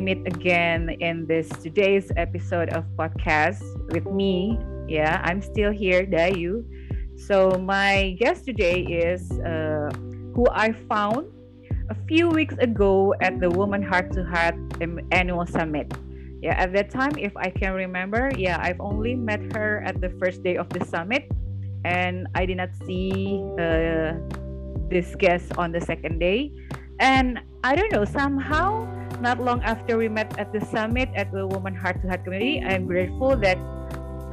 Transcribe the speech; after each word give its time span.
Meet 0.00 0.26
again 0.26 0.96
in 1.00 1.26
this 1.26 1.46
today's 1.60 2.10
episode 2.16 2.70
of 2.72 2.88
podcast 2.96 3.60
with 3.92 4.06
me. 4.08 4.58
Yeah, 4.88 5.20
I'm 5.24 5.42
still 5.42 5.70
here, 5.70 6.06
Dayu. 6.06 6.64
So 7.20 7.60
my 7.60 8.16
guest 8.18 8.46
today 8.46 8.80
is 8.80 9.30
uh, 9.44 9.92
who 10.32 10.46
I 10.52 10.72
found 10.88 11.28
a 11.90 11.96
few 12.08 12.28
weeks 12.32 12.56
ago 12.56 13.12
at 13.20 13.40
the 13.40 13.50
Woman 13.50 13.82
Heart 13.82 14.12
to 14.14 14.24
Heart 14.24 14.56
annual 15.12 15.44
summit. 15.44 15.92
Yeah, 16.40 16.56
at 16.56 16.72
that 16.72 16.88
time, 16.88 17.12
if 17.18 17.36
I 17.36 17.50
can 17.50 17.74
remember, 17.74 18.32
yeah, 18.38 18.56
I've 18.58 18.80
only 18.80 19.14
met 19.14 19.52
her 19.52 19.84
at 19.84 20.00
the 20.00 20.08
first 20.16 20.42
day 20.42 20.56
of 20.56 20.70
the 20.70 20.82
summit, 20.86 21.28
and 21.84 22.26
I 22.34 22.46
did 22.46 22.56
not 22.56 22.70
see 22.86 23.44
uh, 23.60 24.16
this 24.88 25.14
guest 25.14 25.52
on 25.58 25.72
the 25.72 25.80
second 25.84 26.20
day. 26.20 26.56
And 27.00 27.40
I 27.62 27.76
don't 27.76 27.92
know, 27.92 28.06
somehow, 28.06 28.88
not 29.20 29.38
long 29.38 29.62
after 29.62 29.96
we 29.96 30.08
met 30.08 30.38
at 30.38 30.52
the 30.52 30.60
summit 30.64 31.08
at 31.14 31.30
the 31.32 31.46
Woman 31.46 31.74
Heart 31.74 32.02
to 32.02 32.08
Heart 32.08 32.24
community, 32.24 32.64
I'm 32.64 32.86
grateful 32.86 33.36
that 33.36 33.58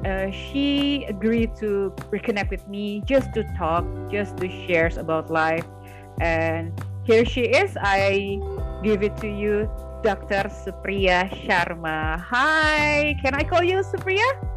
uh, 0.05 0.32
she 0.32 1.05
agreed 1.05 1.55
to 1.58 1.94
reconnect 2.09 2.50
with 2.50 2.68
me 2.68 3.02
just 3.05 3.34
to 3.34 3.44
talk, 3.58 3.86
just 4.09 4.38
to 4.38 4.50
share 4.66 4.90
about 4.98 5.30
life. 5.30 5.66
And 6.22 6.72
here 7.04 7.26
she 7.26 7.52
is. 7.52 7.78
I 7.80 8.40
give 8.84 9.04
it 9.04 9.18
to 9.18 9.28
you, 9.28 9.70
Dr. 10.04 10.50
Supriya 10.50 11.28
Sharma. 11.44 12.20
Hi, 12.20 13.16
can 13.23 13.36
I 13.36 13.44
call 13.44 13.64
you 13.64 13.84
Supriya? 13.84 14.56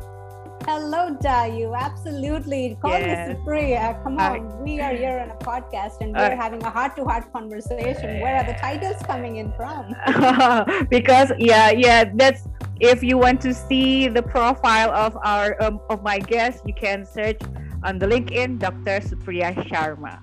Hello, 0.67 1.17
Dayu. 1.17 1.75
Absolutely. 1.75 2.77
Call 2.83 2.91
yes. 2.91 3.29
me 3.29 3.35
Supriya. 3.35 4.03
Come 4.03 4.19
on. 4.19 4.63
we 4.63 4.79
are 4.81 4.95
here 4.95 5.19
on 5.19 5.31
a 5.31 5.37
podcast 5.37 6.01
and 6.01 6.13
we're 6.13 6.33
uh, 6.33 6.37
having 6.37 6.63
a 6.63 6.71
heart 6.71 6.95
to 6.97 7.05
heart 7.05 7.33
conversation. 7.33 8.21
Where 8.21 8.37
are 8.37 8.45
the 8.45 8.59
titles 8.61 9.01
coming 9.05 9.37
in 9.37 9.53
from? 9.55 9.97
because, 10.91 11.33
yeah, 11.39 11.71
yeah, 11.71 12.05
that's 12.15 12.47
if 12.79 13.03
you 13.03 13.17
want 13.17 13.41
to 13.41 13.55
see 13.55 14.09
the 14.09 14.23
profile 14.23 14.91
of 14.93 15.17
our 15.25 15.61
um, 15.63 15.81
of 15.89 16.03
my 16.03 16.19
guest, 16.19 16.63
you 16.67 16.75
can 16.75 17.05
search 17.05 17.41
on 17.83 17.99
the 17.99 18.07
LinkedIn 18.07 18.59
Dr. 18.59 19.01
Supriya 19.01 19.57
Sharma. 19.69 20.21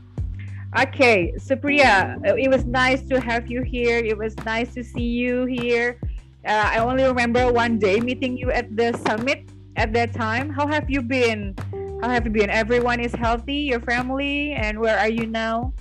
Okay, 0.78 1.34
Supriya, 1.38 2.22
uh, 2.28 2.36
it 2.36 2.50
was 2.50 2.66
nice 2.66 3.02
to 3.10 3.20
have 3.20 3.50
you 3.50 3.64
here. 3.64 3.98
It 3.98 4.18
was 4.18 4.38
nice 4.46 4.74
to 4.76 4.84
see 4.84 5.10
you 5.18 5.46
here. 5.46 6.00
Uh, 6.46 6.70
I 6.74 6.78
only 6.78 7.04
remember 7.04 7.52
one 7.52 7.80
day 7.80 8.00
meeting 8.00 8.38
you 8.38 8.52
at 8.52 8.76
the 8.76 8.94
summit 9.08 9.50
at 9.78 9.94
that 9.94 10.14
time. 10.14 10.50
How 10.50 10.68
have 10.68 10.90
you 10.90 11.02
been? 11.02 11.56
How 12.02 12.10
have 12.10 12.26
you 12.26 12.32
been? 12.32 12.50
Everyone 12.50 13.00
is 13.00 13.14
healthy, 13.14 13.70
your 13.72 13.80
family, 13.80 14.54
and 14.54 14.80
where 14.80 14.98
are 14.98 15.10
you 15.10 15.26
now? 15.26 15.74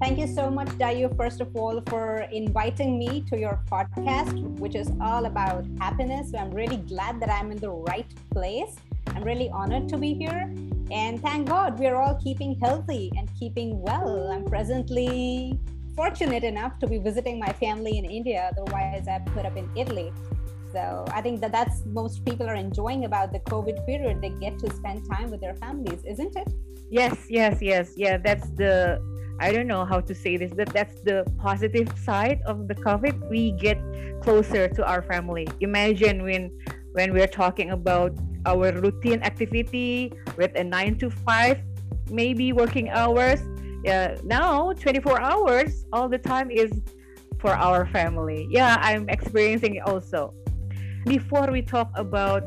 Thank 0.00 0.18
you 0.18 0.26
so 0.26 0.50
much, 0.50 0.68
Dayu, 0.76 1.16
first 1.16 1.40
of 1.40 1.56
all, 1.56 1.80
for 1.88 2.28
inviting 2.30 2.98
me 2.98 3.22
to 3.30 3.38
your 3.38 3.60
podcast, 3.70 4.36
which 4.58 4.74
is 4.74 4.90
all 5.00 5.24
about 5.26 5.64
happiness. 5.80 6.30
So 6.30 6.38
I'm 6.38 6.50
really 6.50 6.76
glad 6.76 7.18
that 7.20 7.30
I'm 7.30 7.50
in 7.50 7.58
the 7.58 7.70
right 7.70 8.06
place. 8.30 8.76
I'm 9.08 9.22
really 9.22 9.48
honored 9.50 9.88
to 9.88 9.96
be 9.96 10.12
here. 10.12 10.52
And 10.90 11.20
thank 11.22 11.48
God 11.48 11.78
we're 11.78 11.96
all 11.96 12.14
keeping 12.22 12.58
healthy 12.60 13.10
and 13.16 13.28
keeping 13.40 13.80
well. 13.80 14.30
I'm 14.30 14.44
presently 14.44 15.58
fortunate 15.96 16.44
enough 16.44 16.78
to 16.80 16.86
be 16.86 16.98
visiting 16.98 17.40
my 17.40 17.52
family 17.54 17.96
in 17.96 18.04
India, 18.04 18.52
otherwise, 18.52 19.08
I 19.08 19.18
put 19.32 19.46
up 19.46 19.56
in 19.56 19.68
Italy. 19.74 20.12
So 20.76 21.06
I 21.08 21.22
think 21.22 21.40
that 21.40 21.52
that's 21.52 21.86
most 21.86 22.22
people 22.26 22.46
are 22.46 22.54
enjoying 22.54 23.06
about 23.06 23.32
the 23.32 23.40
COVID 23.40 23.86
period. 23.86 24.20
They 24.20 24.28
get 24.28 24.58
to 24.58 24.68
spend 24.74 25.08
time 25.10 25.30
with 25.30 25.40
their 25.40 25.54
families, 25.54 26.04
isn't 26.04 26.36
it? 26.36 26.52
Yes, 26.90 27.16
yes, 27.30 27.62
yes. 27.62 27.94
Yeah, 27.96 28.18
that's 28.18 28.50
the 28.60 29.00
I 29.40 29.52
don't 29.52 29.66
know 29.66 29.86
how 29.86 30.00
to 30.00 30.14
say 30.14 30.36
this, 30.36 30.52
but 30.52 30.68
that's 30.76 31.00
the 31.00 31.24
positive 31.38 31.88
side 31.96 32.42
of 32.44 32.68
the 32.68 32.74
COVID. 32.74 33.30
We 33.30 33.52
get 33.52 33.78
closer 34.20 34.68
to 34.68 34.84
our 34.84 35.00
family. 35.00 35.48
Imagine 35.60 36.22
when 36.22 36.52
when 36.92 37.14
we're 37.14 37.32
talking 37.42 37.70
about 37.70 38.12
our 38.44 38.68
routine 38.72 39.22
activity 39.22 40.12
with 40.36 40.52
a 40.56 40.64
nine 40.64 41.00
to 41.00 41.08
five, 41.08 41.56
maybe 42.10 42.52
working 42.52 42.90
hours. 42.90 43.40
Yeah, 43.82 44.20
now 44.24 44.74
24 44.74 45.22
hours 45.24 45.86
all 45.90 46.08
the 46.10 46.18
time 46.18 46.50
is 46.50 46.68
for 47.38 47.56
our 47.56 47.86
family. 47.86 48.46
Yeah, 48.50 48.76
I'm 48.80 49.08
experiencing 49.08 49.76
it 49.76 49.84
also. 49.88 50.36
Before 51.06 51.46
we 51.52 51.62
talk 51.62 51.94
about 51.94 52.42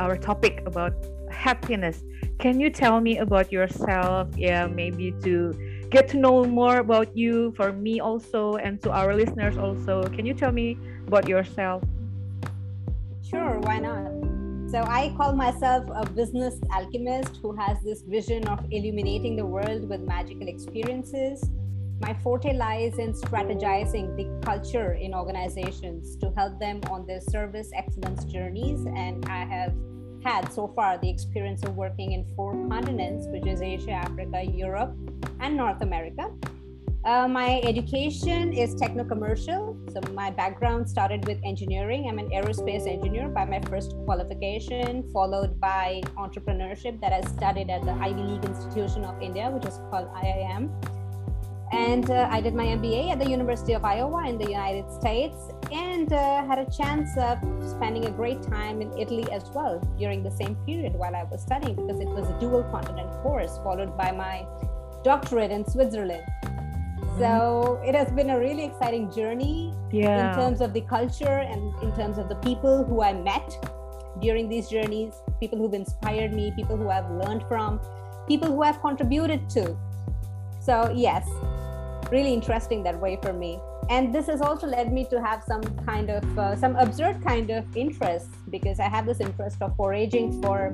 our 0.00 0.16
topic 0.16 0.66
about 0.66 0.92
happiness, 1.30 2.02
can 2.40 2.58
you 2.58 2.68
tell 2.68 3.00
me 3.00 3.18
about 3.18 3.52
yourself? 3.52 4.26
Yeah, 4.36 4.66
maybe 4.66 5.14
to 5.22 5.54
get 5.88 6.08
to 6.08 6.18
know 6.18 6.42
more 6.42 6.78
about 6.78 7.16
you 7.16 7.54
for 7.54 7.70
me 7.70 8.00
also 8.00 8.56
and 8.56 8.82
to 8.82 8.90
our 8.90 9.14
listeners 9.14 9.56
also. 9.56 10.02
Can 10.10 10.26
you 10.26 10.34
tell 10.34 10.50
me 10.50 10.76
about 11.06 11.28
yourself? 11.28 11.84
Sure, 13.22 13.60
why 13.60 13.78
not? 13.78 14.10
So 14.66 14.82
I 14.82 15.14
call 15.16 15.36
myself 15.36 15.86
a 15.94 16.04
business 16.04 16.58
alchemist 16.74 17.38
who 17.40 17.54
has 17.54 17.78
this 17.84 18.02
vision 18.02 18.48
of 18.48 18.66
illuminating 18.72 19.36
the 19.36 19.46
world 19.46 19.88
with 19.88 20.00
magical 20.00 20.48
experiences. 20.48 21.38
My 22.02 22.14
forte 22.14 22.52
lies 22.52 22.98
in 22.98 23.12
strategizing 23.12 24.16
the 24.16 24.26
culture 24.44 24.94
in 24.94 25.14
organizations 25.14 26.16
to 26.16 26.32
help 26.36 26.58
them 26.58 26.80
on 26.90 27.06
their 27.06 27.20
service 27.20 27.70
excellence 27.76 28.24
journeys. 28.24 28.84
And 28.86 29.24
I 29.28 29.44
have 29.44 29.72
had 30.24 30.52
so 30.52 30.66
far 30.74 30.98
the 30.98 31.08
experience 31.08 31.62
of 31.62 31.76
working 31.76 32.10
in 32.10 32.24
four 32.34 32.54
continents, 32.68 33.28
which 33.28 33.46
is 33.46 33.62
Asia, 33.62 33.92
Africa, 33.92 34.42
Europe, 34.42 34.96
and 35.38 35.56
North 35.56 35.80
America. 35.80 36.28
Uh, 37.04 37.28
my 37.28 37.60
education 37.62 38.52
is 38.52 38.74
techno 38.74 39.04
commercial. 39.04 39.76
So, 39.92 40.00
my 40.12 40.30
background 40.30 40.90
started 40.90 41.24
with 41.28 41.38
engineering. 41.44 42.08
I'm 42.08 42.18
an 42.18 42.30
aerospace 42.30 42.88
engineer 42.88 43.28
by 43.28 43.44
my 43.44 43.60
first 43.70 43.94
qualification, 44.06 45.08
followed 45.12 45.60
by 45.60 46.02
entrepreneurship 46.16 47.00
that 47.00 47.12
I 47.12 47.20
studied 47.20 47.70
at 47.70 47.84
the 47.84 47.92
Ivy 47.92 48.22
League 48.22 48.44
Institution 48.44 49.04
of 49.04 49.22
India, 49.22 49.48
which 49.50 49.66
is 49.66 49.78
called 49.90 50.08
IIM. 50.14 50.70
And 51.72 52.10
uh, 52.10 52.28
I 52.30 52.42
did 52.42 52.54
my 52.54 52.66
MBA 52.66 53.12
at 53.12 53.18
the 53.18 53.28
University 53.28 53.72
of 53.72 53.82
Iowa 53.82 54.28
in 54.28 54.36
the 54.36 54.44
United 54.44 54.92
States 54.92 55.36
and 55.72 56.12
uh, 56.12 56.44
had 56.44 56.58
a 56.58 56.70
chance 56.70 57.16
of 57.16 57.38
spending 57.66 58.04
a 58.04 58.10
great 58.10 58.42
time 58.42 58.82
in 58.82 58.92
Italy 58.98 59.26
as 59.32 59.44
well 59.54 59.80
during 59.98 60.22
the 60.22 60.30
same 60.30 60.54
period 60.66 60.92
while 60.92 61.16
I 61.16 61.24
was 61.24 61.40
studying 61.40 61.74
because 61.74 61.98
it 61.98 62.08
was 62.08 62.28
a 62.28 62.38
dual 62.38 62.62
continent 62.64 63.10
course 63.22 63.58
followed 63.64 63.96
by 63.96 64.12
my 64.12 64.46
doctorate 65.02 65.50
in 65.50 65.66
Switzerland. 65.66 66.22
Mm-hmm. 66.44 67.18
So 67.18 67.80
it 67.86 67.94
has 67.94 68.12
been 68.12 68.28
a 68.28 68.38
really 68.38 68.66
exciting 68.66 69.10
journey 69.10 69.72
yeah. 69.90 70.28
in 70.28 70.36
terms 70.36 70.60
of 70.60 70.74
the 70.74 70.82
culture 70.82 71.38
and 71.38 71.74
in 71.82 71.94
terms 71.96 72.18
of 72.18 72.28
the 72.28 72.36
people 72.36 72.84
who 72.84 73.02
I 73.02 73.14
met 73.14 73.50
during 74.20 74.46
these 74.46 74.68
journeys, 74.68 75.14
people 75.40 75.58
who've 75.58 75.72
inspired 75.72 76.34
me, 76.34 76.52
people 76.54 76.76
who 76.76 76.90
I've 76.90 77.10
learned 77.10 77.44
from, 77.48 77.80
people 78.28 78.48
who 78.48 78.62
have 78.62 78.80
contributed 78.82 79.48
to. 79.50 79.74
So, 80.60 80.92
yes, 80.94 81.26
really 82.12 82.34
interesting 82.34 82.82
that 82.82 83.00
way 83.00 83.18
for 83.22 83.32
me. 83.32 83.58
And 83.88 84.14
this 84.14 84.26
has 84.26 84.42
also 84.42 84.66
led 84.66 84.92
me 84.92 85.04
to 85.06 85.20
have 85.20 85.42
some 85.42 85.62
kind 85.86 86.10
of 86.10 86.38
uh, 86.38 86.54
some 86.54 86.76
absurd 86.76 87.24
kind 87.24 87.50
of 87.50 87.64
interest 87.74 88.28
because 88.50 88.78
i 88.78 88.88
have 88.96 89.06
this 89.06 89.20
interest 89.28 89.62
of 89.62 89.74
foraging 89.76 90.26
for 90.42 90.72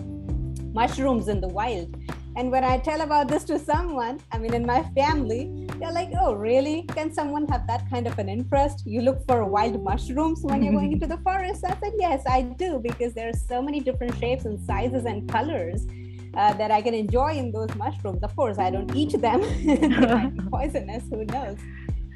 mushrooms 0.81 1.28
in 1.28 1.41
the 1.41 1.48
wild. 1.60 1.88
And 2.37 2.50
when 2.54 2.65
i 2.65 2.77
tell 2.78 3.00
about 3.03 3.28
this 3.28 3.44
to 3.50 3.59
someone 3.59 4.21
i 4.32 4.38
mean 4.43 4.53
in 4.60 4.66
my 4.66 4.82
family 4.98 5.43
they're 5.78 5.98
like 6.00 6.10
oh 6.21 6.32
really? 6.34 6.82
Can 6.97 7.12
someone 7.19 7.47
have 7.53 7.65
that 7.69 7.88
kind 7.88 8.09
of 8.09 8.19
an 8.19 8.28
interest? 8.28 8.84
You 8.84 9.03
look 9.03 9.25
for 9.28 9.44
wild 9.44 9.81
mushrooms 9.91 10.41
when 10.43 10.62
you're 10.62 10.77
going 10.78 10.93
into 10.97 11.07
the 11.07 11.21
forest. 11.28 11.65
I 11.65 11.74
said 11.80 11.95
yes 12.07 12.21
i 12.36 12.42
do 12.42 12.80
because 12.89 13.15
there 13.15 13.28
are 13.28 13.41
so 13.53 13.62
many 13.62 13.80
different 13.89 14.18
shapes 14.18 14.45
and 14.45 14.60
sizes 14.71 15.04
and 15.04 15.28
colors 15.36 15.86
uh, 16.36 16.53
that 16.54 16.71
I 16.71 16.80
can 16.83 16.95
enjoy 16.95 17.33
in 17.33 17.53
those 17.53 17.75
mushrooms. 17.77 18.22
Of 18.22 18.34
course, 18.36 18.59
I 18.59 18.71
don't 18.71 18.95
eat 18.95 19.21
them; 19.21 19.41
they 19.65 19.89
might 19.89 20.34
be 20.34 20.41
poisonous. 20.53 21.04
Who 21.10 21.25
knows? 21.25 21.59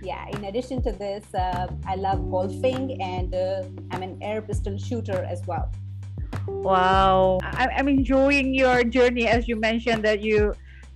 yeah 0.03 0.27
in 0.35 0.45
addition 0.45 0.83
to 0.83 0.91
this 0.91 1.33
uh, 1.35 1.69
i 1.87 1.95
love 1.95 2.29
golfing 2.29 3.01
and 3.01 3.33
uh, 3.35 3.63
i'm 3.93 4.03
an 4.03 4.19
air 4.21 4.43
pistol 4.43 4.77
shooter 4.77 5.25
as 5.31 5.41
well 5.47 5.71
wow 6.49 7.39
I- 7.43 7.71
i'm 7.77 7.89
enjoying 7.89 8.53
your 8.53 8.83
journey 8.85 9.29
as 9.29 9.47
you 9.47 9.57
mentioned 9.57 10.03
that 10.05 10.21
you 10.21 10.55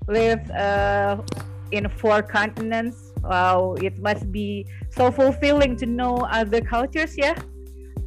live 0.09 0.43
uh, 0.51 1.23
in 1.71 1.89
four 1.89 2.23
continents 2.23 3.13
wow 3.23 3.75
it 3.81 3.99
must 4.01 4.31
be 4.33 4.67
so 4.91 5.11
fulfilling 5.11 5.77
to 5.77 5.87
know 5.87 6.17
other 6.31 6.61
cultures 6.61 7.17
yeah 7.17 7.35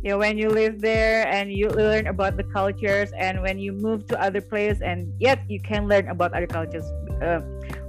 you 0.04 0.12
know, 0.12 0.18
when 0.18 0.38
you 0.38 0.50
live 0.50 0.80
there 0.80 1.28
and 1.28 1.52
you 1.52 1.68
learn 1.70 2.08
about 2.08 2.38
the 2.38 2.44
cultures 2.44 3.12
and 3.18 3.42
when 3.42 3.60
you 3.60 3.74
move 3.74 4.08
to 4.08 4.22
other 4.22 4.40
places 4.40 4.82
and 4.82 5.12
yet 5.20 5.44
you 5.50 5.60
can 5.60 5.88
learn 5.88 6.08
about 6.08 6.34
other 6.34 6.48
cultures 6.48 6.86
uh, 7.22 7.40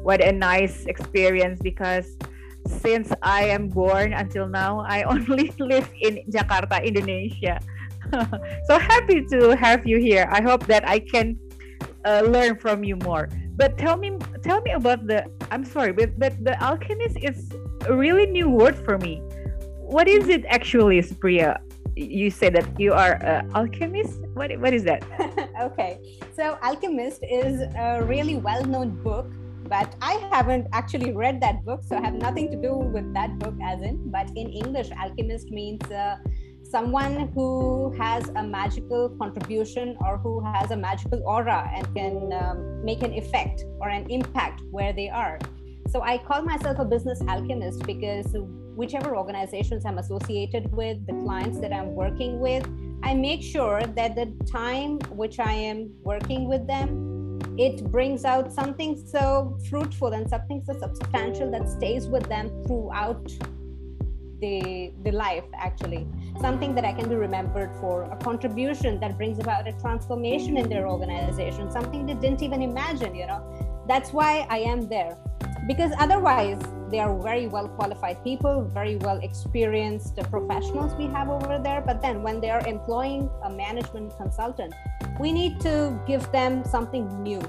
what 0.03 0.21
a 0.25 0.33
nice 0.33 0.87
experience 0.87 1.61
because 1.63 2.17
since 2.67 3.13
I 3.23 3.45
am 3.45 3.69
born 3.69 4.13
until 4.13 4.49
now, 4.49 4.81
I 4.87 5.03
only 5.11 5.53
live 5.59 5.89
in 6.01 6.21
Jakarta, 6.31 6.85
Indonesia. 6.85 7.61
so 8.67 8.79
happy 8.79 9.25
to 9.31 9.57
have 9.57 9.87
you 9.87 9.99
here. 9.99 10.29
I 10.31 10.43
hope 10.43 10.67
that 10.67 10.87
I 10.87 10.99
can 10.99 11.39
uh, 12.05 12.23
learn 12.27 12.57
from 12.59 12.83
you 12.85 12.97
more. 12.97 13.29
But 13.57 13.79
tell 13.79 13.97
me, 13.97 14.19
tell 14.43 14.61
me 14.63 14.73
about 14.73 15.07
the. 15.07 15.25
I'm 15.51 15.65
sorry, 15.65 15.93
but 15.93 16.19
but 16.19 16.33
the 16.43 16.57
alchemist 16.65 17.21
is 17.21 17.53
a 17.87 17.95
really 17.95 18.27
new 18.27 18.49
word 18.49 18.75
for 18.75 18.97
me. 18.99 19.23
what 19.91 20.07
is 20.07 20.31
it 20.31 20.47
actually, 20.47 21.03
Supriya? 21.03 21.59
You 22.01 22.31
say 22.31 22.49
that 22.49 22.81
you 22.81 22.95
are 22.95 23.21
an 23.23 23.51
alchemist. 23.55 24.21
What 24.33 24.57
what 24.59 24.73
is 24.73 24.85
that? 24.85 25.05
okay, 25.61 26.01
so 26.33 26.57
Alchemist 26.63 27.21
is 27.23 27.61
a 27.77 28.03
really 28.03 28.37
well-known 28.37 29.03
book, 29.03 29.27
but 29.69 29.95
I 30.01 30.15
haven't 30.33 30.69
actually 30.73 31.13
read 31.13 31.43
that 31.43 31.63
book, 31.65 31.85
so 31.85 31.97
I 31.97 32.01
have 32.01 32.15
nothing 32.15 32.51
to 32.53 32.57
do 32.57 32.73
with 32.73 33.13
that 33.13 33.39
book 33.39 33.55
as 33.63 33.83
in. 33.83 34.11
But 34.11 34.31
in 34.31 34.49
English, 34.49 34.91
alchemist 34.97 35.51
means. 35.51 35.85
Uh, 35.91 36.17
someone 36.71 37.29
who 37.35 37.93
has 37.99 38.29
a 38.37 38.43
magical 38.45 39.09
contribution 39.19 39.97
or 40.07 40.19
who 40.19 40.41
has 40.41 40.71
a 40.71 40.77
magical 40.77 41.21
aura 41.27 41.69
and 41.75 41.83
can 41.97 42.33
um, 42.33 42.85
make 42.85 43.03
an 43.03 43.13
effect 43.13 43.65
or 43.81 43.89
an 43.89 44.09
impact 44.09 44.63
where 44.71 44.93
they 44.93 45.09
are. 45.09 45.37
So 45.89 46.03
I 46.03 46.19
call 46.19 46.43
myself 46.43 46.79
a 46.79 46.85
business 46.85 47.21
alchemist 47.29 47.85
because 47.85 48.27
whichever 48.77 49.17
organizations 49.17 49.85
I'm 49.85 49.99
associated 49.99 50.73
with, 50.73 51.05
the 51.07 51.15
clients 51.25 51.59
that 51.61 51.73
I'm 51.73 51.95
working 51.95 52.41
with, 52.41 52.67
I 53.03 53.15
make 53.15 53.43
sure 53.43 53.83
that 53.83 54.15
the 54.15 54.33
time 54.51 54.99
which 55.11 55.39
I 55.39 55.53
am 55.53 55.91
working 56.03 56.49
with 56.49 56.67
them, 56.67 57.39
it 57.59 57.85
brings 57.91 58.25
out 58.25 58.53
something 58.53 58.97
so 59.07 59.59
fruitful 59.69 60.13
and 60.13 60.29
something 60.29 60.63
so 60.65 60.79
substantial 60.79 61.51
that 61.51 61.69
stays 61.69 62.07
with 62.07 62.25
them 62.29 62.49
throughout 62.67 63.27
the, 64.41 64.93
the 65.03 65.13
life 65.13 65.45
actually. 65.55 66.07
Something 66.41 66.75
that 66.75 66.85
i 66.85 66.93
can 66.93 67.09
be 67.09 67.15
remembered 67.15 67.71
for 67.81 68.05
a 68.05 68.17
contribution 68.17 68.99
that 69.01 69.19
brings 69.19 69.39
about 69.39 69.69
a 69.69 69.73
transformation 69.73 70.57
in 70.57 70.69
their 70.69 70.89
organization 70.89 71.71
something 71.71 72.07
they 72.07 72.15
didn't 72.15 72.43
even 72.43 72.63
imagine 72.63 73.15
you 73.15 73.27
know? 73.27 73.43
That's 73.87 74.13
why 74.13 74.47
i 74.49 74.59
am 74.59 74.89
there 74.89 75.19
because 75.71 75.93
otherwise 76.01 76.61
they 76.91 76.99
are 76.99 77.17
very 77.23 77.47
well 77.47 77.69
qualified 77.69 78.17
people 78.25 78.65
very 78.79 78.97
well 79.07 79.19
experienced 79.23 80.17
professionals 80.29 80.93
we 80.95 81.07
have 81.07 81.29
over 81.29 81.61
there. 81.63 81.81
But 81.81 82.03
then 82.03 82.25
when 82.25 82.41
they 82.41 82.51
are 82.51 82.67
employing 82.67 83.31
a 83.45 83.51
management 83.51 84.17
consultant 84.17 84.75
we 85.21 85.31
need 85.31 85.61
to 85.61 85.75
give 86.09 86.25
them 86.33 86.65
something 86.65 87.07
new 87.23 87.41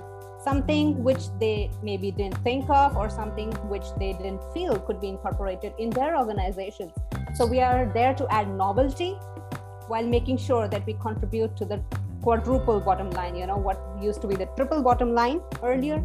something 0.43 1.03
which 1.03 1.25
they 1.39 1.71
maybe 1.83 2.11
didn't 2.11 2.37
think 2.43 2.69
of 2.69 2.95
or 2.97 3.09
something 3.09 3.51
which 3.73 3.87
they 3.97 4.13
didn't 4.13 4.41
feel 4.53 4.79
could 4.79 4.99
be 4.99 5.09
incorporated 5.09 5.73
in 5.77 5.91
their 5.91 6.17
organizations 6.17 6.91
so 7.35 7.45
we 7.45 7.59
are 7.59 7.91
there 7.93 8.13
to 8.21 8.27
add 8.39 8.49
novelty 8.63 9.11
while 9.87 10.07
making 10.15 10.37
sure 10.37 10.67
that 10.67 10.83
we 10.87 10.93
contribute 11.05 11.55
to 11.55 11.65
the 11.65 11.79
quadruple 12.23 12.79
bottom 12.79 13.11
line 13.11 13.35
you 13.35 13.45
know 13.45 13.61
what 13.69 13.79
used 14.01 14.19
to 14.19 14.27
be 14.27 14.35
the 14.35 14.49
triple 14.57 14.81
bottom 14.81 15.13
line 15.13 15.39
earlier 15.63 16.03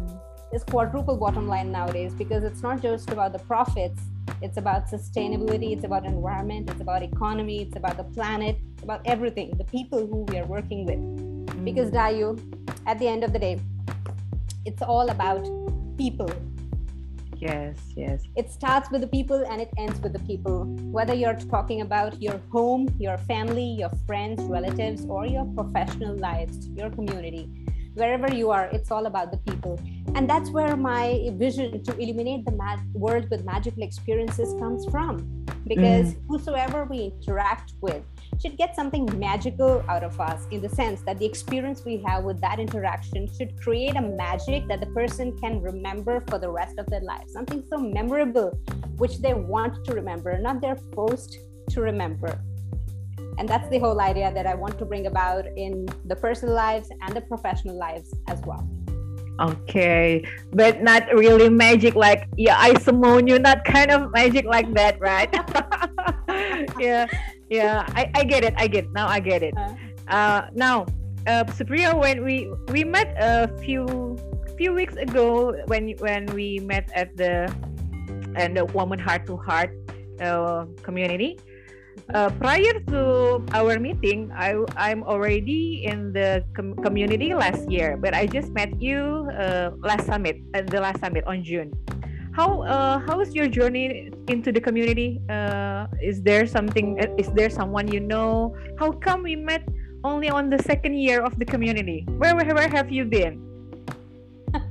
is 0.53 0.63
quadruple 0.63 1.17
bottom 1.17 1.47
line 1.47 1.71
nowadays 1.71 2.13
because 2.13 2.43
it's 2.43 2.61
not 2.61 2.81
just 2.81 3.09
about 3.09 3.33
the 3.33 3.39
profits. 3.39 4.01
It's 4.41 4.57
about 4.57 4.87
sustainability 4.87 5.73
it's 5.73 5.83
about 5.83 6.05
environment 6.05 6.69
it's 6.69 6.81
about 6.81 7.01
economy 7.01 7.63
it's 7.63 7.75
about 7.75 7.97
the 7.97 8.03
planet 8.03 8.57
it's 8.73 8.83
about 8.83 9.01
everything 9.05 9.51
the 9.57 9.63
people 9.63 10.05
who 10.05 10.25
we 10.29 10.37
are 10.37 10.45
working 10.45 10.85
with. 10.85 10.99
Mm-hmm. 10.99 11.65
because 11.65 11.89
dayu 11.89 12.27
at 12.85 12.99
the 12.99 13.07
end 13.07 13.23
of 13.23 13.33
the 13.33 13.39
day 13.39 13.59
it's 14.65 14.81
all 14.81 15.09
about 15.09 15.43
people. 15.97 16.31
Yes 17.37 17.77
yes. 17.95 18.23
It 18.35 18.51
starts 18.51 18.91
with 18.91 19.01
the 19.01 19.07
people 19.07 19.43
and 19.49 19.61
it 19.61 19.71
ends 19.77 19.99
with 20.01 20.13
the 20.13 20.19
people. 20.19 20.65
Whether 20.97 21.13
you're 21.13 21.39
talking 21.55 21.81
about 21.81 22.21
your 22.21 22.39
home 22.51 22.87
your 22.99 23.17
family 23.17 23.69
your 23.81 23.91
friends 24.05 24.43
relatives 24.43 25.05
or 25.05 25.25
your 25.25 25.45
professional 25.55 26.15
lives 26.15 26.67
your 26.69 26.91
community 26.91 27.49
wherever 27.95 28.31
you 28.31 28.51
are 28.51 28.65
it's 28.77 28.91
all 28.91 29.07
about 29.07 29.31
the 29.31 29.37
people 29.51 29.79
and 30.15 30.29
that's 30.29 30.49
where 30.49 30.75
my 30.75 31.29
vision 31.33 31.83
to 31.83 31.97
illuminate 31.97 32.45
the 32.45 32.51
mad 32.51 32.79
world 32.93 33.29
with 33.29 33.45
magical 33.45 33.83
experiences 33.83 34.53
comes 34.59 34.85
from 34.89 35.45
because 35.67 36.13
mm. 36.13 36.21
whosoever 36.27 36.85
we 36.85 37.11
interact 37.13 37.73
with 37.81 38.03
should 38.41 38.57
get 38.57 38.75
something 38.75 39.07
magical 39.19 39.83
out 39.89 40.03
of 40.03 40.19
us 40.19 40.47
in 40.51 40.61
the 40.61 40.69
sense 40.69 41.01
that 41.01 41.17
the 41.17 41.25
experience 41.25 41.83
we 41.85 41.97
have 42.05 42.23
with 42.23 42.39
that 42.41 42.59
interaction 42.59 43.27
should 43.37 43.59
create 43.61 43.95
a 43.95 44.01
magic 44.01 44.67
that 44.67 44.79
the 44.79 44.85
person 44.87 45.35
can 45.37 45.61
remember 45.61 46.23
for 46.29 46.37
the 46.37 46.49
rest 46.49 46.77
of 46.77 46.85
their 46.87 47.01
life. 47.01 47.27
Something 47.27 47.63
so 47.69 47.77
memorable, 47.77 48.49
which 48.97 49.19
they 49.19 49.33
want 49.33 49.83
to 49.85 49.93
remember, 49.93 50.37
not 50.37 50.61
they're 50.61 50.79
forced 50.93 51.37
to 51.71 51.81
remember. 51.81 52.39
And 53.37 53.47
that's 53.47 53.69
the 53.69 53.79
whole 53.79 53.99
idea 54.01 54.31
that 54.33 54.47
I 54.47 54.55
want 54.55 54.79
to 54.79 54.85
bring 54.85 55.07
about 55.07 55.45
in 55.57 55.87
the 56.05 56.15
personal 56.15 56.55
lives 56.55 56.89
and 57.01 57.15
the 57.15 57.21
professional 57.21 57.77
lives 57.77 58.13
as 58.27 58.39
well. 58.41 58.67
Okay, 59.39 60.25
but 60.51 60.81
not 60.81 61.05
really 61.13 61.49
magic 61.49 61.93
like 61.93 62.27
yeah, 62.37 62.57
I 62.57 62.73
summon 62.81 63.27
you, 63.27 63.37
not 63.37 63.65
kind 63.65 63.91
of 63.91 64.11
magic 64.11 64.45
like 64.45 64.73
that, 64.73 64.99
right? 64.99 65.29
yeah 66.79 67.07
yeah 67.49 67.85
I, 67.95 68.11
I 68.13 68.23
get 68.23 68.43
it 68.43 68.53
i 68.57 68.67
get 68.67 68.85
it. 68.85 68.93
now 68.93 69.07
i 69.07 69.19
get 69.19 69.43
it 69.43 69.53
uh, 69.57 69.73
uh 70.11 70.41
now 70.53 70.85
uh 71.27 71.43
Supriya, 71.55 71.97
when 71.97 72.23
we 72.23 72.51
we 72.71 72.83
met 72.83 73.15
a 73.19 73.47
few 73.59 74.17
few 74.57 74.73
weeks 74.73 74.95
ago 74.95 75.55
when 75.67 75.91
when 75.99 76.25
we 76.27 76.59
met 76.59 76.89
at 76.95 77.15
the 77.15 77.51
and 78.35 78.55
the 78.55 78.65
woman 78.65 78.99
heart 78.99 79.25
to 79.27 79.37
heart 79.37 79.71
uh, 80.21 80.65
community 80.83 81.39
uh, 82.13 82.29
prior 82.39 82.79
to 82.87 83.43
our 83.51 83.79
meeting 83.79 84.31
I, 84.31 84.55
i'm 84.77 85.03
already 85.03 85.83
in 85.83 86.13
the 86.13 86.43
com- 86.55 86.75
community 86.79 87.33
last 87.33 87.69
year 87.69 87.97
but 87.97 88.13
i 88.13 88.25
just 88.25 88.51
met 88.53 88.81
you 88.81 89.27
uh, 89.35 89.71
last 89.79 90.05
summit 90.05 90.39
at 90.53 90.67
the 90.67 90.79
last 90.79 90.99
summit 90.99 91.23
on 91.27 91.43
june. 91.43 91.73
How 92.37 92.61
uh, 92.61 93.01
how 93.01 93.17
is 93.19 93.33
your 93.33 93.49
journey 93.49 94.13
into 94.29 94.53
the 94.53 94.61
community? 94.61 95.17
Uh, 95.25 95.89
is 95.97 96.21
there 96.21 96.45
something 96.45 97.01
uh, 97.01 97.09
is 97.17 97.33
there 97.33 97.49
someone 97.49 97.89
you 97.89 97.99
know? 97.99 98.53
How 98.77 98.93
come 98.93 99.25
we 99.25 99.33
met 99.33 99.65
only 100.05 100.29
on 100.29 100.53
the 100.53 100.61
second 100.61 101.01
year 101.01 101.25
of 101.25 101.33
the 101.41 101.45
community? 101.49 102.05
Where 102.21 102.37
where, 102.37 102.53
where 102.53 102.69
have 102.69 102.93
you 102.93 103.09
been? 103.09 103.41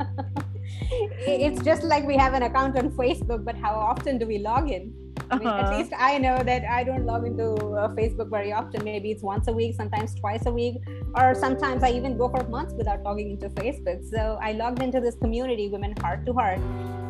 It's 1.27 1.59
just 1.67 1.83
like 1.83 2.07
we 2.07 2.15
have 2.15 2.35
an 2.39 2.47
account 2.47 2.79
on 2.79 2.95
facebook 2.95 3.43
but 3.43 3.59
how 3.59 3.75
often 3.75 4.19
do 4.19 4.31
we 4.31 4.39
log 4.39 4.71
in 4.71 4.95
I 5.31 5.39
mean, 5.39 5.49
uh-huh. 5.49 5.73
at 5.73 5.77
least 5.77 5.93
I 5.99 6.19
know 6.19 6.43
that 6.43 6.65
I 6.65 6.85
don't 6.85 7.05
log 7.05 7.27
into 7.27 7.55
uh, 7.55 7.89
Facebook 7.95 8.31
very 8.31 8.53
often. 8.53 8.85
Maybe 8.85 9.11
it's 9.11 9.23
once 9.23 9.49
a 9.49 9.53
week, 9.53 9.75
sometimes 9.75 10.15
twice 10.15 10.47
a 10.47 10.53
week, 10.53 10.77
or 11.15 11.35
sometimes 11.35 11.83
I 11.83 11.91
even 11.91 12.17
go 12.17 12.29
for 12.29 12.47
months 12.49 12.75
without 12.75 13.03
logging 13.03 13.31
into 13.31 13.49
Facebook. 13.51 14.09
So 14.09 14.39
I 14.43 14.53
logged 14.53 14.83
into 14.83 15.01
this 15.01 15.17
community, 15.17 15.69
Women 15.69 15.95
Heart 16.01 16.27
to 16.27 16.33
Heart, 16.33 16.61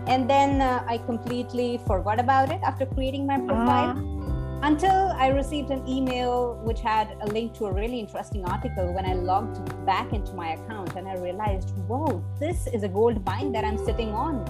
and 0.06 0.30
then 0.30 0.60
uh, 0.60 0.84
i 0.88 0.98
completely 0.98 1.80
forgot 1.86 2.20
about 2.20 2.50
it 2.50 2.60
after 2.62 2.86
creating 2.86 3.26
my 3.26 3.38
profile 3.38 3.90
uh. 3.90 4.68
until 4.68 5.12
i 5.24 5.28
received 5.28 5.70
an 5.70 5.86
email 5.88 6.60
which 6.64 6.80
had 6.80 7.16
a 7.22 7.26
link 7.26 7.52
to 7.52 7.66
a 7.66 7.72
really 7.72 7.98
interesting 7.98 8.44
article 8.44 8.92
when 8.94 9.04
i 9.04 9.14
logged 9.14 9.58
back 9.84 10.12
into 10.12 10.32
my 10.34 10.52
account 10.52 10.94
and 10.96 11.08
i 11.08 11.16
realized 11.16 11.70
whoa 11.88 12.24
this 12.38 12.66
is 12.68 12.84
a 12.84 12.88
gold 12.88 13.24
mine 13.26 13.50
that 13.52 13.64
i'm 13.64 13.78
sitting 13.84 14.10
on 14.10 14.44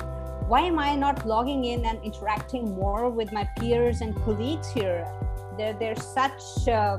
why 0.49 0.61
am 0.61 0.79
i 0.79 0.95
not 0.95 1.27
logging 1.27 1.65
in 1.65 1.85
and 1.85 2.03
interacting 2.03 2.75
more 2.75 3.11
with 3.11 3.33
my 3.33 3.45
peers 3.59 4.01
and 4.01 4.15
colleagues 4.25 4.71
here 4.71 5.07
there, 5.57 5.73
there's 5.73 6.03
such 6.03 6.69
uh, 6.69 6.99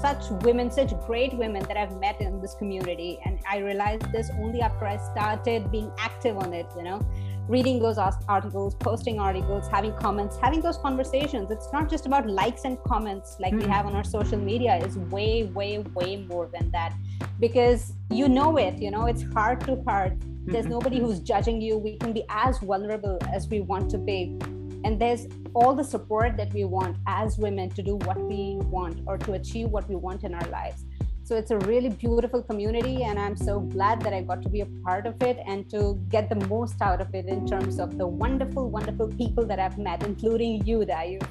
such 0.00 0.30
women, 0.42 0.70
such 0.70 0.92
great 1.06 1.34
women 1.34 1.62
that 1.64 1.76
I've 1.76 1.98
met 2.00 2.20
in 2.20 2.40
this 2.40 2.54
community. 2.54 3.18
And 3.24 3.38
I 3.48 3.58
realized 3.58 4.10
this 4.12 4.30
only 4.38 4.60
after 4.60 4.86
I 4.86 4.96
started 4.96 5.70
being 5.70 5.92
active 5.98 6.36
on 6.38 6.52
it, 6.52 6.66
you 6.76 6.82
know, 6.82 7.00
reading 7.48 7.80
those 7.80 7.98
articles, 7.98 8.74
posting 8.74 9.18
articles, 9.18 9.68
having 9.68 9.92
comments, 9.94 10.36
having 10.40 10.60
those 10.60 10.78
conversations. 10.78 11.50
It's 11.50 11.68
not 11.72 11.88
just 11.88 12.06
about 12.06 12.26
likes 12.26 12.64
and 12.64 12.82
comments 12.84 13.36
like 13.40 13.52
mm-hmm. 13.52 13.66
we 13.66 13.68
have 13.68 13.86
on 13.86 13.94
our 13.94 14.04
social 14.04 14.38
media, 14.38 14.78
it's 14.82 14.96
way, 14.96 15.44
way, 15.44 15.78
way 15.94 16.24
more 16.28 16.48
than 16.52 16.70
that 16.70 16.94
because 17.38 17.92
you 18.10 18.28
know 18.28 18.56
it, 18.56 18.78
you 18.78 18.90
know, 18.90 19.06
it's 19.06 19.22
heart 19.32 19.60
to 19.66 19.82
heart. 19.82 20.12
There's 20.50 20.64
mm-hmm. 20.64 20.72
nobody 20.72 20.98
who's 20.98 21.20
judging 21.20 21.60
you. 21.60 21.78
We 21.78 21.96
can 21.96 22.12
be 22.12 22.24
as 22.28 22.58
vulnerable 22.58 23.18
as 23.32 23.46
we 23.48 23.60
want 23.60 23.88
to 23.90 23.98
be. 23.98 24.36
And 24.82 25.00
there's 25.00 25.28
all 25.54 25.76
the 25.76 25.84
support 25.84 26.36
that 26.38 26.52
we 26.52 26.64
want 26.64 26.96
as 27.06 27.38
women 27.38 27.70
to 27.70 27.82
do 27.82 27.94
what 27.96 28.20
we 28.20 28.56
want 28.64 29.00
or 29.06 29.16
to 29.18 29.34
achieve 29.34 29.68
what 29.68 29.88
we 29.88 29.94
want 29.94 30.24
in 30.24 30.34
our 30.34 30.48
lives. 30.48 30.86
So 31.22 31.36
it's 31.36 31.52
a 31.52 31.58
really 31.58 31.90
beautiful 31.90 32.42
community 32.42 33.04
and 33.04 33.16
i'm 33.16 33.36
so 33.36 33.60
glad 33.60 34.02
that 34.02 34.12
i 34.12 34.20
got 34.20 34.42
to 34.42 34.48
be 34.48 34.62
a 34.62 34.66
part 34.84 35.06
of 35.06 35.22
it 35.22 35.38
and 35.46 35.70
to 35.70 35.96
get 36.08 36.28
the 36.28 36.34
most 36.46 36.82
out 36.82 37.00
of 37.00 37.14
it 37.14 37.26
in 37.26 37.46
terms 37.46 37.78
of 37.78 37.96
the 37.98 38.04
wonderful 38.04 38.68
wonderful 38.68 39.06
people 39.06 39.46
that 39.46 39.60
i've 39.60 39.78
met 39.78 40.02
including 40.02 40.66
you 40.66 40.78
dayu. 40.78 41.22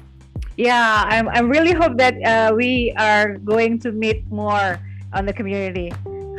Yeah 0.56 1.04
i'm, 1.06 1.28
I'm 1.28 1.50
really 1.50 1.74
hope 1.74 1.98
that 1.98 2.14
uh, 2.24 2.54
we 2.54 2.94
are 2.96 3.36
going 3.36 3.78
to 3.80 3.92
meet 3.92 4.24
more 4.30 4.80
on 5.12 5.26
the 5.26 5.34
community 5.34 5.92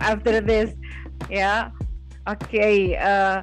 after 0.00 0.40
this. 0.40 0.74
Yeah 1.30 1.70
okay 2.30 2.96
uh 2.96 3.42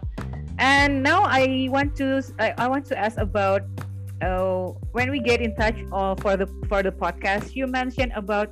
and 0.60 1.04
now 1.04 1.24
I 1.24 1.68
want 1.70 1.96
to 1.98 2.24
I, 2.40 2.54
I 2.58 2.68
want 2.68 2.86
to 2.88 2.98
ask 2.98 3.18
about 3.18 3.62
uh, 4.22 4.74
when 4.92 5.12
we 5.12 5.20
get 5.20 5.42
in 5.42 5.56
touch 5.56 5.78
uh, 5.94 6.16
for 6.16 6.36
the 6.38 6.48
for 6.68 6.82
the 6.82 6.92
podcast. 6.92 7.56
You 7.56 7.68
mentioned 7.68 8.12
about 8.16 8.50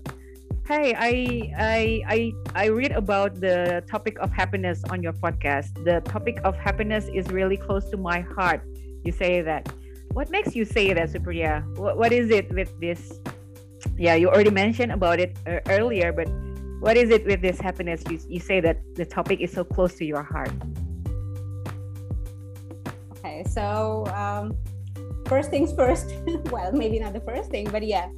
hey 0.67 0.93
I 0.93 1.49
I 1.57 1.81
I 2.05 2.19
I 2.53 2.65
read 2.67 2.91
about 2.91 3.41
the 3.41 3.83
topic 3.89 4.19
of 4.19 4.31
happiness 4.31 4.83
on 4.89 5.01
your 5.01 5.13
podcast. 5.13 5.73
The 5.83 6.01
topic 6.01 6.39
of 6.43 6.55
happiness 6.57 7.09
is 7.09 7.27
really 7.29 7.57
close 7.57 7.89
to 7.89 7.97
my 7.97 8.21
heart. 8.21 8.61
You 9.03 9.11
say 9.11 9.41
that. 9.41 9.69
what 10.15 10.31
makes 10.31 10.55
you 10.55 10.63
say 10.63 10.93
that, 10.95 11.11
Supriya? 11.11 11.67
What, 11.75 11.97
what 11.99 12.11
is 12.15 12.31
it 12.31 12.47
with 12.55 12.71
this? 12.79 13.19
Yeah, 13.97 14.15
you 14.15 14.29
already 14.31 14.49
mentioned 14.49 14.95
about 14.95 15.19
it 15.19 15.35
uh, 15.43 15.59
earlier, 15.67 16.13
but 16.13 16.31
what 16.85 16.97
is 16.97 17.09
it 17.09 17.25
with 17.25 17.41
this 17.41 17.59
happiness? 17.59 18.03
You, 18.11 18.19
you 18.29 18.39
say 18.39 18.59
that 18.59 18.77
the 18.93 19.05
topic 19.05 19.41
is 19.41 19.51
so 19.51 19.63
close 19.63 19.95
to 19.95 20.05
your 20.05 20.21
heart. 20.21 20.51
Okay, 23.17 23.43
so 23.49 24.05
um, 24.13 24.55
first 25.25 25.49
things 25.49 25.73
first. 25.73 26.13
well, 26.51 26.71
maybe 26.71 26.99
not 26.99 27.13
the 27.13 27.21
first 27.21 27.49
thing, 27.49 27.67
but 27.71 27.81
yeah. 27.81 28.09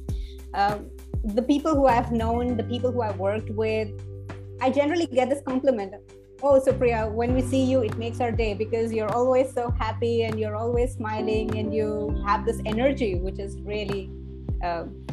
Um, 0.52 0.90
the 1.24 1.40
people 1.40 1.74
who 1.74 1.86
I've 1.86 2.12
known, 2.12 2.58
the 2.58 2.62
people 2.62 2.92
who 2.92 3.00
I've 3.00 3.18
worked 3.18 3.48
with, 3.48 3.88
I 4.60 4.68
generally 4.68 5.06
get 5.06 5.30
this 5.30 5.40
compliment. 5.46 5.94
Oh, 6.42 6.60
Supriya, 6.60 7.10
when 7.10 7.34
we 7.34 7.40
see 7.40 7.64
you, 7.64 7.80
it 7.80 7.96
makes 7.96 8.20
our 8.20 8.30
day 8.30 8.52
because 8.52 8.92
you're 8.92 9.14
always 9.14 9.50
so 9.50 9.70
happy 9.70 10.24
and 10.24 10.38
you're 10.38 10.56
always 10.56 10.92
smiling 10.92 11.56
and 11.56 11.72
you 11.72 12.22
have 12.26 12.44
this 12.44 12.60
energy, 12.66 13.14
which 13.14 13.38
is 13.38 13.58
really 13.62 14.10
um, 14.62 15.06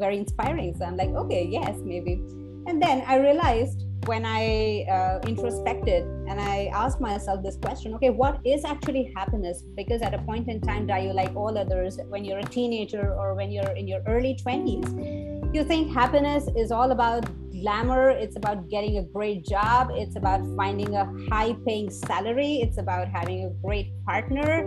very 0.00 0.18
inspiring. 0.18 0.74
So 0.76 0.84
I'm 0.84 0.96
like, 0.96 1.10
okay, 1.10 1.46
yes, 1.48 1.76
maybe. 1.84 2.20
And 2.66 2.80
then 2.80 3.02
I 3.06 3.16
realized 3.16 3.86
when 4.06 4.24
I 4.24 4.84
uh, 4.90 5.28
introspected 5.28 6.04
and 6.04 6.40
I 6.40 6.70
asked 6.72 7.00
myself 7.00 7.42
this 7.42 7.56
question 7.56 7.94
okay, 7.94 8.10
what 8.10 8.40
is 8.44 8.64
actually 8.64 9.12
happiness? 9.14 9.62
Because 9.76 10.02
at 10.02 10.14
a 10.14 10.18
point 10.18 10.48
in 10.48 10.60
time, 10.60 10.90
are 10.90 10.98
you 10.98 11.12
like 11.12 11.34
all 11.36 11.56
others, 11.56 11.98
when 12.08 12.24
you're 12.24 12.38
a 12.38 12.44
teenager 12.44 13.14
or 13.14 13.34
when 13.34 13.50
you're 13.50 13.72
in 13.72 13.86
your 13.86 14.00
early 14.06 14.38
20s, 14.44 15.54
you 15.54 15.64
think 15.64 15.92
happiness 15.92 16.48
is 16.56 16.72
all 16.72 16.92
about 16.92 17.28
glamour, 17.52 18.10
it's 18.10 18.36
about 18.36 18.68
getting 18.68 18.98
a 18.98 19.02
great 19.02 19.44
job, 19.44 19.90
it's 19.92 20.16
about 20.16 20.40
finding 20.56 20.96
a 20.96 21.04
high 21.28 21.54
paying 21.66 21.90
salary, 21.90 22.60
it's 22.62 22.78
about 22.78 23.08
having 23.08 23.44
a 23.44 23.50
great 23.64 23.92
partner. 24.04 24.64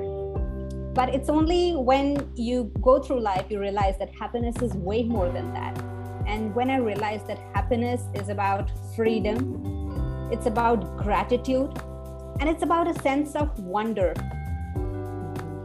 But 0.94 1.14
it's 1.14 1.30
only 1.30 1.74
when 1.74 2.32
you 2.36 2.72
go 2.82 3.02
through 3.02 3.20
life 3.20 3.48
you 3.50 3.60
realize 3.60 3.98
that 4.00 4.10
happiness 4.18 4.62
is 4.62 4.74
way 4.76 5.04
more 5.04 5.30
than 5.30 5.54
that 5.54 5.95
and 6.28 6.54
when 6.56 6.70
I 6.70 6.78
realized 6.78 7.28
that 7.28 7.40
happiness 7.54 8.04
is 8.14 8.30
about 8.30 8.72
freedom, 8.96 10.30
it's 10.32 10.46
about 10.46 10.98
gratitude, 10.98 11.72
and 12.40 12.50
it's 12.50 12.64
about 12.64 12.88
a 12.88 13.00
sense 13.02 13.36
of 13.36 13.58
wonder, 13.60 14.14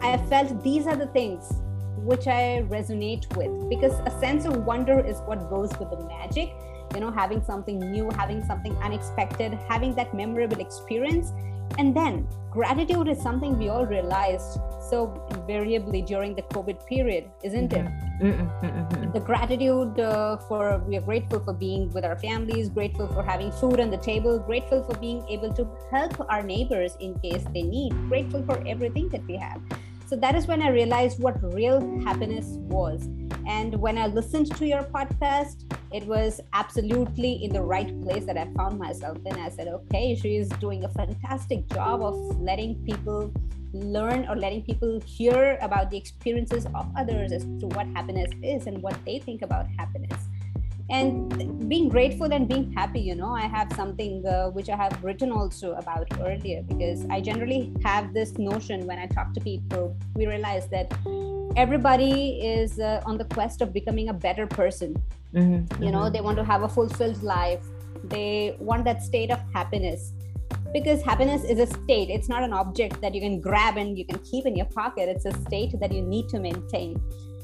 I 0.02 0.08
have 0.08 0.28
felt 0.28 0.62
these 0.62 0.86
are 0.86 0.96
the 0.96 1.08
things 1.08 1.52
which 1.96 2.26
I 2.26 2.64
resonate 2.68 3.36
with 3.36 3.68
because 3.68 3.92
a 4.06 4.20
sense 4.20 4.44
of 4.46 4.64
wonder 4.64 5.04
is 5.04 5.20
what 5.26 5.50
goes 5.50 5.70
with 5.78 5.90
the 5.90 6.06
magic. 6.06 6.54
You 6.94 7.00
know, 7.00 7.10
having 7.10 7.42
something 7.42 7.78
new, 7.78 8.10
having 8.10 8.44
something 8.44 8.76
unexpected, 8.78 9.58
having 9.68 9.94
that 9.94 10.14
memorable 10.14 10.60
experience. 10.60 11.32
And 11.78 11.94
then 11.96 12.26
gratitude 12.50 13.08
is 13.08 13.22
something 13.22 13.56
we 13.56 13.68
all 13.68 13.86
realized 13.86 14.58
so 14.90 15.24
invariably 15.30 16.02
during 16.02 16.34
the 16.34 16.42
COVID 16.42 16.84
period, 16.86 17.30
isn't 17.44 17.70
mm-hmm. 17.70 17.86
it? 17.86 18.10
Mm-mm, 18.20 19.12
the 19.14 19.20
gratitude 19.20 19.98
uh, 19.98 20.36
for 20.36 20.84
we 20.86 20.96
are 20.98 21.00
grateful 21.00 21.40
for 21.40 21.54
being 21.54 21.90
with 21.92 22.04
our 22.04 22.18
families 22.18 22.68
grateful 22.68 23.06
for 23.08 23.22
having 23.22 23.50
food 23.50 23.80
on 23.80 23.90
the 23.90 23.96
table 23.96 24.38
grateful 24.38 24.84
for 24.84 24.94
being 24.98 25.24
able 25.30 25.50
to 25.54 25.66
help 25.90 26.20
our 26.28 26.42
neighbors 26.42 26.96
in 27.00 27.18
case 27.20 27.42
they 27.54 27.62
need 27.62 27.92
grateful 28.08 28.42
for 28.42 28.62
everything 28.66 29.08
that 29.08 29.24
we 29.26 29.36
have 29.36 29.58
so 30.06 30.16
that 30.16 30.34
is 30.34 30.46
when 30.46 30.60
i 30.60 30.68
realized 30.68 31.18
what 31.18 31.42
real 31.54 31.80
happiness 32.04 32.58
was 32.76 33.08
and 33.46 33.74
when 33.74 33.98
i 33.98 34.06
listened 34.06 34.54
to 34.56 34.66
your 34.66 34.82
podcast 34.82 35.64
it 35.92 36.06
was 36.06 36.40
absolutely 36.52 37.44
in 37.44 37.52
the 37.52 37.60
right 37.60 37.90
place 38.02 38.24
that 38.24 38.36
i 38.36 38.46
found 38.56 38.78
myself 38.78 39.18
in. 39.26 39.38
I 39.38 39.48
said 39.50 39.68
okay 39.68 40.14
she's 40.14 40.48
doing 40.60 40.84
a 40.84 40.88
fantastic 40.88 41.68
job 41.68 42.02
of 42.02 42.14
letting 42.40 42.76
people 42.84 43.32
learn 43.72 44.26
or 44.28 44.36
letting 44.36 44.62
people 44.62 45.00
hear 45.06 45.58
about 45.60 45.90
the 45.90 45.96
experiences 45.96 46.66
of 46.74 46.90
others 46.96 47.32
as 47.32 47.42
to 47.60 47.66
what 47.68 47.86
happiness 47.88 48.30
is 48.42 48.66
and 48.66 48.82
what 48.82 48.96
they 49.04 49.18
think 49.20 49.42
about 49.42 49.66
happiness. 49.78 50.18
And 50.90 51.68
being 51.68 51.88
grateful 51.88 52.32
and 52.32 52.48
being 52.48 52.72
happy 52.72 52.98
you 52.98 53.14
know 53.14 53.32
i 53.32 53.46
have 53.46 53.72
something 53.76 54.26
uh, 54.26 54.50
which 54.50 54.68
i 54.68 54.76
have 54.76 55.04
written 55.04 55.30
also 55.30 55.74
about 55.74 56.08
earlier 56.20 56.62
because 56.62 57.06
i 57.10 57.20
generally 57.20 57.72
have 57.84 58.12
this 58.12 58.38
notion 58.38 58.86
when 58.86 58.98
i 58.98 59.06
talk 59.06 59.32
to 59.34 59.40
people 59.40 59.96
we 60.16 60.26
realize 60.26 60.66
that 60.70 60.90
everybody 61.56 62.40
is 62.40 62.78
uh, 62.78 63.02
on 63.06 63.18
the 63.18 63.24
quest 63.24 63.60
of 63.60 63.72
becoming 63.72 64.08
a 64.08 64.12
better 64.12 64.46
person. 64.46 64.94
Mm-hmm. 65.32 65.80
you 65.80 65.92
know 65.92 66.00
mm-hmm. 66.00 66.12
they 66.12 66.20
want 66.20 66.38
to 66.38 66.44
have 66.44 66.62
a 66.62 66.68
fulfilled 66.68 67.22
life. 67.22 67.64
They 68.04 68.56
want 68.58 68.84
that 68.84 69.02
state 69.02 69.30
of 69.30 69.40
happiness. 69.52 70.12
Because 70.72 71.02
happiness 71.02 71.44
is 71.44 71.58
a 71.58 71.66
state. 71.66 72.10
It's 72.10 72.28
not 72.28 72.42
an 72.42 72.52
object 72.52 73.00
that 73.00 73.14
you 73.14 73.20
can 73.20 73.40
grab 73.40 73.76
and 73.76 73.98
you 73.98 74.04
can 74.04 74.18
keep 74.20 74.46
in 74.46 74.56
your 74.56 74.66
pocket. 74.66 75.08
It's 75.08 75.24
a 75.24 75.32
state 75.42 75.78
that 75.80 75.92
you 75.92 76.02
need 76.02 76.28
to 76.30 76.38
maintain. 76.38 77.00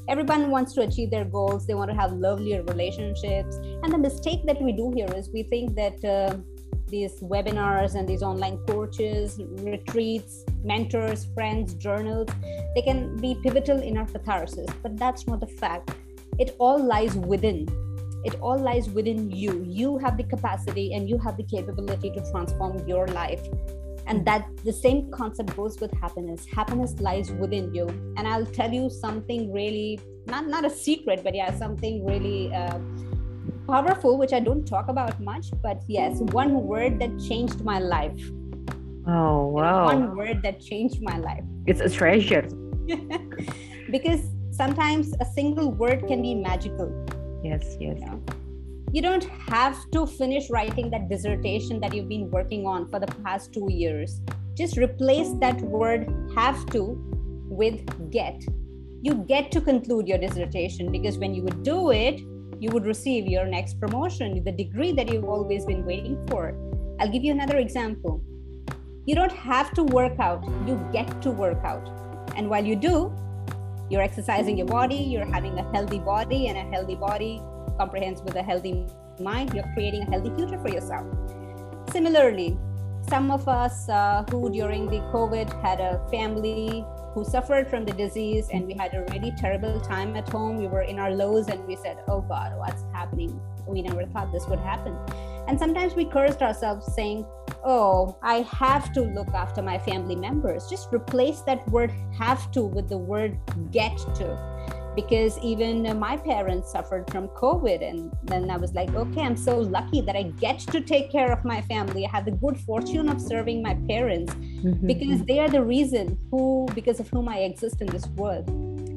Everyone 0.07 0.49
wants 0.49 0.73
to 0.73 0.81
achieve 0.81 1.11
their 1.11 1.25
goals. 1.25 1.67
They 1.67 1.73
want 1.73 1.91
to 1.91 1.95
have 1.95 2.13
lovelier 2.13 2.63
relationships. 2.63 3.57
And 3.83 3.91
the 3.91 3.97
mistake 3.97 4.45
that 4.45 4.61
we 4.61 4.71
do 4.71 4.91
here 4.95 5.09
is 5.13 5.29
we 5.29 5.43
think 5.43 5.75
that 5.75 6.03
uh, 6.05 6.37
these 6.87 7.19
webinars 7.19 7.95
and 7.95 8.07
these 8.07 8.23
online 8.23 8.57
coaches 8.65 9.39
retreats 9.59 10.45
mentors 10.63 11.25
friends 11.33 11.73
journals 11.73 12.29
they 12.77 12.81
can 12.83 13.15
be 13.17 13.35
pivotal 13.41 13.81
in 13.81 13.97
our 13.97 14.05
catharsis. 14.05 14.69
But 14.83 14.97
that's 14.97 15.25
not 15.25 15.39
the 15.39 15.47
fact. 15.47 15.95
It 16.37 16.55
all 16.59 16.77
lies 16.77 17.15
within. 17.15 17.67
It 18.23 18.35
all 18.39 18.59
lies 18.59 18.87
within 18.87 19.31
you. 19.31 19.63
You 19.65 19.97
have 19.97 20.15
the 20.15 20.23
capacity 20.23 20.93
and 20.93 21.09
you 21.09 21.17
have 21.17 21.37
the 21.37 21.43
capability 21.43 22.11
to 22.11 22.21
transform 22.31 22.87
your 22.87 23.07
life. 23.07 23.41
And 24.05 24.25
that 24.27 24.47
the 24.63 24.71
same 24.71 25.09
concept 25.09 25.55
goes 25.55 25.79
with 25.79 25.91
happiness. 25.99 26.45
Happiness 26.45 26.93
lies 26.99 27.31
within 27.31 27.73
you. 27.73 27.87
And 28.15 28.27
i'll 28.27 28.45
tell 28.45 28.71
you 28.71 28.91
something 28.91 29.51
really 29.51 29.99
not 30.27 30.45
not 30.45 30.65
a 30.65 30.69
secret 30.69 31.23
but 31.23 31.33
yeah 31.33 31.57
something 31.57 32.05
really 32.05 32.53
uh, 32.53 32.77
powerful 33.67 34.17
which 34.17 34.33
i 34.33 34.39
don't 34.39 34.65
talk 34.65 34.87
about 34.87 35.19
much 35.19 35.47
but 35.61 35.81
yes 35.87 36.19
one 36.31 36.63
word 36.63 36.99
that 36.99 37.19
changed 37.19 37.63
my 37.63 37.79
life. 37.79 38.31
Oh 39.07 39.47
wow. 39.47 39.85
One 39.85 40.17
word 40.17 40.41
that 40.43 40.59
changed 40.59 41.01
my 41.01 41.17
life. 41.17 41.43
It's 41.65 41.79
a 41.79 41.89
treasure. 41.89 42.47
Because 43.89 44.21
sometimes 44.51 45.13
a 45.21 45.25
single 45.25 45.71
word 45.71 46.05
can 46.07 46.21
be 46.21 46.35
magical. 46.35 46.91
Yes 47.43 47.77
yes. 47.79 47.99
You, 47.99 48.05
know? 48.05 48.21
you 48.91 49.01
don't 49.01 49.23
have 49.23 49.77
to 49.91 50.05
finish 50.05 50.49
writing 50.49 50.89
that 50.91 51.09
dissertation 51.09 51.79
that 51.79 51.93
you've 51.93 52.09
been 52.09 52.29
working 52.31 52.65
on 52.65 52.89
for 52.89 52.99
the 52.99 53.07
past 53.23 53.53
two 53.53 53.67
years. 53.69 54.21
Just 54.55 54.77
replace 54.77 55.31
that 55.39 55.61
word 55.61 56.09
have 56.35 56.65
to 56.67 57.01
with 57.49 58.11
get. 58.11 58.43
You 59.01 59.15
get 59.15 59.51
to 59.51 59.61
conclude 59.61 60.07
your 60.07 60.17
dissertation 60.17 60.91
because 60.91 61.17
when 61.17 61.33
you 61.33 61.43
would 61.43 61.63
do 61.63 61.91
it 61.91 62.19
you 62.59 62.69
would 62.71 62.85
receive 62.85 63.27
your 63.27 63.45
next 63.45 63.79
promotion 63.79 64.43
the 64.43 64.51
degree 64.51 64.91
that 64.91 65.11
you've 65.11 65.25
always 65.25 65.65
been 65.65 65.85
waiting 65.85 66.17
for. 66.27 66.55
I'll 66.99 67.11
give 67.11 67.23
you 67.23 67.31
another 67.31 67.57
example. 67.57 68.21
You 69.05 69.15
don't 69.15 69.31
have 69.31 69.73
to 69.73 69.83
work 69.83 70.19
out 70.19 70.43
you 70.67 70.75
get 70.91 71.21
to 71.21 71.31
work 71.31 71.63
out. 71.63 71.87
And 72.35 72.49
while 72.49 72.65
you 72.65 72.75
do 72.75 73.13
you're 73.89 74.01
exercising 74.01 74.57
your 74.57 74.67
body, 74.67 74.95
you're 74.95 75.25
having 75.25 75.57
a 75.59 75.71
healthy 75.71 75.99
body, 75.99 76.47
and 76.47 76.57
a 76.57 76.69
healthy 76.75 76.95
body 76.95 77.41
comprehends 77.77 78.21
with 78.21 78.35
a 78.35 78.43
healthy 78.43 78.85
mind, 79.19 79.53
you're 79.53 79.69
creating 79.73 80.01
a 80.03 80.11
healthy 80.11 80.33
future 80.35 80.59
for 80.59 80.69
yourself. 80.69 81.07
Similarly, 81.91 82.57
some 83.09 83.31
of 83.31 83.47
us 83.47 83.87
uh, 83.87 84.25
who 84.29 84.49
during 84.49 84.87
the 84.87 84.99
COVID 85.13 85.61
had 85.61 85.79
a 85.79 86.05
family 86.11 86.83
who 87.17 87.25
suffered 87.25 87.67
from 87.67 87.83
the 87.83 87.93
disease 87.93 88.47
and 88.53 88.67
we 88.67 88.75
had 88.75 88.93
a 88.93 89.01
really 89.11 89.33
terrible 89.39 89.81
time 89.81 90.15
at 90.15 90.29
home. 90.29 90.57
We 90.57 90.67
were 90.67 90.83
in 90.83 90.99
our 90.99 91.09
lows 91.09 91.47
and 91.47 91.65
we 91.65 91.75
said, 91.75 91.97
Oh 92.07 92.21
God, 92.21 92.55
what's 92.59 92.83
happening? 92.93 93.41
We 93.65 93.81
never 93.81 94.05
thought 94.05 94.31
this 94.31 94.45
would 94.47 94.59
happen. 94.59 94.95
And 95.47 95.57
sometimes 95.57 95.95
we 95.95 96.05
cursed 96.05 96.43
ourselves 96.43 96.93
saying, 96.93 97.25
Oh, 97.65 98.19
I 98.21 98.41
have 98.61 98.93
to 98.93 99.01
look 99.01 99.29
after 99.29 99.63
my 99.63 99.79
family 99.79 100.15
members. 100.15 100.67
Just 100.69 100.93
replace 100.93 101.41
that 101.41 101.67
word 101.69 101.91
have 102.19 102.51
to 102.51 102.61
with 102.61 102.87
the 102.87 102.99
word 102.99 103.39
get 103.71 103.97
to 103.97 104.56
because 104.97 105.37
even 105.43 105.83
my 105.99 106.17
parents 106.17 106.71
suffered 106.71 107.05
from 107.11 107.27
COVID. 107.43 107.87
And 107.87 108.11
then 108.23 108.49
I 108.49 108.57
was 108.57 108.73
like, 108.73 108.91
okay, 108.95 109.21
I'm 109.21 109.37
so 109.37 109.59
lucky 109.59 110.01
that 110.01 110.15
I 110.15 110.23
get 110.45 110.57
to 110.73 110.81
take 110.81 111.11
care 111.11 111.31
of 111.31 111.45
my 111.45 111.61
family. 111.61 112.03
I 112.03 112.09
have 112.09 112.25
the 112.25 112.31
good 112.31 112.57
fortune 112.61 113.07
of 113.07 113.21
serving 113.21 113.61
my 113.61 113.75
parents 113.87 114.33
mm-hmm. 114.33 114.87
because 114.87 115.23
they 115.25 115.37
are 115.37 115.49
the 115.49 115.63
reason 115.63 116.17
who, 116.31 116.67
because 116.73 116.99
of 116.99 117.07
whom 117.09 117.29
I 117.29 117.37
exist 117.49 117.79
in 117.79 117.87
this 117.87 118.07
world. 118.21 118.47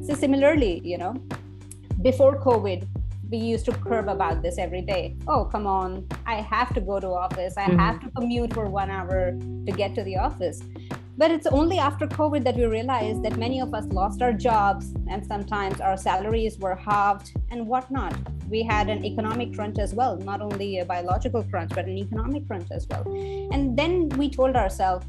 So, 0.07 0.15
similarly, 0.15 0.81
you 0.83 0.97
know, 0.97 1.13
before 2.01 2.41
COVID, 2.41 2.89
we 3.31 3.37
used 3.37 3.67
to 3.67 3.73
curb 3.73 4.09
about 4.09 4.43
this 4.43 4.57
every 4.57 4.81
day. 4.81 5.17
Oh, 5.29 5.45
come 5.45 5.67
on, 5.67 6.09
I 6.27 6.37
have 6.37 6.73
to 6.77 6.81
go 6.81 6.99
to 6.99 7.09
office. 7.09 7.59
I 7.59 7.67
mm-hmm. 7.67 7.79
have 7.79 8.01
to 8.01 8.11
commute 8.17 8.55
for 8.55 8.65
one 8.71 8.91
hour 8.91 9.33
to 9.67 9.73
get 9.73 9.95
to 9.97 10.03
the 10.03 10.17
office. 10.17 10.63
But 11.21 11.31
it's 11.31 11.47
only 11.47 11.79
after 11.79 12.07
COVID 12.07 12.45
that 12.45 12.57
we 12.57 12.65
realized 12.65 13.23
that 13.25 13.37
many 13.37 13.61
of 13.61 13.75
us 13.75 13.85
lost 13.93 14.23
our 14.23 14.33
jobs 14.33 14.95
and 15.07 15.21
sometimes 15.27 15.79
our 15.79 15.95
salaries 15.95 16.59
were 16.59 16.75
halved 16.75 17.37
and 17.51 17.67
whatnot. 17.67 18.15
We 18.49 18.63
had 18.63 18.89
an 18.89 19.05
economic 19.05 19.53
crunch 19.53 19.79
as 19.79 19.93
well, 19.93 20.17
not 20.17 20.41
only 20.41 20.79
a 20.79 20.87
biological 20.87 21.43
crunch, 21.43 21.73
but 21.75 21.85
an 21.85 21.99
economic 21.99 22.47
crunch 22.47 22.69
as 22.71 22.87
well. 22.89 23.05
And 23.53 23.79
then 23.79 24.09
we 24.17 24.31
told 24.31 24.57
ourselves, 24.57 25.05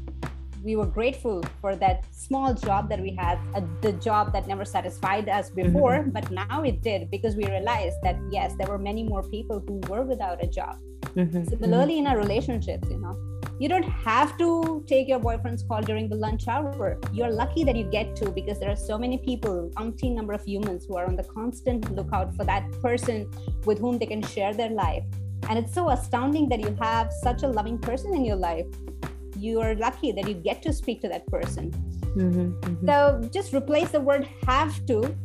we 0.62 0.76
were 0.76 0.84
grateful 0.84 1.42
for 1.62 1.76
that 1.76 2.04
small 2.10 2.52
job 2.52 2.90
that 2.90 3.00
we 3.00 3.16
had, 3.16 3.38
uh, 3.54 3.62
the 3.80 3.94
job 3.94 4.34
that 4.34 4.46
never 4.46 4.66
satisfied 4.66 5.30
us 5.30 5.48
before, 5.48 6.00
mm-hmm. 6.00 6.10
but 6.10 6.30
now 6.30 6.62
it 6.62 6.82
did 6.82 7.10
because 7.10 7.36
we 7.36 7.46
realized 7.46 7.96
that 8.02 8.18
yes, 8.30 8.54
there 8.58 8.68
were 8.68 8.78
many 8.78 9.02
more 9.02 9.22
people 9.30 9.64
who 9.66 9.80
were 9.88 10.02
without 10.02 10.44
a 10.44 10.46
job. 10.46 10.76
Mm-hmm. 11.16 11.44
Similarly, 11.44 11.98
in 12.00 12.06
our 12.06 12.18
relationships, 12.18 12.86
you 12.90 12.98
know, 12.98 13.16
you 13.62 13.68
don't 13.68 13.90
have 14.04 14.36
to 14.38 14.84
take 14.88 15.08
your 15.08 15.20
boyfriend's 15.20 15.62
call 15.62 15.82
during 15.82 16.08
the 16.08 16.16
lunch 16.16 16.48
hour. 16.48 16.98
You're 17.12 17.30
lucky 17.30 17.62
that 17.62 17.76
you 17.76 17.84
get 17.84 18.16
to 18.16 18.30
because 18.30 18.58
there 18.58 18.70
are 18.70 18.80
so 18.90 18.98
many 18.98 19.18
people, 19.18 19.70
umpteen 19.76 20.16
number 20.16 20.32
of 20.32 20.44
humans 20.44 20.84
who 20.86 20.96
are 20.96 21.06
on 21.06 21.14
the 21.14 21.22
constant 21.22 21.88
lookout 21.92 22.34
for 22.34 22.44
that 22.44 22.64
person 22.80 23.30
with 23.64 23.78
whom 23.78 23.98
they 23.98 24.06
can 24.06 24.22
share 24.22 24.52
their 24.52 24.70
life. 24.70 25.04
And 25.48 25.58
it's 25.60 25.72
so 25.72 25.90
astounding 25.90 26.48
that 26.48 26.60
you 26.60 26.76
have 26.80 27.12
such 27.22 27.44
a 27.44 27.46
loving 27.46 27.78
person 27.78 28.14
in 28.14 28.24
your 28.24 28.36
life 28.36 28.66
you 29.36 29.60
are 29.60 29.74
lucky 29.74 30.12
that 30.12 30.28
you 30.28 30.34
get 30.34 30.62
to 30.62 30.72
speak 30.72 31.00
to 31.02 31.08
that 31.08 31.26
person. 31.26 31.70
Mm-hmm, 31.70 32.52
mm-hmm. 32.52 32.86
So 32.86 33.28
just 33.32 33.52
replace 33.54 33.90
the 33.90 34.00
word 34.00 34.28
have 34.46 34.84
to 34.86 35.00
with, 35.00 35.16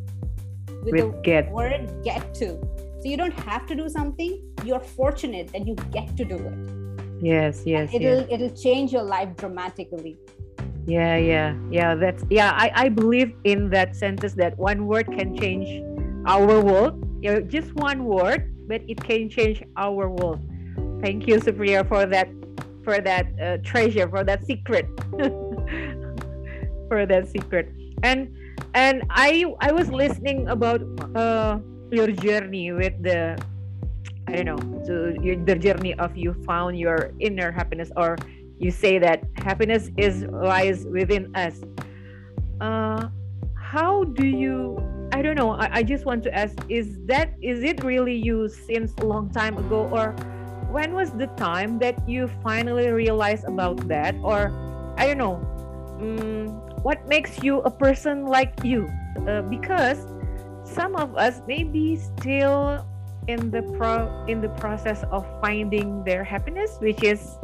with 0.83 1.01
the 1.01 1.21
get. 1.23 1.51
word 1.51 2.03
get 2.03 2.33
to. 2.35 2.59
So 3.01 3.03
you 3.05 3.17
don't 3.17 3.37
have 3.41 3.65
to 3.67 3.75
do 3.75 3.89
something. 3.89 4.41
You're 4.63 4.79
fortunate 4.79 5.51
that 5.53 5.67
you 5.67 5.75
get 5.91 6.15
to 6.17 6.25
do 6.25 6.35
it. 6.35 6.86
Yes, 7.21 7.63
yes. 7.65 7.89
It'll 7.93 8.21
yes. 8.21 8.27
it'll 8.29 8.55
change 8.55 8.93
your 8.93 9.03
life 9.03 9.35
dramatically. 9.35 10.17
Yeah, 10.85 11.17
yeah, 11.17 11.55
yeah. 11.69 11.95
That's 11.95 12.23
yeah. 12.29 12.51
I 12.55 12.71
I 12.73 12.89
believe 12.89 13.33
in 13.43 13.69
that 13.71 13.95
sentence 13.95 14.33
that 14.35 14.57
one 14.57 14.87
word 14.87 15.07
can 15.07 15.35
change 15.37 15.83
our 16.25 16.61
world. 16.61 17.03
You 17.21 17.33
know, 17.33 17.41
just 17.41 17.73
one 17.75 18.05
word, 18.05 18.53
but 18.67 18.81
it 18.87 19.03
can 19.03 19.29
change 19.29 19.63
our 19.75 20.09
world. 20.09 20.39
Thank 21.01 21.27
you, 21.27 21.37
Supriya, 21.37 21.87
for 21.87 22.05
that 22.05 22.29
for 22.87 23.03
that 23.03 23.27
uh, 23.35 23.57
treasure 23.67 24.07
for 24.07 24.23
that 24.23 24.47
secret 24.47 24.87
for 26.87 27.03
that 27.03 27.27
secret 27.27 27.67
and 28.01 28.31
and 28.73 29.03
i 29.09 29.43
i 29.59 29.75
was 29.75 29.91
listening 29.91 30.47
about 30.47 30.79
uh 31.11 31.59
your 31.91 32.07
journey 32.07 32.71
with 32.71 32.95
the 33.03 33.35
i 34.27 34.31
don't 34.31 34.45
know 34.45 34.83
so 34.85 35.13
your, 35.21 35.35
the 35.45 35.55
journey 35.55 35.93
of 35.95 36.15
you 36.15 36.33
found 36.45 36.77
your 36.77 37.11
inner 37.19 37.51
happiness 37.51 37.91
or 37.95 38.17
you 38.59 38.71
say 38.71 38.97
that 38.99 39.23
happiness 39.35 39.91
is 39.97 40.23
lies 40.31 40.85
within 40.85 41.35
us. 41.35 41.61
Uh 42.59 43.09
how 43.55 44.03
do 44.05 44.25
you 44.25 44.81
i 45.11 45.21
don't 45.21 45.35
know 45.35 45.51
I, 45.51 45.79
I 45.79 45.83
just 45.83 46.05
want 46.05 46.23
to 46.23 46.33
ask 46.33 46.55
is 46.69 46.97
that 47.05 47.33
is 47.41 47.63
it 47.63 47.83
really 47.83 48.15
you 48.15 48.47
since 48.47 48.93
a 48.99 49.05
long 49.05 49.29
time 49.29 49.57
ago 49.57 49.89
or 49.91 50.15
when 50.71 50.93
was 50.93 51.11
the 51.11 51.27
time 51.35 51.79
that 51.79 51.95
you 52.07 52.27
finally 52.43 52.89
realized 52.89 53.45
about 53.45 53.87
that? 53.87 54.15
Or 54.23 54.51
i 54.97 55.05
don't 55.05 55.17
know 55.17 55.35
um, 55.99 56.47
what 56.83 57.07
makes 57.07 57.43
you 57.43 57.59
a 57.61 57.71
person 57.71 58.25
like 58.25 58.63
you? 58.63 58.87
Uh, 59.27 59.41
because 59.41 60.05
some 60.63 60.95
of 60.95 61.15
us 61.17 61.41
maybe 61.47 61.95
still 61.95 62.85
in 63.27 63.51
the 63.51 63.61
pro 63.77 64.25
in 64.27 64.41
the 64.41 64.49
process 64.49 65.03
of 65.11 65.25
finding 65.41 66.03
their 66.03 66.23
happiness 66.23 66.77
which 66.79 67.03
is 67.03 67.37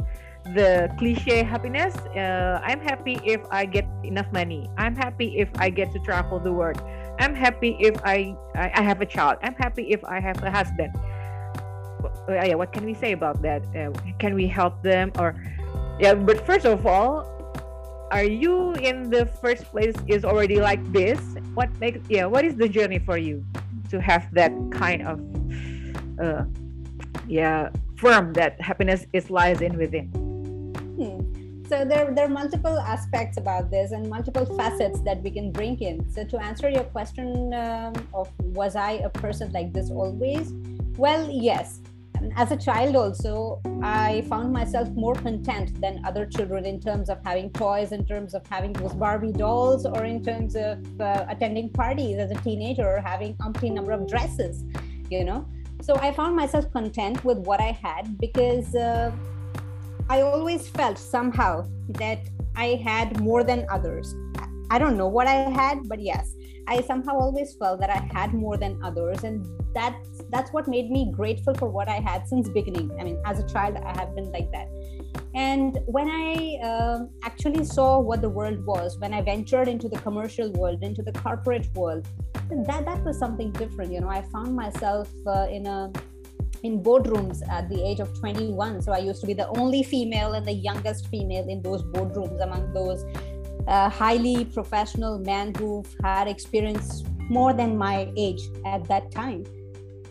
the 0.52 0.92
cliche 0.98 1.42
happiness. 1.42 1.96
Uh, 2.16 2.60
i'm 2.62 2.80
happy 2.80 3.18
if 3.24 3.40
i 3.50 3.64
get 3.64 3.86
enough 4.02 4.30
money. 4.32 4.68
I'm 4.76 4.94
happy 4.94 5.38
if 5.38 5.48
i 5.58 5.70
get 5.70 5.92
to 5.92 5.98
travel 6.00 6.38
the 6.38 6.52
world. 6.52 6.82
I'm 7.18 7.34
happy 7.34 7.76
if 7.80 7.96
i 8.04 8.36
i, 8.54 8.70
I 8.74 8.82
have 8.82 9.00
a 9.00 9.06
child. 9.06 9.38
I'm 9.42 9.54
happy 9.54 9.90
if 9.90 10.04
i 10.04 10.20
have 10.20 10.42
a 10.42 10.50
husband. 10.50 10.92
Uh, 12.28 12.32
yeah 12.32 12.54
what 12.54 12.72
can 12.72 12.84
we 12.84 12.94
say 12.94 13.12
about 13.12 13.40
that? 13.42 13.64
Uh, 13.74 13.92
can 14.18 14.34
we 14.34 14.46
help 14.46 14.82
them 14.82 15.12
or 15.18 15.34
yeah 15.98 16.14
but 16.14 16.44
first 16.46 16.66
of 16.66 16.86
all 16.86 17.30
are 18.10 18.24
you 18.24 18.74
in 18.74 19.10
the 19.10 19.26
first 19.26 19.64
place 19.64 19.94
is 20.06 20.24
already 20.24 20.60
like 20.60 20.80
this? 20.92 21.18
What 21.54 21.70
makes 21.80 22.00
yeah 22.10 22.26
what 22.26 22.44
is 22.44 22.54
the 22.54 22.68
journey 22.68 22.98
for 22.98 23.16
you 23.16 23.44
to 23.88 24.00
have 24.00 24.28
that 24.34 24.52
kind 24.70 25.06
of 25.06 25.20
uh 26.20 26.44
yeah 27.26 27.70
firm 27.96 28.32
that 28.34 28.60
happiness 28.60 29.06
is 29.12 29.30
lies 29.30 29.60
in 29.60 29.76
within. 29.76 30.06
Hmm. 30.98 31.18
so 31.68 31.84
there, 31.84 32.12
there 32.14 32.26
are 32.26 32.34
multiple 32.42 32.78
aspects 32.78 33.36
about 33.36 33.70
this 33.70 33.92
and 33.92 34.08
multiple 34.08 34.46
facets 34.56 35.00
that 35.00 35.22
we 35.22 35.30
can 35.30 35.50
bring 35.50 35.78
in. 35.80 36.08
So 36.10 36.24
to 36.24 36.38
answer 36.38 36.68
your 36.68 36.84
question 36.84 37.54
um, 37.54 37.94
of 38.12 38.30
was 38.60 38.76
i 38.76 38.92
a 38.92 39.10
person 39.10 39.52
like 39.52 39.72
this 39.72 39.90
always? 39.90 40.52
Well 40.96 41.28
yes. 41.30 41.80
As 42.36 42.52
a 42.52 42.56
child 42.56 42.96
also 42.96 43.60
i 43.82 44.22
found 44.28 44.50
myself 44.50 44.88
more 44.90 45.14
content 45.14 45.78
than 45.80 46.02
other 46.06 46.24
children 46.24 46.64
in 46.64 46.80
terms 46.80 47.10
of 47.10 47.18
having 47.24 47.50
toys 47.50 47.92
in 47.92 48.06
terms 48.06 48.32
of 48.34 48.46
having 48.46 48.72
those 48.72 48.94
barbie 48.94 49.32
dolls 49.32 49.84
or 49.84 50.04
in 50.06 50.22
terms 50.24 50.56
of 50.56 50.78
uh, 51.00 51.26
attending 51.28 51.68
parties 51.68 52.16
as 52.16 52.30
a 52.30 52.38
teenager 52.46 52.86
or 52.86 53.00
having 53.00 53.34
umpteen 53.46 53.74
number 53.74 53.92
of 53.92 54.08
dresses 54.08 54.64
you 55.10 55.22
know 55.22 55.46
so 55.84 55.96
i 55.96 56.10
found 56.10 56.34
myself 56.34 56.70
content 56.72 57.22
with 57.24 57.38
what 57.38 57.60
i 57.60 57.70
had 57.70 58.16
because 58.18 58.74
uh, 58.74 59.12
i 60.08 60.22
always 60.22 60.68
felt 60.68 60.96
somehow 60.96 61.62
that 61.88 62.20
i 62.56 62.68
had 62.84 63.20
more 63.20 63.42
than 63.44 63.66
others. 63.70 64.14
I 64.70 64.78
don't 64.78 64.96
know 64.96 65.08
what 65.08 65.26
i 65.26 65.34
had 65.60 65.86
but 65.88 66.00
yes 66.00 66.34
i 66.66 66.80
somehow 66.80 67.18
always 67.24 67.54
felt 67.54 67.80
that 67.80 67.90
i 67.90 68.00
had 68.16 68.32
more 68.32 68.56
than 68.56 68.80
others 68.82 69.22
and 69.24 69.46
that's 69.74 70.13
that's 70.30 70.52
what 70.52 70.68
made 70.68 70.90
me 70.90 71.10
grateful 71.12 71.54
for 71.54 71.68
what 71.68 71.88
i 71.88 72.00
had 72.00 72.26
since 72.26 72.48
beginning. 72.48 72.90
I 72.98 73.04
mean 73.04 73.20
as 73.24 73.38
a 73.38 73.46
child 73.48 73.76
i 73.76 73.96
have 73.96 74.14
been 74.14 74.30
like 74.32 74.50
that. 74.52 74.68
And 75.34 75.78
when 75.86 76.08
i 76.08 76.58
uh, 76.62 76.98
actually 77.22 77.64
saw 77.64 77.98
what 77.98 78.20
the 78.20 78.28
world 78.28 78.64
was 78.64 78.98
when 78.98 79.14
i 79.14 79.20
ventured 79.20 79.68
into 79.68 79.88
the 79.88 79.98
commercial 79.98 80.50
world 80.52 80.82
into 80.82 81.02
the 81.02 81.12
corporate 81.12 81.68
world 81.74 82.06
that 82.50 82.84
that 82.84 83.02
was 83.04 83.18
something 83.18 83.52
different. 83.52 83.92
You 83.92 84.00
know 84.00 84.08
i 84.08 84.22
found 84.22 84.54
myself 84.54 85.08
uh, 85.26 85.46
in 85.50 85.66
a 85.66 85.92
in 86.64 86.82
boardrooms 86.82 87.46
at 87.48 87.68
the 87.68 87.80
age 87.86 88.00
of 88.00 88.18
21 88.18 88.80
so 88.80 88.92
i 88.92 88.98
used 88.98 89.20
to 89.20 89.26
be 89.26 89.34
the 89.34 89.48
only 89.48 89.82
female 89.82 90.32
and 90.32 90.46
the 90.46 90.52
youngest 90.52 91.08
female 91.08 91.46
in 91.48 91.60
those 91.62 91.82
boardrooms 91.82 92.42
among 92.42 92.72
those 92.72 93.04
uh, 93.68 93.88
highly 93.88 94.44
professional 94.46 95.18
men 95.18 95.54
who've 95.54 95.94
had 96.02 96.26
experience 96.26 97.04
more 97.28 97.52
than 97.52 97.76
my 97.76 98.10
age 98.16 98.42
at 98.66 98.82
that 98.84 99.10
time 99.10 99.44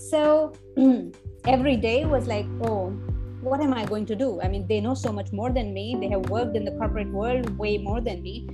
so 0.10 0.54
every 1.46 1.76
day 1.76 2.06
was 2.06 2.28
like 2.28 2.46
oh 2.62 2.90
what 3.42 3.60
am 3.62 3.74
i 3.74 3.86
going 3.86 4.06
to 4.06 4.16
do? 4.16 4.42
I 4.42 4.48
mean 4.48 4.66
they 4.68 4.80
know 4.80 4.94
so 4.94 5.12
much 5.12 5.32
more 5.34 5.52
than 5.52 5.74
me. 5.74 5.98
They 6.00 6.08
have 6.10 6.30
worked 6.30 6.56
in 6.56 6.64
the 6.64 6.72
corporate 6.72 7.12
world 7.12 7.58
way 7.58 7.78
more 7.78 8.00
than 8.00 8.22
me. 8.22 8.48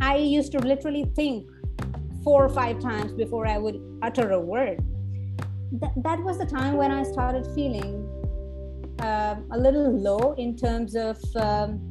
I 0.00 0.16
used 0.16 0.52
to 0.52 0.58
literally 0.58 1.04
think 1.14 1.48
four 2.24 2.44
or 2.44 2.48
five 2.48 2.80
times 2.80 3.12
before 3.12 3.46
i 3.46 3.56
would 3.58 3.80
utter 4.02 4.32
a 4.32 4.40
word. 4.40 4.78
Th- 5.80 5.92
that 6.02 6.18
was 6.24 6.38
the 6.38 6.46
time 6.46 6.76
when 6.76 6.90
i 6.90 7.02
started 7.02 7.46
feeling 7.54 8.08
uh, 9.00 9.36
a 9.52 9.58
little 9.58 9.90
low 10.08 10.34
in 10.34 10.56
terms 10.56 10.96
of 10.96 11.16
um, 11.36 11.87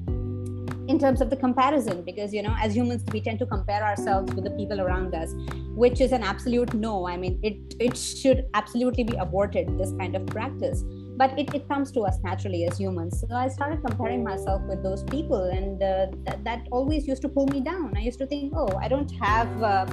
in 0.88 0.98
terms 0.98 1.22
of 1.22 1.30
the 1.30 1.36
comparison 1.36 2.02
because 2.04 2.34
you 2.34 2.42
know 2.42 2.56
as 2.62 2.76
humans 2.76 3.04
we 3.12 3.22
tend 3.22 3.40
to 3.40 3.46
compare 3.46 3.84
ourselves 3.84 4.34
with 4.34 4.44
the 4.44 4.52
people 4.52 4.82
around 4.82 5.14
us 5.14 5.34
which 5.76 6.02
is 6.02 6.12
an 6.12 6.24
absolute 6.24 6.74
no. 6.74 7.08
I 7.08 7.18
mean 7.18 7.40
it 7.44 7.76
it 7.80 7.98
should 7.98 8.46
absolutely 8.54 9.04
be 9.04 9.16
aborted 9.18 9.78
this 9.78 9.92
kind 10.00 10.16
of 10.16 10.26
practice. 10.28 10.84
But 11.18 11.38
it, 11.40 11.54
it 11.56 11.68
comes 11.68 11.92
to 11.94 12.02
us 12.02 12.20
naturally 12.24 12.66
as 12.66 12.78
humans. 12.78 13.20
So 13.20 13.36
i 13.36 13.48
started 13.48 13.84
comparing 13.86 14.24
myself 14.24 14.62
with 14.70 14.84
those 14.84 15.04
people 15.04 15.44
and 15.58 15.82
uh, 15.82 16.08
th- 16.26 16.40
that 16.44 16.68
always 16.72 17.08
used 17.08 17.22
to 17.24 17.30
pull 17.30 17.48
me 17.48 17.62
down. 17.62 17.94
I 17.96 18.02
used 18.02 18.20
to 18.20 18.28
think 18.28 18.54
oh 18.56 18.70
i 18.82 18.88
don't 18.88 19.12
have 19.28 19.64
uh, 19.64 19.86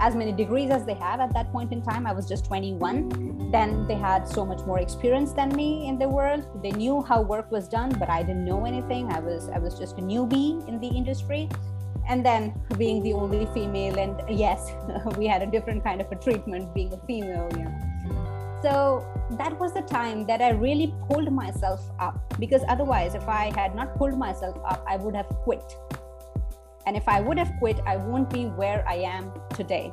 as 0.00 0.16
many 0.16 0.32
degrees 0.32 0.70
as 0.70 0.84
they 0.84 0.94
have 0.94 1.20
at 1.20 1.32
that 1.34 1.52
point 1.52 1.72
in 1.72 1.82
time. 1.82 2.06
I 2.06 2.12
was 2.12 2.26
just 2.26 2.46
21. 2.46 3.50
Then 3.52 3.86
they 3.86 3.94
had 3.94 4.26
so 4.26 4.44
much 4.44 4.64
more 4.66 4.80
experience 4.80 5.32
than 5.32 5.54
me 5.54 5.86
in 5.88 5.98
the 5.98 6.08
world. 6.08 6.46
They 6.62 6.72
knew 6.72 7.02
how 7.02 7.20
work 7.20 7.50
was 7.52 7.68
done, 7.68 7.90
but 7.98 8.08
I 8.08 8.22
didn't 8.22 8.44
know 8.44 8.64
anything. 8.64 9.12
I 9.12 9.20
was 9.20 9.48
I 9.50 9.58
was 9.58 9.78
just 9.78 9.98
a 9.98 10.02
newbie 10.02 10.66
in 10.68 10.80
the 10.80 10.88
industry. 10.88 11.48
And 12.08 12.24
then 12.26 12.60
being 12.76 13.02
the 13.02 13.12
only 13.12 13.46
female, 13.54 13.96
and 13.98 14.16
yes, 14.28 14.72
we 15.18 15.26
had 15.26 15.42
a 15.42 15.46
different 15.46 15.84
kind 15.84 16.00
of 16.00 16.10
a 16.10 16.16
treatment 16.16 16.74
being 16.74 16.92
a 16.92 16.98
female, 17.06 17.48
you 17.56 17.64
know. 17.64 17.90
So 18.62 19.06
that 19.38 19.58
was 19.58 19.72
the 19.72 19.82
time 19.82 20.26
that 20.26 20.42
I 20.42 20.50
really 20.50 20.92
pulled 21.08 21.30
myself 21.32 21.80
up 21.98 22.34
because 22.40 22.62
otherwise, 22.68 23.14
if 23.14 23.28
I 23.28 23.52
had 23.54 23.74
not 23.74 23.94
pulled 23.96 24.18
myself 24.18 24.56
up, 24.64 24.84
I 24.88 24.96
would 24.96 25.14
have 25.14 25.28
quit 25.44 25.76
and 26.90 26.96
if 26.96 27.06
I 27.06 27.20
would 27.20 27.38
have 27.38 27.52
quit, 27.60 27.78
I 27.86 27.96
won't 27.98 28.28
be 28.30 28.46
where 28.46 28.84
I 28.84 28.96
am 28.96 29.32
today. 29.54 29.92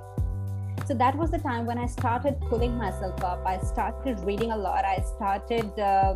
So 0.87 0.95
that 0.95 1.15
was 1.15 1.29
the 1.29 1.37
time 1.37 1.67
when 1.67 1.77
I 1.77 1.85
started 1.85 2.41
pulling 2.49 2.75
myself 2.75 3.23
up. 3.23 3.45
I 3.45 3.59
started 3.59 4.19
reading 4.21 4.49
a 4.49 4.57
lot. 4.57 4.83
I 4.83 5.03
started 5.15 5.79
uh, 5.79 6.15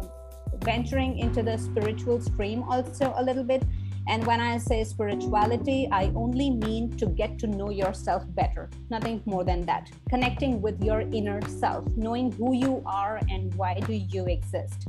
venturing 0.63 1.19
into 1.19 1.43
the 1.43 1.55
spiritual 1.59 2.19
stream 2.19 2.63
also 2.63 3.13
a 3.15 3.23
little 3.23 3.43
bit. 3.43 3.61
And 4.07 4.25
when 4.25 4.41
I 4.41 4.57
say 4.57 4.83
spirituality, 4.83 5.87
I 5.91 6.11
only 6.15 6.49
mean 6.49 6.97
to 6.97 7.05
get 7.05 7.37
to 7.41 7.45
know 7.45 7.69
yourself 7.69 8.23
better, 8.29 8.67
nothing 8.89 9.21
more 9.27 9.43
than 9.43 9.67
that. 9.67 9.91
Connecting 10.09 10.63
with 10.63 10.83
your 10.83 11.01
inner 11.01 11.47
self, 11.47 11.85
knowing 11.95 12.31
who 12.31 12.55
you 12.55 12.81
are 12.87 13.19
and 13.29 13.53
why 13.53 13.75
do 13.81 13.93
you 13.93 14.25
exist. 14.25 14.87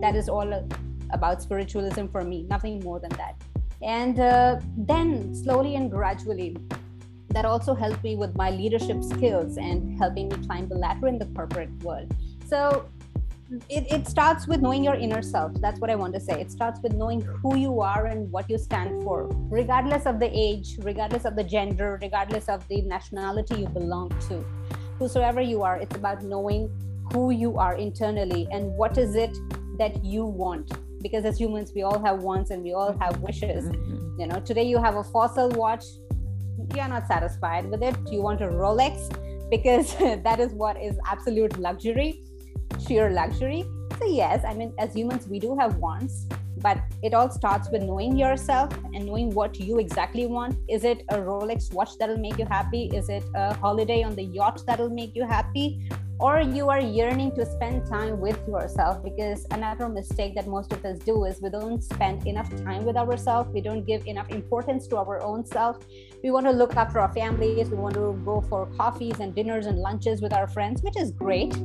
That 0.00 0.16
is 0.16 0.28
all 0.28 0.68
about 1.12 1.40
spiritualism 1.40 2.06
for 2.08 2.24
me, 2.24 2.42
nothing 2.50 2.80
more 2.80 2.98
than 2.98 3.10
that. 3.10 3.36
And 3.82 4.20
uh, 4.20 4.60
then 4.76 5.34
slowly 5.34 5.76
and 5.76 5.90
gradually 5.90 6.56
that 7.30 7.44
also 7.44 7.74
helped 7.74 8.02
me 8.02 8.16
with 8.16 8.34
my 8.36 8.50
leadership 8.50 9.02
skills 9.02 9.56
and 9.56 9.96
helping 9.98 10.28
me 10.28 10.36
climb 10.46 10.68
the 10.68 10.74
ladder 10.74 11.06
in 11.06 11.18
the 11.18 11.26
corporate 11.26 11.70
world. 11.82 12.12
So 12.46 12.88
it, 13.68 13.90
it 13.90 14.08
starts 14.08 14.46
with 14.46 14.60
knowing 14.60 14.82
your 14.84 14.94
inner 14.94 15.22
self. 15.22 15.52
That's 15.60 15.80
what 15.80 15.90
i 15.90 15.94
want 15.94 16.14
to 16.14 16.20
say. 16.20 16.40
It 16.40 16.50
starts 16.50 16.80
with 16.82 16.92
knowing 16.94 17.20
who 17.20 17.56
you 17.56 17.80
are 17.80 18.06
and 18.06 18.30
what 18.30 18.50
you 18.50 18.58
stand 18.58 19.02
for 19.02 19.28
regardless 19.48 20.06
of 20.06 20.18
the 20.18 20.30
age 20.32 20.76
regardless 20.80 21.24
of 21.24 21.36
the 21.36 21.44
gender 21.44 21.98
regardless 22.02 22.48
of 22.48 22.66
the 22.68 22.82
nationality 22.82 23.60
you 23.60 23.68
belong 23.68 24.10
to. 24.28 24.44
Whosoever 24.98 25.40
you 25.40 25.62
are 25.62 25.78
it's 25.78 25.96
about 25.96 26.22
knowing 26.22 26.68
who 27.12 27.30
you 27.30 27.58
are 27.58 27.74
internally 27.76 28.46
and 28.52 28.72
what 28.76 28.98
is 28.98 29.14
it 29.14 29.36
that 29.78 30.04
you 30.04 30.24
want 30.24 30.70
because 31.02 31.24
as 31.24 31.38
humans 31.38 31.72
we 31.74 31.82
all 31.82 31.98
have 32.02 32.22
wants 32.22 32.50
and 32.50 32.62
we 32.62 32.72
all 32.72 32.96
have 33.00 33.18
wishes 33.20 33.64
mm-hmm. 33.64 34.20
you 34.20 34.26
know 34.26 34.40
today 34.40 34.62
you 34.62 34.78
have 34.78 34.96
a 34.96 35.04
fossil 35.04 35.48
watch 35.50 35.84
you're 36.74 36.88
not 36.88 37.06
satisfied 37.06 37.68
with 37.70 37.82
it 37.82 37.96
you 38.10 38.20
want 38.20 38.40
a 38.40 38.46
rolex 38.46 39.08
because 39.50 39.94
that 40.24 40.38
is 40.38 40.52
what 40.52 40.80
is 40.80 40.98
absolute 41.06 41.58
luxury 41.58 42.22
sheer 42.86 43.10
luxury. 43.10 43.64
So, 43.98 44.06
yes, 44.06 44.44
I 44.46 44.54
mean, 44.54 44.72
as 44.78 44.94
humans, 44.94 45.28
we 45.28 45.38
do 45.38 45.56
have 45.58 45.76
wants, 45.76 46.26
but 46.58 46.78
it 47.02 47.14
all 47.14 47.30
starts 47.30 47.70
with 47.70 47.82
knowing 47.82 48.16
yourself 48.16 48.72
and 48.94 49.06
knowing 49.06 49.30
what 49.30 49.58
you 49.60 49.78
exactly 49.78 50.26
want. 50.26 50.56
Is 50.68 50.84
it 50.84 51.02
a 51.10 51.16
Rolex 51.16 51.72
watch 51.72 51.90
that'll 51.98 52.18
make 52.18 52.38
you 52.38 52.46
happy? 52.46 52.90
Is 52.94 53.08
it 53.08 53.24
a 53.34 53.54
holiday 53.54 54.02
on 54.02 54.14
the 54.14 54.24
yacht 54.24 54.62
that'll 54.66 54.90
make 54.90 55.14
you 55.14 55.26
happy? 55.26 55.88
Or 56.20 56.40
you 56.40 56.68
are 56.68 56.80
yearning 56.80 57.34
to 57.36 57.46
spend 57.46 57.86
time 57.86 58.20
with 58.20 58.38
yourself 58.46 59.02
because 59.02 59.46
another 59.50 59.88
mistake 59.88 60.34
that 60.34 60.46
most 60.46 60.72
of 60.72 60.84
us 60.84 60.98
do 60.98 61.24
is 61.24 61.40
we 61.40 61.48
don't 61.48 61.82
spend 61.82 62.26
enough 62.26 62.50
time 62.62 62.84
with 62.84 62.96
ourselves. 62.96 63.50
We 63.54 63.62
don't 63.62 63.86
give 63.86 64.06
enough 64.06 64.28
importance 64.30 64.86
to 64.88 64.98
our 64.98 65.22
own 65.22 65.46
self. 65.46 65.78
We 66.22 66.30
want 66.30 66.46
to 66.46 66.52
look 66.52 66.76
after 66.76 67.00
our 67.00 67.12
families. 67.12 67.70
We 67.70 67.78
want 67.78 67.94
to 67.94 68.20
go 68.24 68.42
for 68.42 68.66
coffees 68.76 69.20
and 69.20 69.34
dinners 69.34 69.66
and 69.66 69.78
lunches 69.78 70.20
with 70.20 70.34
our 70.34 70.46
friends, 70.46 70.82
which 70.82 70.98
is 70.98 71.10
great 71.10 71.56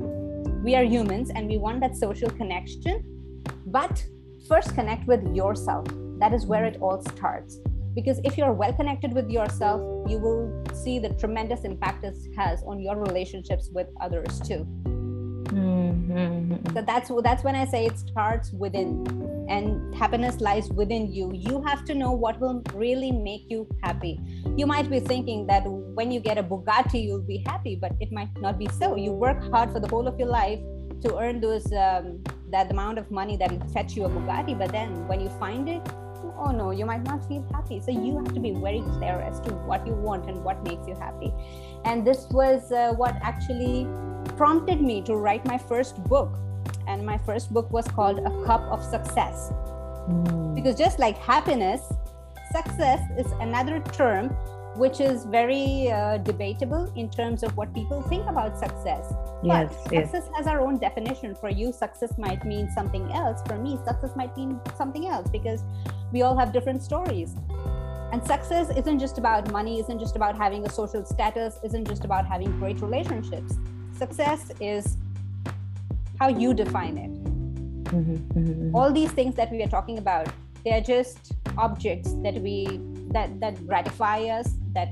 we 0.66 0.74
are 0.74 0.84
humans 0.84 1.30
and 1.30 1.48
we 1.48 1.58
want 1.60 1.80
that 1.80 1.96
social 1.96 2.30
connection 2.32 3.04
but 3.68 4.04
first 4.48 4.74
connect 4.74 5.06
with 5.06 5.24
yourself 5.36 5.86
that 6.18 6.34
is 6.34 6.48
where 6.48 6.66
it 6.66 6.78
all 6.82 7.00
starts 7.14 7.60
because 7.96 8.20
if 8.24 8.38
you're 8.38 8.54
well 8.54 8.74
connected 8.74 9.14
with 9.14 9.30
yourself 9.30 9.82
you 10.10 10.20
will 10.20 10.64
see 10.74 11.00
the 11.00 11.10
tremendous 11.10 11.64
impact 11.64 12.04
it 12.04 12.18
has 12.38 12.62
on 12.64 12.80
your 12.80 12.98
relationships 12.98 13.70
with 13.74 13.88
others 14.02 14.40
too. 14.42 14.68
Mm-hmm. 15.46 16.74
so 16.74 16.82
that's 16.82 17.10
that's 17.24 17.44
when 17.44 17.56
i 17.56 17.66
say 17.66 17.86
it 17.86 17.98
starts 17.98 18.52
within 18.52 19.06
and 19.48 19.94
happiness 19.96 20.42
lies 20.42 20.70
within 20.70 21.14
you. 21.14 21.32
You 21.34 21.64
have 21.64 21.86
to 21.86 21.94
know 21.94 22.12
what 22.12 22.40
will 22.40 22.62
really 22.74 23.12
make 23.12 23.46
you 23.50 23.68
happy. 23.84 24.20
You 24.56 24.66
might 24.66 24.90
be 24.90 25.00
thinking 25.00 25.46
that 25.48 25.64
when 25.66 26.12
you 26.12 26.20
get 26.20 26.38
a 26.38 26.44
bugatti 26.44 27.04
you'll 27.04 27.22
be 27.22 27.44
happy 27.46 27.76
but 27.76 27.94
it 28.00 28.12
might 28.12 28.30
not 28.40 28.58
be 28.58 28.68
so. 28.80 28.96
You 28.96 29.12
work 29.12 29.44
hard 29.52 29.72
for 29.72 29.80
the 29.80 29.88
whole 29.88 30.08
of 30.08 30.20
your 30.20 30.30
life 30.30 30.60
to 31.04 31.18
earn 31.18 31.42
those 31.42 31.72
um, 31.74 32.24
that 32.52 32.72
amount 32.72 32.98
of 32.98 33.12
money 33.12 33.38
that 33.38 33.52
will 33.52 33.68
fetch 33.70 33.96
you 33.96 34.06
a 34.06 34.10
bugatti 34.10 34.58
but 34.58 34.72
then 34.72 35.08
when 35.08 35.20
you 35.20 35.30
find 35.30 35.68
it 35.70 35.82
oh 36.38 36.52
no 36.52 36.72
you 36.72 36.86
might 36.86 37.04
not 37.04 37.26
feel 37.28 37.46
happy 37.54 37.80
so 37.80 37.92
you 37.92 38.16
have 38.18 38.34
to 38.34 38.40
be 38.40 38.52
very 38.52 38.82
clear 38.98 39.20
as 39.22 39.40
to 39.40 39.54
what 39.70 39.86
you 39.86 39.94
want 39.94 40.30
and 40.30 40.44
what 40.44 40.64
makes 40.64 40.88
you 40.88 40.96
happy 40.96 41.34
and 41.86 42.06
this 42.06 42.28
was 42.32 42.72
uh, 42.72 42.94
what 42.94 43.16
actually 43.22 43.88
prompted 44.38 44.82
me 44.82 45.02
to 45.02 45.16
write 45.16 45.46
my 45.46 45.58
first 45.58 46.04
book 46.06 46.38
and 46.88 47.06
my 47.06 47.18
first 47.20 47.54
book 47.54 47.72
was 47.72 47.88
called 47.88 48.20
A 48.20 48.46
Cup 48.46 48.62
of 48.72 48.84
Success. 48.84 49.52
Mm. 50.10 50.56
Because 50.56 50.76
just 50.76 51.00
like 51.00 51.18
happiness, 51.18 51.82
success 52.52 53.02
is 53.18 53.32
another 53.40 53.80
term 53.92 54.36
which 54.78 55.00
is 55.00 55.26
very 55.26 55.90
uh, 55.92 56.18
debatable 56.18 56.92
in 56.96 57.10
terms 57.10 57.44
of 57.44 57.56
what 57.56 57.74
people 57.74 58.02
think 58.04 58.28
about 58.28 58.58
success. 58.60 59.14
Yes, 59.44 59.74
but 59.86 59.94
yes. 59.94 60.12
success 60.12 60.30
has 60.36 60.48
our 60.48 60.60
own 60.60 60.78
definition. 60.78 61.36
For 61.36 61.50
you, 61.50 61.72
success 61.72 62.18
might 62.18 62.46
mean 62.46 62.70
something 62.72 63.12
else. 63.12 63.42
For 63.48 63.58
me, 63.58 63.78
success 63.86 64.16
might 64.16 64.36
mean 64.36 64.60
something 64.78 65.08
else 65.08 65.30
because 65.30 65.64
we 66.12 66.22
all 66.22 66.38
have 66.38 66.52
different 66.52 66.84
stories. 66.84 67.36
And 68.12 68.26
success 68.26 68.70
isn't 68.76 69.00
just 69.00 69.18
about 69.18 69.52
money, 69.52 69.80
isn't 69.80 70.00
just 70.00 70.16
about 70.16 70.38
having 70.38 70.66
a 70.66 70.70
social 70.70 71.04
status, 71.06 71.60
isn't 71.64 71.88
just 71.88 72.06
about 72.06 72.26
having 72.26 72.58
great 72.60 72.82
relationships. 72.82 73.58
Success 73.98 74.52
is 74.60 74.98
how 76.20 76.28
you 76.28 76.54
define 76.54 76.98
it. 76.98 77.12
Mm-hmm, 77.86 78.40
mm-hmm. 78.40 78.76
All 78.76 78.92
these 78.92 79.12
things 79.12 79.36
that 79.36 79.52
we 79.52 79.64
are 79.64 79.68
talking 79.68 79.98
about, 79.98 80.28
they 80.66 80.74
are 80.74 80.82
just 80.82 81.34
objects 81.58 82.14
that 82.24 82.34
we 82.42 82.82
that 83.14 83.40
that 83.40 83.66
gratify 83.68 84.24
us, 84.24 84.56
that 84.74 84.90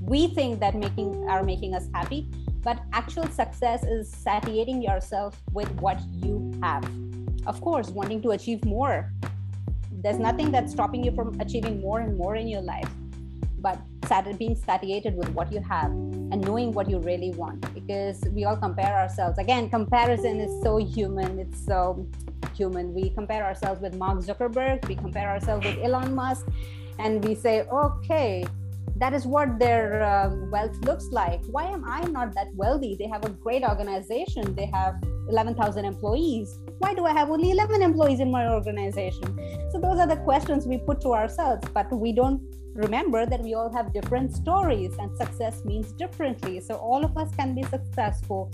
we 0.00 0.26
think 0.26 0.60
that 0.60 0.74
making 0.74 1.26
are 1.28 1.42
making 1.44 1.74
us 1.74 1.88
happy. 1.94 2.28
But 2.62 2.82
actual 2.92 3.26
success 3.28 3.84
is 3.84 4.10
satiating 4.10 4.82
yourself 4.82 5.40
with 5.52 5.70
what 5.80 6.00
you 6.12 6.52
have. 6.62 6.84
Of 7.46 7.60
course, 7.60 7.88
wanting 7.90 8.20
to 8.22 8.32
achieve 8.32 8.64
more. 8.64 9.12
There's 9.90 10.18
nothing 10.18 10.50
that's 10.50 10.72
stopping 10.72 11.04
you 11.04 11.12
from 11.12 11.40
achieving 11.40 11.80
more 11.80 12.00
and 12.00 12.16
more 12.16 12.34
in 12.34 12.48
your 12.48 12.62
life 12.62 12.90
but 13.62 13.78
being 14.38 14.54
satiated 14.54 15.14
with 15.16 15.30
what 15.30 15.50
you 15.50 15.60
have 15.62 15.90
and 15.90 16.40
knowing 16.42 16.72
what 16.72 16.90
you 16.90 16.98
really 16.98 17.30
want. 17.30 17.60
Because 17.72 18.22
we 18.32 18.44
all 18.44 18.56
compare 18.56 18.94
ourselves. 18.94 19.38
Again 19.38 19.70
comparison 19.70 20.38
is 20.38 20.62
so 20.62 20.76
human. 20.76 21.38
It's 21.38 21.64
so 21.64 22.06
human. 22.54 22.92
We 22.92 23.08
compare 23.10 23.42
ourselves 23.42 23.80
with 23.80 23.94
mark 23.94 24.18
zuckerberg. 24.18 24.86
We 24.86 24.96
compare 24.96 25.30
ourselves 25.30 25.64
with 25.64 25.78
elon 25.78 26.14
musk. 26.14 26.46
And 26.98 27.24
we 27.24 27.34
say 27.34 27.62
okay 27.62 28.44
that 28.96 29.14
is 29.14 29.26
what 29.26 29.58
their 29.58 30.04
um, 30.04 30.50
wealth 30.50 30.76
looks 30.84 31.06
like. 31.10 31.40
Why 31.46 31.64
am 31.64 31.84
i 31.84 32.02
not 32.02 32.34
that 32.34 32.54
wealthy? 32.54 32.94
They 32.96 33.08
have 33.08 33.24
a 33.24 33.30
great 33.30 33.64
organization. 33.64 34.54
They 34.54 34.66
have 34.66 35.02
11000 35.28 35.84
employees. 35.84 36.58
Why 36.78 36.94
do 36.94 37.06
i 37.06 37.12
have 37.12 37.30
only 37.30 37.50
11 37.50 37.82
employees 37.82 38.20
in 38.20 38.30
my 38.30 38.48
organization? 38.48 39.24
So 39.72 39.80
those 39.80 39.98
are 39.98 40.06
the 40.06 40.18
questions 40.18 40.66
we 40.66 40.78
put 40.78 41.00
to 41.00 41.14
ourselves 41.14 41.66
but 41.72 41.90
we 41.90 42.12
don't 42.12 42.42
remember 42.74 43.26
that 43.26 43.40
we 43.40 43.54
all 43.54 43.70
have 43.72 43.92
different 43.92 44.34
stories 44.34 44.94
and 44.98 45.16
success 45.16 45.64
means 45.64 45.92
differently. 45.92 46.60
So 46.60 46.76
all 46.76 47.04
of 47.04 47.16
us 47.16 47.34
can 47.34 47.54
be 47.54 47.62
successful. 47.64 48.50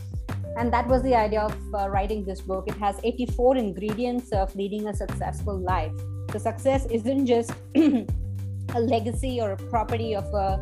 And 0.56 0.72
that 0.72 0.88
was 0.88 1.02
the 1.02 1.14
idea 1.14 1.42
of 1.42 1.56
uh, 1.74 1.88
writing 1.88 2.24
this 2.24 2.40
book. 2.40 2.64
It 2.66 2.76
has 2.78 2.98
84 3.04 3.56
ingredients 3.56 4.32
of 4.32 4.54
leading 4.56 4.88
a 4.88 4.94
successful 4.94 5.58
life. 5.58 5.92
So 6.32 6.38
success 6.38 6.86
isn't 6.86 7.26
just 7.26 7.52
a 7.76 8.80
legacy 8.80 9.40
or 9.40 9.52
a 9.52 9.56
property 9.56 10.14
of 10.14 10.24
a 10.34 10.58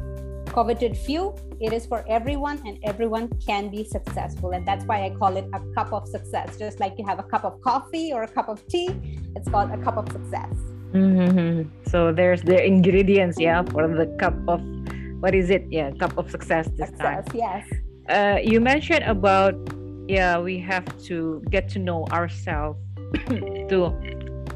coveted 0.47 0.97
few. 0.97 1.35
It 1.61 1.73
is 1.73 1.87
for 1.87 2.05
everyone, 2.09 2.61
and 2.67 2.79
everyone 2.85 3.29
can 3.47 3.71
be 3.71 3.85
successful. 3.85 4.51
And 4.53 4.67
that's 4.67 4.85
why 4.85 5.05
I 5.05 5.11
call 5.11 5.37
it 5.37 5.47
a 5.53 5.61
cup 5.75 5.93
of 5.93 6.07
success. 6.07 6.59
Just 6.59 6.79
like 6.79 6.95
you 6.99 7.07
have 7.07 7.19
a 7.19 7.23
cup 7.23 7.45
of 7.45 7.61
coffee 7.63 8.13
or 8.13 8.23
a 8.23 8.29
cup 8.29 8.49
of 8.49 8.67
tea, 8.69 8.89
it's 9.35 9.49
called 9.49 9.71
a 9.71 9.79
cup 9.79 9.97
of 9.97 10.11
success. 10.13 10.76
Mm-hmm. 10.97 11.91
So 11.91 12.13
there's 12.13 12.43
the 12.43 12.65
ingredients, 12.65 13.39
yeah, 13.39 13.63
for 13.63 13.87
the 13.87 14.07
cup 14.19 14.35
of 14.49 14.61
what 15.21 15.35
is 15.35 15.51
it? 15.51 15.67
Yeah, 15.71 15.91
cup 15.93 16.17
of 16.19 16.31
success 16.31 16.69
this 16.77 16.89
success, 16.89 17.25
time. 17.27 17.37
Yes. 17.37 17.65
Uh, 18.09 18.39
you 18.43 18.61
mentioned 18.61 19.05
about 19.05 19.55
yeah, 20.09 20.39
we 20.39 20.59
have 20.61 20.87
to 21.05 21.43
get 21.51 21.69
to 21.71 21.79
know 21.79 22.07
ourselves 22.13 22.79
to. 23.29 23.93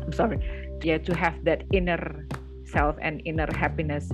I'm 0.02 0.12
sorry. 0.12 0.38
Yeah, 0.82 0.98
to 0.98 1.14
have 1.14 1.44
that 1.44 1.64
inner 1.72 2.26
self 2.64 2.96
and 3.02 3.20
inner 3.24 3.48
happiness. 3.56 4.08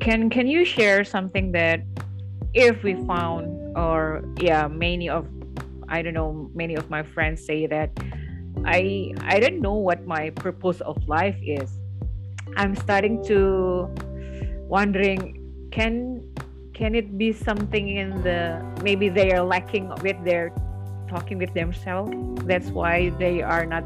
Can 0.00 0.30
can 0.30 0.46
you 0.46 0.64
share 0.64 1.04
something 1.04 1.52
that 1.52 1.80
if 2.54 2.82
we 2.82 2.94
found 3.06 3.76
or 3.76 4.22
yeah, 4.38 4.68
many 4.68 5.08
of 5.08 5.26
I 5.88 6.02
don't 6.02 6.14
know, 6.14 6.50
many 6.54 6.74
of 6.74 6.90
my 6.90 7.02
friends 7.02 7.44
say 7.44 7.66
that 7.66 7.90
I 8.64 9.12
I 9.20 9.40
don't 9.40 9.60
know 9.60 9.74
what 9.74 10.06
my 10.06 10.30
purpose 10.30 10.80
of 10.80 10.96
life 11.08 11.36
is. 11.42 11.78
I'm 12.56 12.74
starting 12.74 13.22
to 13.24 13.90
wondering 14.68 15.42
can 15.70 16.22
can 16.74 16.94
it 16.94 17.16
be 17.16 17.32
something 17.32 17.88
in 17.88 18.22
the 18.22 18.64
maybe 18.82 19.08
they 19.08 19.32
are 19.32 19.42
lacking 19.42 19.88
with 20.02 20.16
their 20.24 20.52
talking 21.08 21.38
with 21.38 21.52
themselves? 21.54 22.12
That's 22.44 22.68
why 22.68 23.10
they 23.18 23.42
are 23.42 23.64
not 23.66 23.84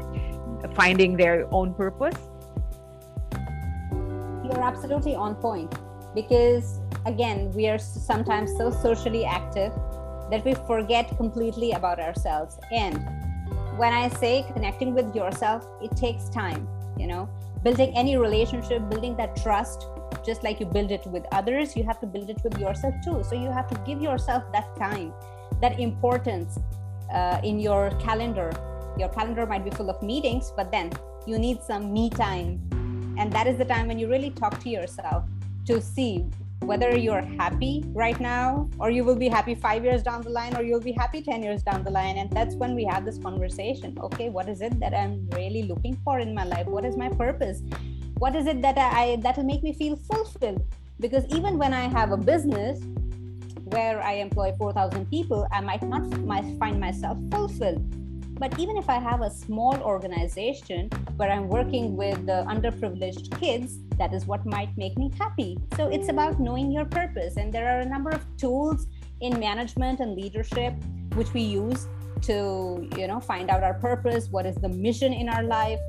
finding 0.75 1.17
their 1.17 1.47
own 1.51 1.73
purpose? 1.73 2.17
You're 4.43 4.63
absolutely 4.63 5.15
on 5.15 5.35
point 5.35 5.73
because 6.13 6.79
again 7.05 7.51
we 7.53 7.67
are 7.69 7.79
sometimes 7.79 8.51
so 8.57 8.69
socially 8.69 9.25
active 9.25 9.71
that 10.29 10.43
we 10.45 10.53
forget 10.65 11.15
completely 11.17 11.73
about 11.73 11.99
ourselves. 11.99 12.57
And 12.71 12.97
when 13.77 13.93
I 13.93 14.09
say 14.09 14.45
connecting 14.53 14.93
with 14.93 15.15
yourself, 15.15 15.67
it 15.81 15.95
takes 15.95 16.29
time, 16.29 16.67
you 16.97 17.07
know, 17.07 17.29
building 17.63 17.95
any 17.95 18.17
relationship, 18.17 18.89
building 18.89 19.15
that 19.17 19.35
trust, 19.35 19.87
just 20.25 20.43
like 20.43 20.59
you 20.59 20.65
build 20.65 20.91
it 20.91 21.05
with 21.07 21.25
others, 21.31 21.75
you 21.75 21.83
have 21.83 21.99
to 22.01 22.07
build 22.07 22.29
it 22.29 22.37
with 22.43 22.57
yourself 22.59 22.95
too. 23.03 23.23
So 23.27 23.35
you 23.35 23.51
have 23.51 23.67
to 23.67 23.75
give 23.85 24.01
yourself 24.01 24.43
that 24.53 24.75
time, 24.77 25.13
that 25.61 25.79
importance 25.79 26.59
uh, 27.13 27.39
in 27.43 27.59
your 27.59 27.91
calendar. 27.99 28.51
Your 28.97 29.09
calendar 29.09 29.45
might 29.45 29.63
be 29.63 29.71
full 29.71 29.89
of 29.89 30.01
meetings, 30.01 30.51
but 30.55 30.71
then 30.71 30.91
you 31.25 31.37
need 31.39 31.61
some 31.61 31.93
me 31.93 32.09
time 32.09 32.59
and 33.17 33.31
that 33.31 33.47
is 33.47 33.57
the 33.57 33.65
time 33.65 33.87
when 33.87 33.99
you 33.99 34.09
really 34.09 34.31
talk 34.31 34.59
to 34.61 34.69
yourself 34.69 35.25
to 35.65 35.81
see 35.81 36.25
whether 36.63 36.95
you're 36.95 37.21
happy 37.21 37.83
right 37.87 38.19
now 38.19 38.69
or 38.79 38.91
you 38.91 39.03
will 39.03 39.15
be 39.15 39.27
happy 39.27 39.55
five 39.55 39.83
years 39.83 40.03
down 40.03 40.21
the 40.21 40.29
line 40.29 40.55
or 40.55 40.63
you'll 40.63 40.79
be 40.79 40.91
happy 40.91 41.21
10 41.21 41.41
years 41.41 41.63
down 41.63 41.83
the 41.83 41.89
line. 41.89 42.17
And 42.17 42.29
that's 42.31 42.55
when 42.55 42.75
we 42.75 42.85
have 42.85 43.05
this 43.05 43.17
conversation. 43.17 43.97
Okay 44.01 44.29
what 44.29 44.47
is 44.47 44.61
it 44.61 44.79
that 44.79 44.93
i'm 44.93 45.27
really 45.31 45.63
looking 45.63 45.97
for 46.03 46.19
in 46.19 46.33
my 46.33 46.43
life? 46.43 46.67
What 46.67 46.85
is 46.85 46.95
my 46.95 47.09
purpose? 47.09 47.61
What 48.17 48.35
is 48.35 48.45
it 48.45 48.61
that 48.61 48.77
i 48.77 49.17
that 49.21 49.37
will 49.37 49.45
make 49.45 49.63
me 49.63 49.73
feel 49.73 49.95
fulfilled? 49.95 50.63
Because 50.99 51.25
even 51.29 51.57
when 51.57 51.73
i 51.73 51.87
have 51.87 52.11
a 52.11 52.17
business 52.17 52.79
where 53.65 54.01
i 54.01 54.13
employ 54.13 54.53
4000 54.57 55.09
people 55.09 55.47
i 55.51 55.61
might 55.61 55.81
not 55.81 56.03
find 56.59 56.79
myself 56.79 57.17
fulfilled 57.31 58.00
but 58.41 58.57
even 58.57 58.75
if 58.75 58.89
I 58.89 58.97
have 58.97 59.21
a 59.21 59.29
small 59.29 59.77
organization 59.83 60.89
where 61.15 61.29
I'm 61.29 61.47
working 61.47 61.95
with 61.95 62.25
the 62.25 62.43
underprivileged 62.53 63.39
kids, 63.39 63.77
that 63.99 64.15
is 64.15 64.25
what 64.25 64.43
might 64.47 64.75
make 64.75 64.97
me 64.97 65.11
happy. 65.15 65.59
So 65.77 65.89
it's 65.89 66.09
about 66.09 66.39
knowing 66.39 66.71
your 66.71 66.85
purpose. 66.85 67.37
And 67.37 67.53
there 67.53 67.69
are 67.71 67.81
a 67.81 67.85
number 67.85 68.09
of 68.09 68.25
tools 68.37 68.87
in 69.19 69.39
management 69.39 69.99
and 69.99 70.15
leadership 70.15 70.73
which 71.13 71.31
we 71.35 71.41
use 71.41 71.87
to 72.23 72.89
you 72.97 73.07
know 73.07 73.19
find 73.19 73.51
out 73.51 73.61
our 73.63 73.75
purpose 73.75 74.29
what 74.31 74.47
is 74.47 74.55
the 74.55 74.69
mission 74.69 75.13
in 75.13 75.29
our 75.29 75.43
life. 75.43 75.79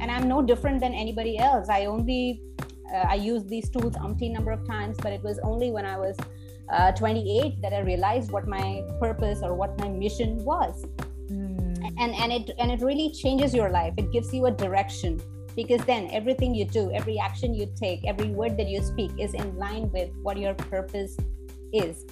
And 0.00 0.10
i'm 0.10 0.26
no 0.26 0.40
different 0.40 0.80
than 0.80 0.94
anybody 0.94 1.36
else. 1.36 1.68
I 1.68 1.84
only 1.84 2.40
uh, 2.94 3.04
i 3.14 3.16
used 3.16 3.50
these 3.50 3.68
tools 3.68 3.94
umpteen 3.96 4.32
number 4.32 4.50
of 4.50 4.66
times 4.66 4.96
but 5.02 5.12
it 5.12 5.22
was 5.22 5.38
only 5.50 5.70
when 5.70 5.84
i 5.84 5.98
was 5.98 6.16
uh, 6.72 6.90
28 6.92 7.60
that 7.60 7.74
i 7.74 7.80
realized 7.80 8.30
what 8.30 8.46
my 8.46 8.82
purpose 8.98 9.40
or 9.42 9.52
what 9.54 9.78
my 9.78 9.88
mission 9.88 10.42
was 10.42 10.86
and 11.98 12.14
and 12.14 12.32
it 12.32 12.50
and 12.58 12.70
it 12.70 12.80
really 12.80 13.10
changes 13.12 13.54
your 13.54 13.70
life. 13.70 13.94
It 13.96 14.12
gives 14.12 14.32
you 14.32 14.46
a 14.46 14.50
direction 14.50 15.20
because 15.56 15.84
then 15.86 16.08
everything 16.12 16.54
you 16.54 16.64
do 16.64 16.92
every 16.92 17.18
action 17.18 17.52
you 17.52 17.66
take 17.74 18.06
every 18.06 18.28
word 18.28 18.56
that 18.56 18.68
you 18.68 18.80
speak 18.80 19.10
is 19.18 19.34
in 19.34 19.56
line 19.56 19.90
with 19.90 20.10
what 20.22 20.38
your 20.38 20.54
purpose 20.54 21.16
is. 21.72 22.06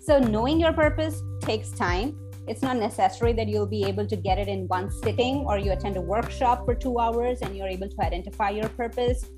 So 0.00 0.18
knowing 0.18 0.60
your 0.60 0.72
purpose 0.72 1.22
takes 1.40 1.70
time. 1.70 2.18
It's 2.48 2.60
not 2.60 2.76
necessary 2.76 3.32
that 3.34 3.46
you'll 3.46 3.68
be 3.68 3.84
able 3.84 4.04
to 4.04 4.16
get 4.16 4.36
it 4.36 4.48
in 4.48 4.66
one 4.66 4.90
sitting 4.90 5.44
or 5.46 5.58
you 5.58 5.70
attend 5.70 5.96
a 5.96 6.00
workshop 6.00 6.64
for 6.64 6.74
2 6.74 6.98
hours 6.98 7.40
and 7.40 7.56
you're 7.56 7.68
able 7.68 7.88
to 7.88 8.02
identify 8.02 8.50
your 8.50 8.68
purpose. 8.70 9.30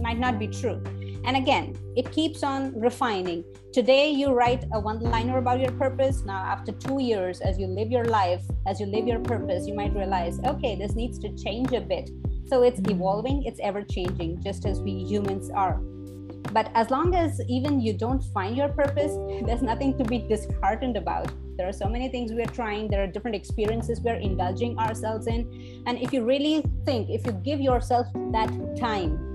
Might 0.00 0.18
not 0.18 0.38
be 0.38 0.46
true 0.48 0.82
and 1.24 1.36
again, 1.36 1.76
it 1.96 2.12
keeps 2.12 2.42
on 2.42 2.78
refining. 2.78 3.44
Today, 3.72 4.10
you 4.10 4.32
write 4.32 4.64
a 4.72 4.78
one 4.78 5.00
liner 5.00 5.38
about 5.38 5.58
your 5.58 5.72
purpose. 5.72 6.22
Now, 6.24 6.36
after 6.36 6.70
two 6.72 7.00
years, 7.00 7.40
as 7.40 7.58
you 7.58 7.66
live 7.66 7.90
your 7.90 8.04
life, 8.04 8.42
as 8.66 8.78
you 8.78 8.86
live 8.86 9.06
your 9.06 9.20
purpose, 9.20 9.66
you 9.66 9.74
might 9.74 9.94
realize, 9.94 10.38
okay, 10.46 10.76
this 10.76 10.94
needs 10.94 11.18
to 11.20 11.34
change 11.34 11.72
a 11.72 11.80
bit. 11.80 12.10
So 12.46 12.62
it's 12.62 12.78
evolving, 12.88 13.44
it's 13.44 13.58
ever 13.62 13.82
changing, 13.82 14.42
just 14.42 14.66
as 14.66 14.80
we 14.80 14.92
humans 14.92 15.50
are. 15.50 15.80
But 16.52 16.70
as 16.74 16.90
long 16.90 17.14
as 17.14 17.40
even 17.48 17.80
you 17.80 17.94
don't 17.94 18.22
find 18.32 18.56
your 18.56 18.68
purpose, 18.68 19.16
there's 19.46 19.62
nothing 19.62 19.96
to 19.98 20.04
be 20.04 20.18
disheartened 20.18 20.96
about. 20.96 21.32
There 21.56 21.68
are 21.68 21.72
so 21.72 21.88
many 21.88 22.08
things 22.08 22.32
we're 22.32 22.46
trying, 22.46 22.88
there 22.88 23.02
are 23.02 23.06
different 23.06 23.34
experiences 23.34 24.00
we're 24.00 24.16
indulging 24.16 24.78
ourselves 24.78 25.26
in. 25.26 25.82
And 25.86 25.98
if 25.98 26.12
you 26.12 26.24
really 26.24 26.62
think, 26.84 27.08
if 27.10 27.24
you 27.24 27.32
give 27.32 27.60
yourself 27.60 28.06
that 28.32 28.50
time, 28.78 29.33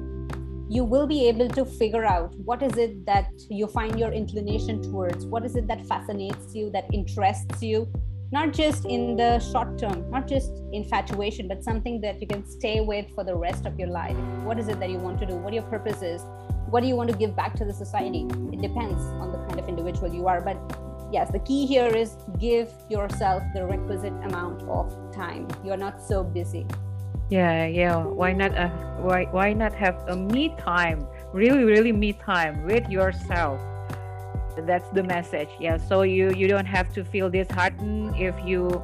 you 0.72 0.84
will 0.84 1.08
be 1.08 1.28
able 1.28 1.50
to 1.50 1.66
figure 1.66 2.06
out 2.06 2.36
what 2.46 2.62
is 2.62 2.78
it 2.78 3.04
that 3.04 3.32
you 3.50 3.66
find 3.66 3.98
your 3.98 4.12
inclination 4.12 4.80
towards 4.84 5.26
what 5.26 5.44
is 5.44 5.56
it 5.56 5.68
that 5.68 5.84
fascinates 5.88 6.54
you 6.54 6.70
that 6.70 6.86
interests 6.94 7.64
you 7.64 7.92
not 8.32 8.54
just 8.54 8.86
in 8.86 9.16
the 9.16 9.40
short 9.40 9.80
term 9.80 10.08
not 10.12 10.28
just 10.28 10.52
infatuation 10.72 11.48
but 11.48 11.64
something 11.64 12.00
that 12.00 12.22
you 12.22 12.28
can 12.28 12.46
stay 12.46 12.82
with 12.82 13.10
for 13.16 13.24
the 13.24 13.36
rest 13.36 13.66
of 13.66 13.80
your 13.80 13.88
life. 13.88 14.16
What 14.44 14.60
is 14.60 14.68
it 14.68 14.80
that 14.80 14.92
you 14.92 15.00
want 15.00 15.20
to 15.22 15.26
do? 15.26 15.36
What 15.36 15.54
your 15.54 15.64
purpose 15.64 16.04
is? 16.04 16.22
What 16.70 16.82
do 16.82 16.88
you 16.88 16.96
want 16.96 17.10
to 17.10 17.18
give 17.18 17.36
back 17.36 17.56
to 17.56 17.66
the 17.66 17.74
society? 17.74 18.28
It 18.54 18.62
depends 18.62 19.02
on 19.02 19.32
the 19.32 19.40
kind 19.48 19.60
of 19.60 19.68
individual 19.68 20.14
you 20.14 20.28
are 20.28 20.40
but 20.40 20.58
yes 21.12 21.32
the 21.32 21.40
key 21.40 21.66
here 21.66 21.88
is 21.88 22.16
give 22.38 22.72
yourself 22.90 23.42
the 23.56 23.66
requisite 23.66 24.14
amount 24.24 24.62
of 24.70 24.94
time. 25.12 25.48
You're 25.66 25.78
not 25.78 26.00
so 26.00 26.24
busy 26.24 26.68
yeah, 27.30 27.66
yeah. 27.68 27.98
Why 27.98 28.34
not? 28.34 28.58
Uh, 28.58 28.70
why 29.02 29.26
why 29.32 29.54
not 29.54 29.74
have 29.74 29.96
a 30.08 30.16
me 30.16 30.56
time? 30.58 31.06
Really, 31.34 31.64
really 31.64 31.92
me 31.92 32.14
time 32.14 32.66
with 32.66 32.90
yourself. 32.90 33.62
That's 34.58 34.90
the 34.90 35.04
message. 35.04 35.50
Yeah. 35.60 35.78
So 35.78 36.02
you 36.02 36.32
you 36.32 36.48
don't 36.48 36.66
have 36.66 36.92
to 36.94 37.06
feel 37.06 37.30
disheartened 37.30 38.16
if 38.18 38.36
you 38.44 38.82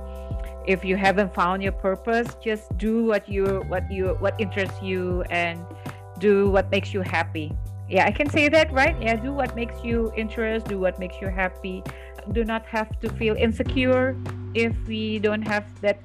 if 0.68 0.86
you 0.86 0.96
haven't 0.96 1.34
found 1.34 1.64
your 1.64 1.74
purpose. 1.74 2.38
Just 2.42 2.70
do 2.78 3.04
what 3.04 3.28
you 3.28 3.66
what 3.68 3.90
you 3.92 4.16
what 4.20 4.40
interests 4.40 4.82
you 4.82 5.24
and 5.30 5.60
do 6.20 6.50
what 6.50 6.70
makes 6.72 6.94
you 6.94 7.02
happy. 7.02 7.52
Yeah, 7.90 8.06
I 8.06 8.12
can 8.12 8.30
say 8.30 8.50
that, 8.50 8.72
right? 8.72 8.96
Yeah, 9.02 9.16
do 9.16 9.34
what 9.34 9.56
makes 9.56 9.84
you 9.84 10.12
interest. 10.16 10.68
Do 10.68 10.80
what 10.80 10.98
makes 10.98 11.18
you 11.22 11.28
happy. 11.30 11.84
Do 12.32 12.44
not 12.44 12.66
have 12.66 13.00
to 13.02 13.10
feel 13.14 13.36
insecure 13.36 14.18
if 14.56 14.74
we 14.88 15.20
don't 15.20 15.44
have 15.44 15.66
that 15.82 16.00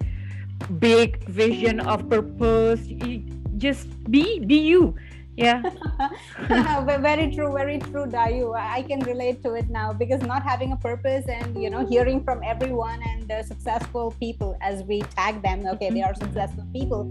big 0.78 1.24
vision 1.28 1.80
of 1.80 2.08
purpose. 2.08 2.80
Just 3.56 3.88
be 4.10 4.40
be 4.40 4.56
you. 4.56 4.94
Yeah. 5.36 5.62
Very 7.00 7.32
true 7.32 7.52
very 7.52 7.78
true 7.78 8.04
dayu. 8.04 8.52
I 8.54 8.82
can 8.82 9.00
relate 9.00 9.42
to 9.44 9.54
it 9.54 9.70
now 9.70 9.92
because 9.92 10.20
not 10.22 10.42
having 10.42 10.72
a 10.72 10.76
purpose 10.76 11.24
and 11.28 11.56
you 11.56 11.70
know 11.70 11.86
hearing 11.86 12.22
from 12.22 12.42
everyone 12.44 13.00
and 13.02 13.26
the 13.26 13.42
successful 13.42 14.14
people 14.20 14.58
as 14.60 14.82
we 14.84 15.00
tag 15.16 15.40
them 15.42 15.64
okay 15.66 15.88
they 15.88 16.02
are 16.02 16.12
mm-hmm. 16.12 16.24
successful 16.24 16.66
people 16.72 17.08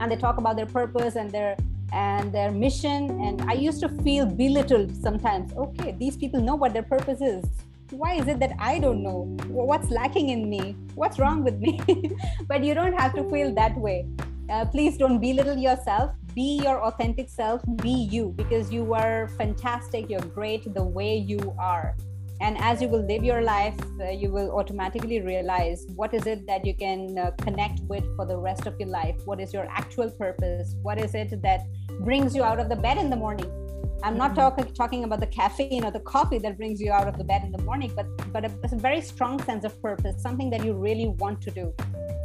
and 0.00 0.10
they 0.10 0.16
talk 0.16 0.38
about 0.38 0.56
their 0.56 0.66
purpose 0.66 1.14
and 1.14 1.30
their 1.30 1.56
and 1.92 2.32
their 2.32 2.50
mission. 2.50 3.20
And 3.22 3.42
i 3.42 3.52
used 3.52 3.80
to 3.80 3.88
feel 4.02 4.26
belittled 4.26 4.94
sometimes. 4.96 5.52
Okay 5.54 5.92
these 5.92 6.16
people 6.16 6.40
know 6.40 6.56
what 6.56 6.72
their 6.72 6.88
purpose 6.94 7.20
is 7.20 7.44
why 7.90 8.14
is 8.14 8.28
it 8.28 8.38
that 8.40 8.52
I 8.58 8.78
don't 8.78 9.02
know? 9.02 9.36
What's 9.46 9.90
lacking 9.90 10.28
in 10.28 10.48
me? 10.48 10.76
What's 10.94 11.18
wrong 11.18 11.42
with 11.42 11.58
me? 11.58 11.80
but 12.48 12.62
you 12.62 12.74
don't 12.74 12.92
have 12.92 13.14
to 13.14 13.28
feel 13.30 13.54
that 13.54 13.76
way. 13.78 14.06
Uh, 14.50 14.64
please 14.66 14.96
don't 14.96 15.20
belittle 15.20 15.56
yourself. 15.56 16.12
Be 16.34 16.60
your 16.62 16.82
authentic 16.82 17.28
self. 17.28 17.62
Be 17.76 18.08
you 18.10 18.34
because 18.36 18.70
you 18.70 18.94
are 18.94 19.28
fantastic. 19.38 20.08
You're 20.08 20.20
great 20.20 20.72
the 20.74 20.84
way 20.84 21.16
you 21.16 21.54
are. 21.58 21.96
And 22.40 22.56
as 22.58 22.80
you 22.80 22.88
will 22.88 23.04
live 23.04 23.24
your 23.24 23.42
life, 23.42 23.74
uh, 24.00 24.10
you 24.10 24.30
will 24.30 24.52
automatically 24.52 25.20
realize 25.20 25.86
what 25.96 26.14
is 26.14 26.26
it 26.26 26.46
that 26.46 26.64
you 26.64 26.72
can 26.72 27.18
uh, 27.18 27.32
connect 27.42 27.80
with 27.88 28.04
for 28.16 28.26
the 28.26 28.36
rest 28.36 28.66
of 28.66 28.78
your 28.78 28.88
life? 28.88 29.16
What 29.24 29.40
is 29.40 29.52
your 29.52 29.66
actual 29.70 30.10
purpose? 30.10 30.76
What 30.82 31.00
is 31.00 31.14
it 31.14 31.42
that 31.42 31.62
brings 32.00 32.36
you 32.36 32.44
out 32.44 32.60
of 32.60 32.68
the 32.68 32.76
bed 32.76 32.98
in 32.98 33.10
the 33.10 33.16
morning? 33.16 33.50
I'm 34.02 34.16
not 34.16 34.34
talking 34.36 34.64
talking 34.74 35.04
about 35.04 35.20
the 35.20 35.26
caffeine 35.26 35.84
or 35.84 35.90
the 35.90 36.00
coffee 36.00 36.38
that 36.38 36.56
brings 36.56 36.80
you 36.80 36.92
out 36.92 37.08
of 37.08 37.18
the 37.18 37.24
bed 37.24 37.42
in 37.42 37.50
the 37.50 37.62
morning, 37.62 37.92
but 37.96 38.06
but 38.32 38.44
a, 38.44 38.50
a 38.62 38.76
very 38.76 39.00
strong 39.00 39.42
sense 39.42 39.64
of 39.64 39.80
purpose, 39.82 40.22
something 40.22 40.50
that 40.50 40.64
you 40.64 40.72
really 40.72 41.08
want 41.18 41.40
to 41.42 41.50
do. 41.50 41.74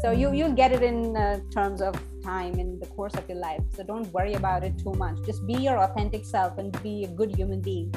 So 0.01 0.11
you 0.11 0.33
you'll 0.33 0.53
get 0.53 0.71
it 0.71 0.83
in 0.83 1.17
uh, 1.17 1.39
terms 1.51 1.81
of 1.81 1.95
time 2.23 2.59
in 2.59 2.79
the 2.79 2.85
course 2.87 3.15
of 3.15 3.27
your 3.27 3.39
life. 3.39 3.61
So 3.75 3.83
don't 3.83 4.05
worry 4.13 4.35
about 4.35 4.63
it 4.63 4.77
too 4.77 4.93
much. 4.93 5.17
Just 5.25 5.47
be 5.47 5.53
your 5.53 5.77
authentic 5.79 6.25
self 6.25 6.57
and 6.59 6.69
be 6.83 7.05
a 7.05 7.07
good 7.07 7.35
human 7.35 7.59
being. 7.59 7.93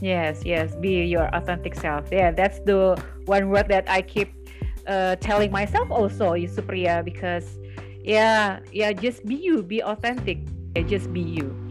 Yes, 0.00 0.42
yes, 0.44 0.74
be 0.74 1.04
your 1.04 1.34
authentic 1.34 1.74
self. 1.74 2.08
Yeah, 2.12 2.32
that's 2.32 2.60
the 2.60 3.02
one 3.24 3.48
word 3.48 3.68
that 3.68 3.88
I 3.88 4.02
keep 4.02 4.34
uh, 4.86 5.16
telling 5.16 5.50
myself 5.50 5.90
also, 5.90 6.34
Supriya, 6.34 7.02
because 7.02 7.58
yeah, 8.04 8.60
yeah, 8.72 8.92
just 8.92 9.24
be 9.24 9.36
you, 9.36 9.62
be 9.62 9.82
authentic. 9.82 10.38
Yeah, 10.76 10.82
just 10.82 11.10
be 11.14 11.22
you 11.22 11.65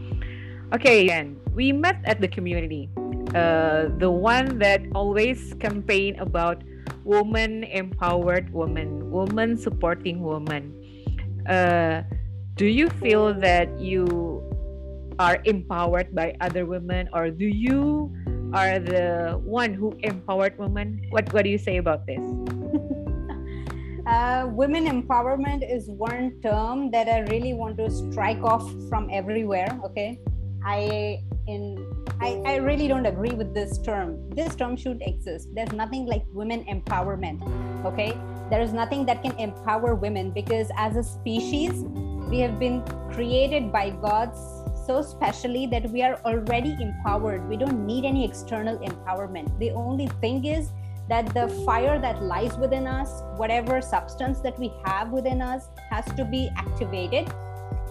Okay, 0.74 1.10
and 1.10 1.38
we 1.54 1.70
met 1.70 2.02
at 2.04 2.20
the 2.20 2.26
community, 2.26 2.90
uh, 3.34 3.86
the 4.02 4.10
one 4.10 4.58
that 4.58 4.82
always 4.94 5.54
campaign 5.62 6.18
about 6.18 6.62
woman 7.04 7.62
empowered 7.70 8.52
woman, 8.52 9.10
woman 9.10 9.56
supporting 9.56 10.22
woman. 10.22 10.74
Uh, 11.46 12.02
do 12.56 12.66
you 12.66 12.90
feel 12.98 13.32
that 13.32 13.70
you 13.78 14.42
are 15.20 15.38
empowered 15.44 16.12
by 16.14 16.34
other 16.40 16.66
women, 16.66 17.08
or 17.12 17.30
do 17.30 17.46
you 17.46 18.10
are 18.52 18.82
the 18.82 19.38
one 19.44 19.72
who 19.72 19.94
empowered 20.02 20.58
women? 20.58 20.98
What 21.10 21.32
What 21.32 21.46
do 21.46 21.50
you 21.50 21.58
say 21.62 21.78
about 21.78 22.06
this? 22.06 22.20
Uh, 24.06 24.46
women 24.54 24.86
empowerment 24.86 25.66
is 25.68 25.90
one 25.90 26.30
term 26.40 26.92
that 26.92 27.08
I 27.08 27.26
really 27.26 27.54
want 27.54 27.76
to 27.78 27.90
strike 27.90 28.38
off 28.38 28.62
from 28.88 29.10
everywhere. 29.10 29.66
Okay, 29.82 30.20
I 30.66 31.22
in 31.46 31.86
I, 32.20 32.42
I 32.44 32.56
really 32.56 32.88
don't 32.88 33.06
agree 33.06 33.34
with 33.34 33.54
this 33.54 33.78
term. 33.78 34.30
This 34.30 34.54
term 34.56 34.76
should 34.76 35.00
exist. 35.02 35.48
There's 35.54 35.72
nothing 35.72 36.06
like 36.06 36.24
women 36.32 36.64
empowerment. 36.64 37.40
Okay. 37.84 38.18
There 38.50 38.60
is 38.60 38.72
nothing 38.72 39.06
that 39.06 39.22
can 39.22 39.38
empower 39.38 39.94
women 39.94 40.30
because 40.30 40.70
as 40.76 40.96
a 40.96 41.02
species, 41.02 41.84
we 42.30 42.40
have 42.40 42.58
been 42.58 42.82
created 43.12 43.70
by 43.70 43.90
God's 43.90 44.38
so 44.86 45.02
specially 45.02 45.66
that 45.66 45.90
we 45.90 46.02
are 46.02 46.20
already 46.24 46.76
empowered. 46.80 47.48
We 47.48 47.56
don't 47.56 47.84
need 47.84 48.04
any 48.04 48.24
external 48.24 48.78
empowerment. 48.78 49.58
The 49.58 49.70
only 49.72 50.06
thing 50.20 50.44
is 50.44 50.70
that 51.08 51.32
the 51.34 51.48
fire 51.64 51.98
that 52.00 52.22
lies 52.22 52.56
within 52.56 52.86
us, 52.86 53.22
whatever 53.36 53.80
substance 53.80 54.40
that 54.40 54.58
we 54.58 54.72
have 54.84 55.10
within 55.10 55.42
us, 55.42 55.68
has 55.90 56.04
to 56.14 56.24
be 56.24 56.50
activated. 56.56 57.32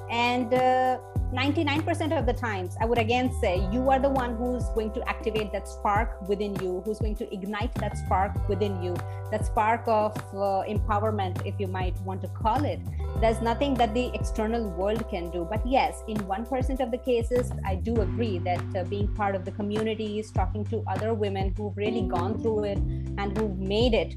And 0.09 0.53
uh, 0.53 0.99
99% 1.33 2.17
of 2.17 2.25
the 2.25 2.33
times, 2.33 2.75
I 2.79 2.85
would 2.85 2.97
again 2.97 3.33
say 3.41 3.67
you 3.71 3.89
are 3.89 3.99
the 3.99 4.09
one 4.09 4.35
who's 4.35 4.63
going 4.69 4.91
to 4.93 5.09
activate 5.09 5.51
that 5.53 5.67
spark 5.67 6.21
within 6.29 6.55
you, 6.61 6.81
who's 6.85 6.99
going 6.99 7.15
to 7.15 7.33
ignite 7.33 7.73
that 7.75 7.97
spark 7.97 8.47
within 8.47 8.81
you, 8.81 8.95
that 9.31 9.45
spark 9.45 9.83
of 9.87 10.15
uh, 10.33 10.63
empowerment, 10.69 11.45
if 11.45 11.59
you 11.59 11.67
might 11.67 11.99
want 12.01 12.21
to 12.21 12.27
call 12.27 12.63
it. 12.63 12.79
There's 13.21 13.41
nothing 13.41 13.73
that 13.75 13.93
the 13.93 14.11
external 14.13 14.69
world 14.69 15.09
can 15.09 15.31
do. 15.31 15.47
But 15.49 15.65
yes, 15.65 16.03
in 16.07 16.17
1% 16.17 16.79
of 16.79 16.91
the 16.91 16.97
cases, 16.97 17.51
I 17.65 17.75
do 17.75 18.01
agree 18.01 18.37
that 18.39 18.63
uh, 18.75 18.83
being 18.83 19.07
part 19.15 19.35
of 19.35 19.45
the 19.45 19.51
communities, 19.51 20.31
talking 20.31 20.63
to 20.65 20.83
other 20.87 21.13
women 21.13 21.53
who've 21.57 21.75
really 21.75 22.03
gone 22.03 22.39
through 22.39 22.65
it 22.65 22.77
and 22.77 23.37
who've 23.37 23.57
made 23.57 23.93
it 23.93 24.15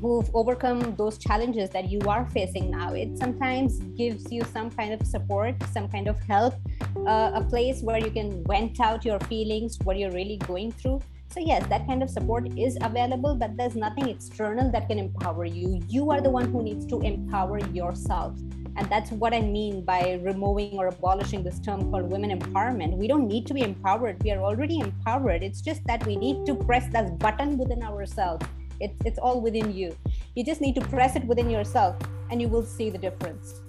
who've 0.00 0.30
overcome 0.34 0.94
those 0.96 1.18
challenges 1.18 1.70
that 1.70 1.90
you 1.90 2.00
are 2.08 2.24
facing 2.26 2.70
now. 2.70 2.94
It 2.94 3.18
sometimes 3.18 3.78
gives 3.96 4.32
you 4.32 4.42
some 4.44 4.70
kind 4.70 4.94
of 4.94 5.06
support, 5.06 5.56
some 5.72 5.88
kind 5.88 6.08
of 6.08 6.18
help, 6.20 6.54
uh, 7.06 7.32
a 7.34 7.44
place 7.48 7.82
where 7.82 7.98
you 7.98 8.10
can 8.10 8.42
vent 8.44 8.80
out 8.80 9.04
your 9.04 9.20
feelings, 9.20 9.78
what 9.84 9.98
you're 9.98 10.12
really 10.12 10.38
going 10.38 10.72
through. 10.72 11.00
So, 11.28 11.38
yes, 11.38 11.64
that 11.68 11.86
kind 11.86 12.02
of 12.02 12.10
support 12.10 12.58
is 12.58 12.76
available, 12.80 13.36
but 13.36 13.56
there's 13.56 13.76
nothing 13.76 14.08
external 14.08 14.70
that 14.72 14.88
can 14.88 14.98
empower 14.98 15.44
you. 15.44 15.80
You 15.88 16.10
are 16.10 16.20
the 16.20 16.30
one 16.30 16.50
who 16.50 16.62
needs 16.62 16.86
to 16.86 17.00
empower 17.00 17.60
yourself. 17.68 18.36
And 18.76 18.88
that's 18.88 19.12
what 19.12 19.34
I 19.34 19.40
mean 19.40 19.84
by 19.84 20.20
removing 20.22 20.78
or 20.78 20.86
abolishing 20.86 21.42
this 21.42 21.60
term 21.60 21.90
called 21.90 22.10
women 22.10 22.36
empowerment. 22.36 22.96
We 22.96 23.06
don't 23.06 23.28
need 23.28 23.46
to 23.48 23.54
be 23.54 23.60
empowered. 23.60 24.22
We 24.24 24.30
are 24.32 24.42
already 24.42 24.80
empowered. 24.80 25.42
It's 25.42 25.60
just 25.60 25.84
that 25.84 26.04
we 26.06 26.16
need 26.16 26.46
to 26.46 26.54
press 26.54 26.88
that 26.92 27.18
button 27.18 27.58
within 27.58 27.82
ourselves 27.82 28.46
it's, 28.80 28.98
it's 29.04 29.18
all 29.18 29.40
within 29.40 29.72
you. 29.72 29.96
You 30.34 30.44
just 30.44 30.60
need 30.60 30.74
to 30.76 30.80
press 30.80 31.16
it 31.16 31.24
within 31.24 31.50
yourself 31.50 31.96
and 32.30 32.40
you 32.40 32.48
will 32.48 32.64
see 32.64 32.90
the 32.90 32.98
difference. 32.98 33.60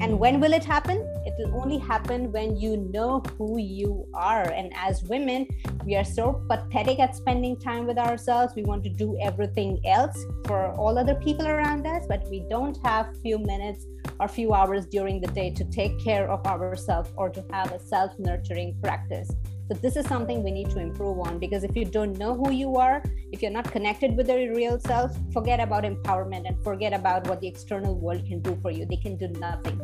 And 0.00 0.12
hmm. 0.12 0.18
when 0.18 0.40
will 0.40 0.52
it 0.52 0.64
happen? 0.64 0.98
It 1.24 1.34
will 1.38 1.60
only 1.62 1.78
happen 1.78 2.32
when 2.32 2.56
you 2.56 2.76
know 2.76 3.20
who 3.38 3.58
you 3.58 4.06
are. 4.14 4.42
And 4.42 4.72
as 4.76 5.02
women, 5.04 5.46
we 5.84 5.96
are 5.96 6.04
so 6.04 6.44
pathetic 6.48 6.98
at 6.98 7.14
spending 7.14 7.58
time 7.58 7.86
with 7.86 7.98
ourselves. 7.98 8.54
We 8.54 8.62
want 8.62 8.82
to 8.84 8.90
do 8.90 9.16
everything 9.22 9.80
else 9.86 10.16
for 10.46 10.72
all 10.72 10.98
other 10.98 11.14
people 11.14 11.46
around 11.46 11.86
us, 11.86 12.06
but 12.08 12.28
we 12.28 12.40
don't 12.50 12.76
have 12.84 13.16
few 13.22 13.38
minutes 13.38 13.86
or 14.20 14.28
few 14.28 14.52
hours 14.52 14.86
during 14.86 15.20
the 15.20 15.28
day 15.28 15.50
to 15.50 15.64
take 15.64 15.98
care 16.02 16.30
of 16.30 16.44
ourselves 16.46 17.10
or 17.16 17.30
to 17.30 17.44
have 17.52 17.72
a 17.72 17.78
self-nurturing 17.78 18.76
practice. 18.82 19.30
So 19.68 19.74
this 19.74 19.96
is 19.96 20.06
something 20.06 20.42
we 20.42 20.50
need 20.50 20.68
to 20.70 20.78
improve 20.78 21.18
on 21.20 21.38
because 21.38 21.64
if 21.64 21.74
you 21.74 21.86
don't 21.86 22.18
know 22.18 22.34
who 22.34 22.52
you 22.52 22.76
are, 22.76 23.02
if 23.32 23.40
you're 23.40 23.50
not 23.50 23.70
connected 23.72 24.14
with 24.14 24.28
your 24.28 24.54
real 24.54 24.78
self, 24.78 25.16
forget 25.32 25.58
about 25.58 25.84
empowerment 25.84 26.46
and 26.46 26.62
forget 26.62 26.92
about 26.92 27.26
what 27.28 27.40
the 27.40 27.48
external 27.48 27.94
world 27.94 28.26
can 28.26 28.40
do 28.40 28.58
for 28.60 28.70
you. 28.70 28.84
They 28.84 28.98
can 28.98 29.16
do 29.16 29.28
nothing. 29.28 29.80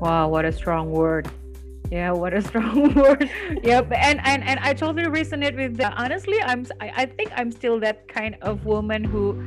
Wow, 0.00 0.28
what 0.28 0.44
a 0.44 0.52
strong 0.52 0.90
word. 0.90 1.30
Yeah, 1.90 2.12
what 2.12 2.34
a 2.34 2.42
strong 2.48 2.92
word. 2.94 3.30
yep, 3.62 3.90
and 3.90 4.20
and 4.22 4.44
and 4.44 4.60
I 4.60 4.74
totally 4.74 5.04
resonate 5.04 5.56
with 5.56 5.78
that. 5.78 5.94
Honestly, 5.96 6.42
I'm 6.42 6.66
I, 6.78 6.92
I 6.94 7.06
think 7.06 7.32
I'm 7.34 7.50
still 7.50 7.80
that 7.80 8.06
kind 8.08 8.36
of 8.42 8.66
woman 8.66 9.02
who 9.02 9.40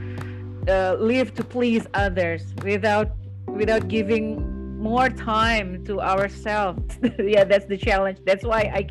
uh, 0.67 0.95
live 0.99 1.35
to 1.35 1.43
please 1.43 1.85
others 1.93 2.55
without 2.63 3.11
without 3.45 3.87
giving 3.87 4.79
more 4.79 5.09
time 5.09 5.85
to 5.85 6.01
ourselves. 6.01 6.97
yeah, 7.19 7.43
that's 7.43 7.65
the 7.65 7.77
challenge. 7.77 8.17
That's 8.25 8.43
why 8.43 8.71
I 8.73 8.87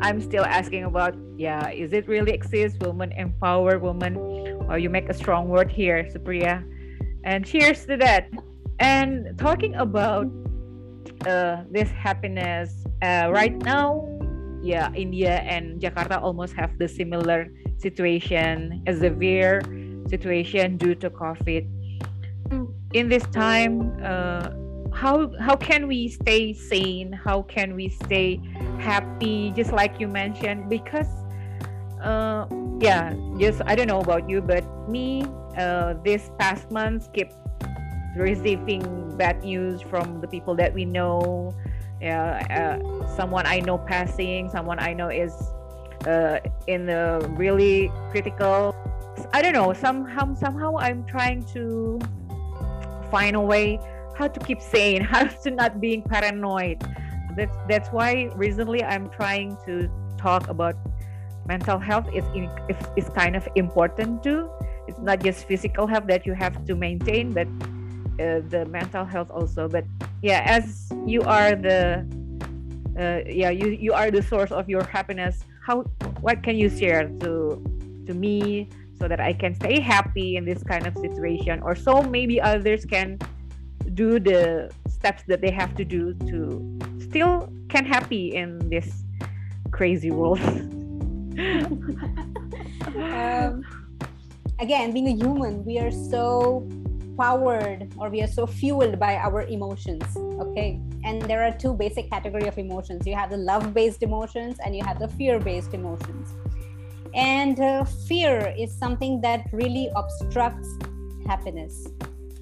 I'm 0.00 0.20
still 0.20 0.44
asking 0.44 0.84
about 0.84 1.14
yeah, 1.36 1.70
is 1.70 1.92
it 1.92 2.06
really 2.08 2.32
exist? 2.32 2.80
Woman 2.80 3.12
empower 3.12 3.78
woman, 3.78 4.16
or 4.68 4.78
you 4.78 4.90
make 4.90 5.08
a 5.08 5.14
strong 5.14 5.48
word 5.48 5.70
here, 5.70 6.04
Supriya. 6.12 6.64
And 7.24 7.46
cheers 7.46 7.86
to 7.86 7.96
that. 7.96 8.28
And 8.78 9.38
talking 9.38 9.74
about 9.76 10.26
uh, 11.26 11.64
this 11.70 11.90
happiness 11.90 12.84
uh, 13.02 13.28
right 13.32 13.56
now, 13.64 14.04
yeah, 14.62 14.92
India 14.92 15.40
and 15.48 15.80
Jakarta 15.80 16.20
almost 16.20 16.52
have 16.54 16.76
the 16.78 16.88
similar 16.88 17.48
situation, 17.78 18.82
a 18.86 18.94
severe 18.94 19.60
situation 20.08 20.76
due 20.76 20.94
to 20.96 21.08
COVID. 21.08 21.64
In 22.92 23.08
this 23.08 23.24
time, 23.32 23.96
uh, 24.04 24.50
how 25.00 25.32
how 25.40 25.56
can 25.56 25.88
we 25.88 26.08
stay 26.08 26.52
sane? 26.52 27.10
How 27.10 27.40
can 27.48 27.74
we 27.74 27.88
stay 27.88 28.38
happy? 28.78 29.50
Just 29.56 29.72
like 29.72 29.98
you 29.98 30.08
mentioned 30.08 30.68
because 30.68 31.08
uh 32.04 32.46
yeah 32.80 33.12
just 33.38 33.60
i 33.66 33.76
don't 33.76 33.86
know 33.86 34.00
about 34.00 34.28
you 34.28 34.40
but 34.40 34.64
me 34.88 35.22
uh 35.58 35.92
this 36.02 36.30
past 36.38 36.70
months 36.70 37.10
keep 37.12 37.28
receiving 38.16 38.80
bad 39.18 39.44
news 39.44 39.82
from 39.82 40.20
the 40.20 40.28
people 40.28 40.54
that 40.56 40.72
we 40.72 40.84
know. 40.84 41.54
Yeah 42.00 42.40
uh, 42.48 42.80
someone 43.16 43.44
i 43.44 43.60
know 43.60 43.76
passing 43.76 44.48
someone 44.48 44.80
i 44.80 44.94
know 44.94 45.08
is 45.12 45.36
uh 46.08 46.40
in 46.66 46.86
the 46.86 47.20
really 47.36 47.92
critical 48.10 48.72
i 49.34 49.42
don't 49.42 49.52
know 49.52 49.74
somehow 49.74 50.32
somehow 50.32 50.78
i'm 50.78 51.04
trying 51.04 51.44
to 51.52 52.00
find 53.12 53.36
a 53.36 53.40
way 53.40 53.78
how 54.16 54.28
to 54.28 54.40
keep 54.40 54.60
sane, 54.60 55.02
how 55.12 55.24
to 55.24 55.50
not 55.50 55.80
being 55.80 56.02
paranoid. 56.02 56.82
That's 57.36 57.56
that's 57.68 57.88
why 57.90 58.30
recently 58.34 58.82
I'm 58.82 59.08
trying 59.10 59.56
to 59.66 59.88
talk 60.18 60.48
about 60.48 60.76
mental 61.46 61.78
health 61.78 62.06
is 62.14 62.24
is 62.96 63.08
kind 63.10 63.34
of 63.36 63.48
important 63.54 64.22
too. 64.22 64.50
It's 64.88 64.98
not 64.98 65.22
just 65.22 65.46
physical 65.46 65.86
health 65.86 66.06
that 66.08 66.26
you 66.26 66.34
have 66.34 66.64
to 66.66 66.74
maintain, 66.74 67.32
but 67.32 67.46
uh, 68.20 68.42
the 68.52 68.66
mental 68.68 69.04
health 69.04 69.30
also. 69.30 69.68
But 69.68 69.84
yeah, 70.22 70.42
as 70.44 70.90
you 71.06 71.22
are 71.22 71.54
the 71.54 72.04
uh, 72.98 73.20
yeah 73.26 73.50
you 73.50 73.68
you 73.70 73.92
are 73.92 74.10
the 74.10 74.22
source 74.22 74.52
of 74.52 74.68
your 74.68 74.84
happiness. 74.84 75.44
How 75.64 75.82
what 76.20 76.42
can 76.42 76.56
you 76.56 76.68
share 76.68 77.08
to 77.24 77.62
to 78.06 78.12
me 78.14 78.68
so 78.98 79.08
that 79.08 79.20
I 79.20 79.32
can 79.32 79.54
stay 79.54 79.80
happy 79.80 80.36
in 80.36 80.44
this 80.44 80.62
kind 80.62 80.86
of 80.86 80.92
situation, 80.98 81.62
or 81.62 81.74
so 81.74 82.02
maybe 82.02 82.40
others 82.40 82.84
can 82.84 83.18
do 83.94 84.18
the 84.18 84.70
steps 84.88 85.22
that 85.26 85.40
they 85.40 85.50
have 85.50 85.74
to 85.76 85.84
do 85.84 86.14
to 86.28 86.78
still 87.00 87.52
can 87.68 87.84
happy 87.84 88.34
in 88.34 88.58
this 88.68 89.04
crazy 89.70 90.10
world. 90.10 90.40
Um, 92.96 93.64
again 94.58 94.92
being 94.92 95.06
a 95.08 95.14
human 95.14 95.64
we 95.64 95.78
are 95.78 95.90
so 95.90 96.68
powered 97.16 97.92
or 97.96 98.10
we 98.10 98.20
are 98.20 98.26
so 98.26 98.46
fueled 98.46 98.98
by 98.98 99.16
our 99.16 99.42
emotions 99.42 100.04
okay? 100.40 100.80
And 101.04 101.22
there 101.22 101.42
are 101.42 101.52
two 101.52 101.74
basic 101.74 102.10
category 102.10 102.46
of 102.46 102.58
emotions. 102.58 103.06
You 103.06 103.14
have 103.14 103.30
the 103.30 103.36
love 103.36 103.72
based 103.72 104.02
emotions 104.02 104.58
and 104.64 104.76
you 104.76 104.84
have 104.84 104.98
the 104.98 105.08
fear 105.08 105.38
based 105.38 105.74
emotions. 105.74 106.28
And 107.14 107.58
uh, 107.58 107.84
fear 107.84 108.54
is 108.56 108.76
something 108.76 109.20
that 109.22 109.48
really 109.52 109.90
obstructs 109.96 110.68
happiness 111.26 111.88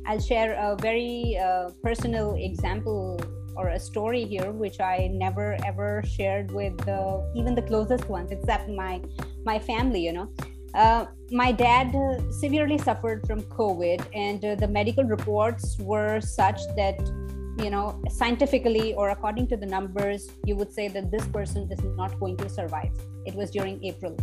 I'll 0.09 0.21
share 0.21 0.55
a 0.55 0.75
very 0.75 1.37
uh, 1.37 1.69
personal 1.85 2.35
example 2.37 3.21
or 3.55 3.69
a 3.69 3.79
story 3.79 4.25
here, 4.25 4.51
which 4.53 4.81
I 4.81 5.11
never 5.13 5.59
ever 5.67 6.03
shared 6.07 6.51
with 6.51 6.81
even 7.37 7.55
the 7.55 7.65
closest 7.67 8.09
ones, 8.09 8.33
except 8.33 8.71
my 8.71 9.03
my 9.45 9.59
family. 9.59 10.01
You 10.07 10.15
know, 10.15 10.33
uh, 10.73 11.05
my 11.31 11.53
dad 11.53 11.93
severely 12.31 12.79
suffered 12.79 13.27
from 13.27 13.43
COVID, 13.43 14.01
and 14.15 14.43
uh, 14.43 14.55
the 14.55 14.69
medical 14.69 15.05
reports 15.05 15.77
were 15.79 16.23
such 16.23 16.61
that 16.77 16.99
you 17.63 17.69
know 17.69 18.01
scientifically 18.09 18.95
or 18.95 19.11
according 19.11 19.47
to 19.49 19.59
the 19.59 19.67
numbers, 19.67 20.31
you 20.47 20.57
would 20.57 20.73
say 20.73 20.89
that 20.89 21.11
this 21.11 21.27
person 21.27 21.71
is 21.71 21.85
not 21.99 22.19
going 22.19 22.39
to 22.39 22.49
survive. 22.49 22.93
It 23.27 23.35
was 23.35 23.51
during 23.51 23.85
April. 23.85 24.17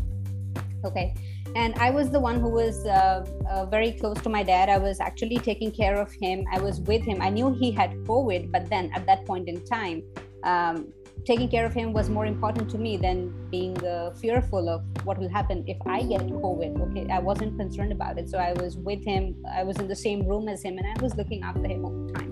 Okay 0.83 1.13
and 1.55 1.73
i 1.79 1.89
was 1.89 2.09
the 2.11 2.19
one 2.19 2.39
who 2.39 2.49
was 2.49 2.85
uh, 2.85 3.25
uh, 3.49 3.65
very 3.65 3.91
close 3.93 4.19
to 4.21 4.29
my 4.29 4.43
dad. 4.43 4.69
I 4.69 4.77
was 4.77 4.99
actually 4.99 5.37
taking 5.37 5.71
care 5.71 5.95
of 5.95 6.11
him. 6.11 6.45
I 6.51 6.59
was 6.59 6.81
with 6.81 7.03
him. 7.03 7.21
I 7.21 7.29
knew 7.29 7.53
he 7.53 7.71
had 7.71 7.91
covid 8.03 8.51
but 8.51 8.69
then 8.69 8.91
at 8.93 9.05
that 9.07 9.25
point 9.25 9.47
in 9.47 9.63
time 9.65 10.03
um, 10.43 10.93
taking 11.25 11.49
care 11.49 11.65
of 11.65 11.73
him 11.73 11.91
was 11.93 12.09
more 12.09 12.25
important 12.25 12.69
to 12.69 12.77
me 12.77 12.97
than 12.97 13.17
being 13.49 13.75
uh, 13.83 14.11
fearful 14.11 14.69
of 14.69 14.83
what 15.05 15.17
will 15.17 15.29
happen 15.29 15.63
if 15.67 15.77
i 15.87 16.03
get 16.03 16.21
covid. 16.45 16.79
Okay 16.85 17.07
i 17.11 17.19
wasn't 17.19 17.57
concerned 17.57 17.91
about 17.91 18.19
it. 18.19 18.29
So 18.29 18.37
i 18.37 18.53
was 18.53 18.77
with 18.77 19.03
him. 19.05 19.35
I 19.59 19.63
was 19.63 19.77
in 19.77 19.87
the 19.87 19.95
same 19.95 20.27
room 20.27 20.47
as 20.49 20.63
him 20.63 20.77
and 20.77 20.87
i 20.87 21.01
was 21.01 21.15
looking 21.15 21.43
after 21.43 21.67
him 21.67 21.85
all 21.85 21.95
the 22.05 22.13
time. 22.13 22.31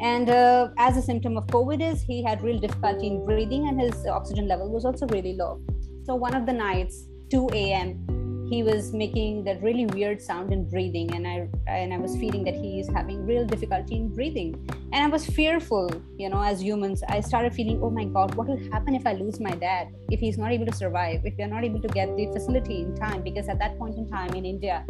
And 0.00 0.30
uh, 0.30 0.68
as 0.78 0.96
a 0.96 1.02
symptom 1.02 1.36
of 1.36 1.46
covid 1.48 1.82
is 1.90 2.02
he 2.02 2.22
had 2.22 2.42
real 2.42 2.58
difficulty 2.58 3.08
in 3.08 3.24
breathing 3.24 3.68
and 3.68 3.80
his 3.80 4.06
oxygen 4.06 4.48
level 4.48 4.70
was 4.70 4.84
also 4.84 5.06
really 5.08 5.34
low. 5.34 5.60
So 6.04 6.14
one 6.14 6.34
of 6.34 6.46
the 6.46 6.52
nights 6.52 7.08
2 7.30 7.50
a.m 7.52 8.17
he 8.50 8.62
was 8.62 8.92
making 8.92 9.44
that 9.44 9.62
really 9.62 9.86
weird 9.86 10.20
sound 10.20 10.52
in 10.52 10.68
breathing 10.68 11.14
and 11.14 11.26
i 11.26 11.48
and 11.66 11.92
i 11.92 11.98
was 11.98 12.16
feeling 12.16 12.44
that 12.44 12.54
he 12.54 12.80
is 12.80 12.88
having 12.88 13.24
real 13.26 13.44
difficulty 13.44 13.96
in 13.96 14.08
breathing 14.08 14.52
and 14.92 15.04
i 15.04 15.06
was 15.06 15.26
fearful 15.26 15.90
you 16.16 16.28
know 16.28 16.42
as 16.42 16.62
humans 16.62 17.02
i 17.08 17.20
started 17.20 17.52
feeling 17.52 17.80
oh 17.82 17.90
my 17.90 18.04
god 18.04 18.34
what 18.34 18.46
will 18.46 18.62
happen 18.72 18.94
if 18.94 19.06
i 19.06 19.12
lose 19.12 19.38
my 19.40 19.54
dad 19.66 19.88
if 20.10 20.20
he's 20.20 20.38
not 20.38 20.52
able 20.52 20.66
to 20.66 20.72
survive 20.72 21.20
if 21.24 21.34
we're 21.38 21.46
not 21.46 21.64
able 21.64 21.80
to 21.80 21.88
get 21.88 22.14
the 22.16 22.26
facility 22.32 22.80
in 22.82 22.94
time 22.94 23.22
because 23.22 23.48
at 23.48 23.58
that 23.58 23.78
point 23.78 23.96
in 23.96 24.08
time 24.08 24.32
in 24.34 24.44
india 24.44 24.84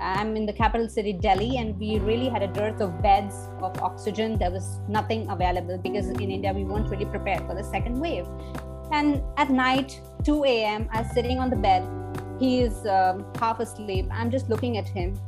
I'm 0.00 0.36
in 0.36 0.44
the 0.44 0.52
capital 0.52 0.88
city, 0.88 1.12
Delhi, 1.12 1.56
and 1.56 1.78
we 1.78 1.98
really 2.00 2.28
had 2.28 2.42
a 2.42 2.48
dearth 2.48 2.80
of 2.80 3.00
beds 3.00 3.48
of 3.60 3.80
oxygen. 3.80 4.38
There 4.38 4.50
was 4.50 4.80
nothing 4.88 5.28
available 5.30 5.78
because 5.78 6.08
in 6.08 6.30
India 6.30 6.52
we 6.52 6.64
weren't 6.64 6.88
really 6.88 7.04
prepared 7.04 7.46
for 7.46 7.54
the 7.54 7.62
second 7.62 8.00
wave. 8.00 8.26
And 8.90 9.22
at 9.36 9.50
night, 9.50 10.00
2 10.24 10.44
a.m., 10.44 10.88
I 10.92 11.02
was 11.02 11.12
sitting 11.12 11.38
on 11.38 11.48
the 11.48 11.56
bed. 11.56 11.82
He 12.38 12.60
is 12.60 12.86
um, 12.86 13.24
half 13.38 13.60
asleep. 13.60 14.06
I'm 14.10 14.30
just 14.30 14.48
looking 14.48 14.76
at 14.76 14.88
him. 14.88 15.18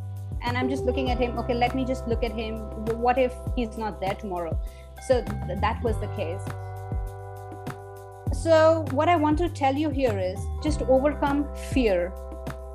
And 0.42 0.56
I'm 0.56 0.68
just 0.68 0.84
looking 0.84 1.10
at 1.10 1.18
him. 1.18 1.38
Okay, 1.38 1.54
let 1.54 1.74
me 1.74 1.84
just 1.84 2.06
look 2.06 2.22
at 2.22 2.32
him. 2.32 2.58
What 3.00 3.18
if 3.18 3.34
he's 3.56 3.78
not 3.78 4.00
there 4.00 4.14
tomorrow? 4.14 4.58
So 5.06 5.22
th- 5.22 5.60
that 5.60 5.82
was 5.82 5.98
the 6.00 6.08
case. 6.08 6.42
So, 8.32 8.84
what 8.90 9.08
I 9.08 9.16
want 9.16 9.38
to 9.38 9.48
tell 9.48 9.74
you 9.74 9.88
here 9.88 10.18
is 10.18 10.38
just 10.62 10.82
overcome 10.82 11.48
fear 11.72 12.12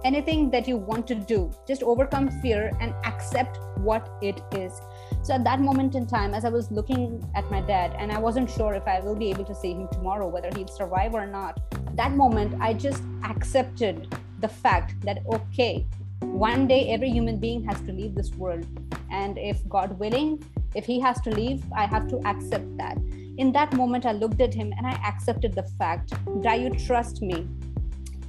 anything 0.04 0.50
that 0.50 0.68
you 0.68 0.78
want 0.78 1.08
to 1.08 1.16
do 1.16 1.52
just 1.68 1.84
overcome 1.84 2.30
fear 2.42 2.72
and 2.80 2.94
accept 3.06 3.60
what 3.78 4.18
it 4.22 4.42
is 4.54 4.82
so 5.24 5.34
at 5.34 5.43
that 5.43 5.59
moment 5.59 5.95
in 5.95 6.05
time 6.05 6.34
as 6.34 6.45
i 6.45 6.49
was 6.49 6.72
looking 6.72 7.24
at 7.36 7.49
my 7.51 7.61
dad 7.61 7.95
and 7.97 8.11
i 8.11 8.19
wasn't 8.19 8.49
sure 8.49 8.74
if 8.74 8.88
i 8.88 8.99
will 8.99 9.15
be 9.15 9.30
able 9.30 9.45
to 9.45 9.55
see 9.55 9.74
him 9.74 9.88
tomorrow 9.91 10.28
whether 10.28 10.49
he'd 10.57 10.69
survive 10.69 11.13
or 11.13 11.26
not 11.26 11.59
that 11.95 12.11
moment 12.11 12.55
i 12.61 12.74
just 12.74 13.03
accepted 13.24 14.13
the 14.39 14.47
fact 14.47 14.99
that 15.01 15.19
okay 15.32 15.86
one 16.22 16.67
day 16.67 16.89
every 16.89 17.09
human 17.09 17.38
being 17.39 17.63
has 17.63 17.82
to 17.82 17.91
leave 17.91 18.15
this 18.15 18.32
world. 18.36 18.65
And 19.11 19.38
if 19.38 19.67
god 19.67 19.97
willing 19.99 20.43
if 20.76 20.86
he 20.86 20.99
has 20.99 21.19
to 21.22 21.30
leave 21.30 21.63
i 21.76 21.86
have 21.86 22.07
to 22.09 22.17
accept 22.26 22.78
that. 22.78 22.97
In 23.38 23.51
that 23.53 23.74
moment 23.74 24.05
i 24.05 24.11
looked 24.11 24.39
at 24.39 24.53
him 24.53 24.72
and 24.78 24.88
i 24.88 24.93
accepted 25.05 25.53
the 25.53 25.63
fact 25.63 26.13
do 26.41 26.49
you 26.49 26.69
trust 26.69 27.22
me? 27.22 27.47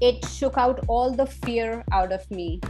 It 0.00 0.24
shook 0.24 0.58
out 0.58 0.84
all 0.88 1.12
the 1.12 1.26
fear 1.26 1.84
out 1.92 2.12
of 2.12 2.28
me 2.30 2.60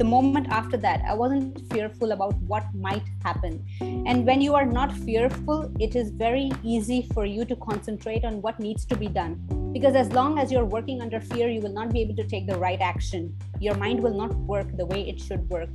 the 0.00 0.04
moment 0.10 0.46
after 0.58 0.78
that 0.84 1.02
i 1.12 1.14
wasn't 1.22 1.60
fearful 1.72 2.12
about 2.12 2.34
what 2.50 2.64
might 2.74 3.08
happen. 3.22 3.64
And 3.80 4.26
when 4.26 4.40
you 4.40 4.54
are 4.54 4.64
not 4.64 4.92
fearful 5.08 5.70
it 5.78 5.94
is 5.94 6.10
very 6.10 6.50
easy 6.62 7.06
for 7.14 7.26
you 7.26 7.44
to 7.50 7.56
concentrate 7.56 8.24
on 8.24 8.40
what 8.40 8.58
needs 8.58 8.86
to 8.86 8.96
be 8.96 9.08
done. 9.08 9.34
Because 9.74 9.94
as 9.94 10.10
long 10.12 10.38
as 10.38 10.50
you're 10.50 10.64
working 10.64 11.02
under 11.02 11.20
fear 11.20 11.48
you 11.48 11.60
will 11.60 11.76
not 11.80 11.92
be 11.92 12.00
able 12.00 12.16
to 12.16 12.26
take 12.26 12.46
the 12.46 12.56
right 12.56 12.80
action. 12.80 13.36
Your 13.60 13.74
mind 13.74 14.02
will 14.02 14.16
not 14.22 14.34
work 14.54 14.74
the 14.76 14.86
way 14.86 15.00
it 15.08 15.20
should 15.20 15.48
work. 15.50 15.68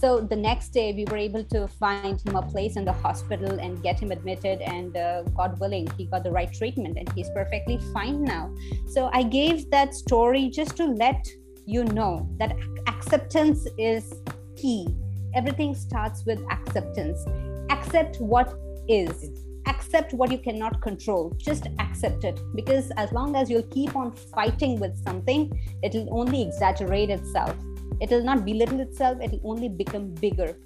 So 0.00 0.20
the 0.20 0.36
next 0.36 0.70
day 0.70 0.92
we 0.94 1.04
were 1.10 1.18
able 1.18 1.44
to 1.44 1.68
find 1.68 2.20
him 2.26 2.36
a 2.36 2.42
place 2.42 2.76
in 2.76 2.84
the 2.86 2.96
hospital 3.04 3.58
and 3.60 3.82
get 3.82 4.00
him 4.00 4.10
admitted. 4.10 4.62
And 4.62 4.96
uh, 4.96 5.22
god 5.40 5.60
willing 5.60 5.86
he 5.98 6.06
got 6.06 6.24
the 6.24 6.32
right 6.32 6.52
treatment 6.60 6.96
and 6.98 7.12
he's 7.12 7.30
perfectly 7.40 7.78
fine 7.92 8.24
now. 8.24 8.54
So 8.86 9.10
i 9.12 9.22
gave 9.22 9.70
that 9.70 9.94
story 9.94 10.48
just 10.60 10.76
to 10.78 10.86
let 10.86 11.28
you 11.66 11.84
know 11.84 12.28
that 12.38 12.56
acceptance 12.96 13.66
is 13.76 14.14
key. 14.56 14.86
Everything 15.34 15.74
starts 15.74 16.24
with 16.24 16.40
acceptance. 16.50 17.26
Accept 17.70 18.16
what 18.20 18.58
is. 18.88 19.30
Accept 19.66 20.14
what 20.14 20.32
you 20.32 20.38
cannot 20.38 20.80
control. 20.80 21.30
Just 21.36 21.66
accept 21.78 22.24
it. 22.24 22.40
Because 22.54 22.90
as 22.96 23.12
long 23.12 23.36
as 23.36 23.50
you'll 23.50 23.70
keep 23.78 23.94
on 23.94 24.12
fighting 24.12 24.80
with 24.80 24.96
something 25.04 25.42
it'll 25.82 26.08
only 26.18 26.40
exaggerate 26.40 27.10
itself. 27.10 27.54
It 28.00 28.08
will 28.10 28.24
not 28.24 28.46
belittle 28.46 28.80
itself. 28.80 29.18
It 29.20 29.30
will 29.32 29.50
only 29.50 29.68
become 29.68 30.14
bigger. 30.14 30.56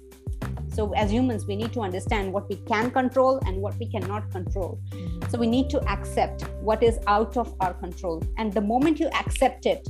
So 0.69 0.93
as 0.93 1.11
humans 1.11 1.45
we 1.45 1.57
need 1.57 1.73
to 1.73 1.81
understand 1.81 2.31
what 2.31 2.47
we 2.47 2.55
can 2.55 2.91
control 2.91 3.41
and 3.45 3.61
what 3.61 3.77
we 3.77 3.87
cannot 3.87 4.31
control. 4.31 4.79
So 5.27 5.37
we 5.37 5.47
need 5.47 5.69
to 5.71 5.81
accept 5.89 6.43
what 6.61 6.81
is 6.81 6.97
out 7.07 7.35
of 7.35 7.53
our 7.59 7.73
control. 7.73 8.23
And 8.37 8.53
the 8.53 8.61
moment 8.61 9.01
you 9.01 9.07
accept 9.07 9.65
it 9.65 9.85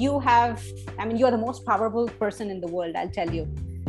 you 0.00 0.20
have 0.20 0.62
i 0.98 1.04
mean 1.04 1.16
you're 1.16 1.30
the 1.30 1.38
most 1.38 1.64
powerful 1.64 2.06
person 2.24 2.50
in 2.50 2.60
the 2.60 2.66
world 2.66 2.94
i'll 2.96 3.08
tell 3.10 3.30
you. 3.30 3.46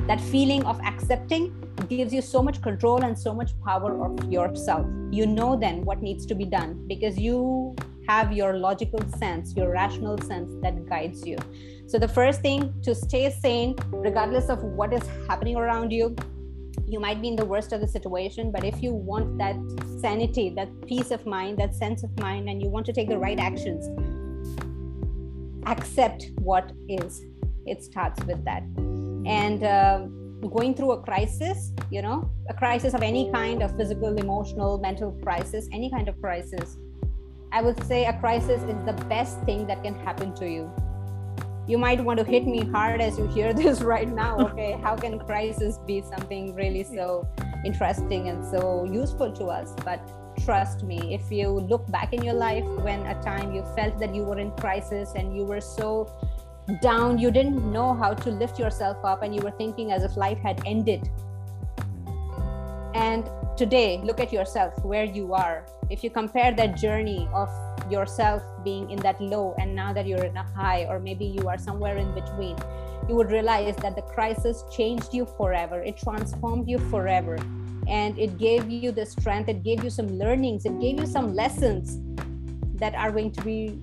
That 0.07 0.21
feeling 0.21 0.63
of 0.63 0.79
accepting 0.81 1.53
gives 1.89 2.13
you 2.13 2.21
so 2.21 2.41
much 2.41 2.61
control 2.61 3.03
and 3.03 3.19
so 3.19 3.33
much 3.33 3.51
power 3.65 4.05
of 4.05 4.31
yourself. 4.31 4.85
You 5.11 5.25
know 5.25 5.57
then 5.57 5.83
what 5.83 6.01
needs 6.01 6.25
to 6.27 6.35
be 6.35 6.45
done 6.45 6.87
because 6.87 7.19
you 7.19 7.75
have 8.07 8.31
your 8.31 8.57
logical 8.57 9.01
sense 9.17 9.53
your 9.53 9.69
rational 9.69 10.17
sense 10.19 10.49
that 10.61 10.85
guides 10.87 11.27
you. 11.27 11.37
So 11.87 11.99
the 11.99 12.07
first 12.07 12.41
thing 12.41 12.73
to 12.83 12.95
stay 12.95 13.29
sane 13.29 13.75
regardless 13.91 14.47
of 14.47 14.63
what 14.63 14.93
is 14.93 15.03
happening 15.27 15.57
around 15.57 15.91
you 15.91 16.15
you 16.87 17.01
might 17.01 17.21
be 17.21 17.27
in 17.27 17.35
the 17.35 17.43
worst 17.43 17.73
of 17.73 17.81
the 17.81 17.87
situation 17.87 18.49
but 18.49 18.63
if 18.63 18.81
you 18.81 18.93
want 18.93 19.37
that 19.37 19.57
sanity 19.99 20.49
that 20.55 20.69
peace 20.87 21.11
of 21.11 21.25
mind 21.25 21.57
that 21.57 21.75
sense 21.75 22.03
of 22.03 22.17
mind 22.19 22.47
and 22.47 22.61
you 22.61 22.69
want 22.69 22.85
to 22.85 22.93
take 22.93 23.09
the 23.09 23.17
right 23.17 23.39
actions 23.39 23.89
accept 25.67 26.31
what 26.39 26.71
is 26.87 27.21
it 27.65 27.83
starts 27.83 28.23
with 28.25 28.43
that. 28.45 28.63
And 29.25 29.63
uh, 29.63 30.07
going 30.49 30.73
through 30.73 30.91
a 30.91 31.01
crisis 31.01 31.73
you 31.89 32.01
know 32.01 32.29
a 32.49 32.53
crisis 32.53 32.93
of 32.93 33.01
any 33.01 33.31
kind 33.31 33.63
of 33.63 33.75
physical 33.75 34.15
emotional 34.17 34.77
mental 34.77 35.11
crisis 35.23 35.67
any 35.73 35.89
kind 35.89 36.07
of 36.07 36.21
crisis 36.21 36.77
i 37.51 37.61
would 37.61 37.81
say 37.85 38.05
a 38.05 38.13
crisis 38.19 38.61
is 38.61 38.85
the 38.85 38.93
best 39.09 39.41
thing 39.41 39.65
that 39.67 39.81
can 39.83 39.95
happen 39.95 40.33
to 40.35 40.49
you. 40.49 40.71
You 41.67 41.77
might 41.77 42.01
want 42.01 42.19
to 42.19 42.25
hit 42.25 42.45
me 42.45 42.59
hard 42.65 43.01
as 43.01 43.17
you 43.17 43.27
hear 43.27 43.53
this 43.61 43.81
right 43.81 44.07
now 44.07 44.39
okay? 44.39 44.79
How 44.81 44.95
can 44.95 45.19
crisis 45.19 45.79
be 45.85 46.01
something 46.01 46.55
really 46.55 46.83
so 46.83 47.27
interesting 47.65 48.29
and 48.29 48.45
so 48.45 48.85
useful 48.85 49.31
to 49.33 49.45
us? 49.45 49.73
But 49.83 50.01
trust 50.43 50.83
me 50.83 51.13
if 51.13 51.31
you 51.31 51.49
look 51.49 51.89
back 51.91 52.13
in 52.13 52.23
your 52.23 52.33
life 52.33 52.65
when 52.81 53.05
a 53.07 53.21
time 53.21 53.53
you 53.53 53.63
felt 53.75 53.99
that 53.99 54.13
you 54.13 54.23
were 54.23 54.39
in 54.39 54.51
crisis 54.51 55.13
and 55.15 55.35
you 55.35 55.43
were 55.43 55.61
so 55.61 56.11
down 56.81 57.17
you 57.17 57.31
didn't 57.31 57.71
know 57.71 57.93
how 57.93 58.13
to 58.13 58.29
lift 58.29 58.59
yourself 58.59 58.97
up 59.03 59.23
and 59.23 59.35
you 59.35 59.41
were 59.41 59.51
thinking 59.51 59.91
as 59.91 60.03
if 60.03 60.17
life 60.17 60.37
had 60.39 60.61
ended. 60.65 61.09
And 62.93 63.29
today 63.57 64.01
look 64.03 64.19
at 64.19 64.33
yourself 64.33 64.73
where 64.83 65.05
you 65.05 65.33
are. 65.33 65.65
If 65.89 66.03
you 66.03 66.09
compare 66.09 66.53
that 66.55 66.77
journey 66.77 67.27
of 67.33 67.49
yourself 67.89 68.43
being 68.63 68.89
in 68.91 68.99
that 68.99 69.21
low 69.21 69.55
and 69.59 69.73
now 69.73 69.93
that 69.93 70.05
you're 70.05 70.25
in 70.25 70.35
a 70.35 70.43
high 70.43 70.85
or 70.89 70.99
maybe 70.99 71.25
you 71.25 71.47
are 71.47 71.57
somewhere 71.57 71.97
in 71.97 72.13
between 72.13 72.57
you 73.07 73.15
would 73.15 73.31
realize 73.31 73.77
that 73.77 73.95
the 73.95 74.01
crisis 74.01 74.63
changed 74.75 75.13
you 75.13 75.25
forever. 75.25 75.81
It 75.81 75.95
transformed 75.97 76.67
you 76.67 76.77
forever 76.89 77.37
and 77.87 78.17
it 78.19 78.37
gave 78.37 78.69
you 78.69 78.91
the 78.91 79.05
strength 79.05 79.49
it 79.49 79.63
gave 79.63 79.83
you 79.83 79.89
some 79.89 80.07
learnings 80.17 80.65
it 80.65 80.79
gave 80.79 80.99
you 80.99 81.05
some 81.05 81.33
lessons 81.33 81.99
that 82.75 82.93
are 82.95 83.11
going 83.11 83.31
to 83.31 83.41
be 83.41 83.79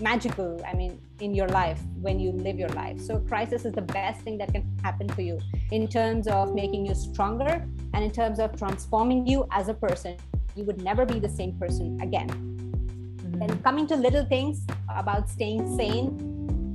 magical 0.00 0.62
i 0.66 0.72
mean 0.74 1.00
in 1.20 1.34
your 1.34 1.48
life 1.48 1.80
when 2.00 2.18
you 2.20 2.32
live 2.32 2.58
your 2.58 2.68
life. 2.70 3.00
So 3.00 3.18
crisis 3.20 3.64
is 3.64 3.72
the 3.72 3.82
best 3.82 4.22
thing 4.22 4.38
that 4.38 4.52
can 4.52 4.64
happen 4.82 5.08
to 5.08 5.22
you 5.22 5.38
in 5.70 5.88
terms 5.88 6.28
of 6.28 6.54
making 6.54 6.86
you 6.86 6.94
stronger 6.94 7.66
and 7.94 8.04
in 8.04 8.10
terms 8.10 8.38
of 8.38 8.56
transforming 8.56 9.26
you 9.26 9.46
as 9.50 9.68
a 9.68 9.74
person. 9.74 10.16
You 10.54 10.64
would 10.64 10.82
never 10.82 11.04
be 11.04 11.18
the 11.18 11.28
same 11.28 11.58
person 11.58 11.98
again. 12.00 12.28
Mm-hmm. 12.28 13.42
and 13.42 13.64
coming 13.64 13.86
to 13.88 13.96
little 13.96 14.24
things 14.24 14.66
about 14.96 15.28
staying 15.28 15.76
sane 15.76 16.08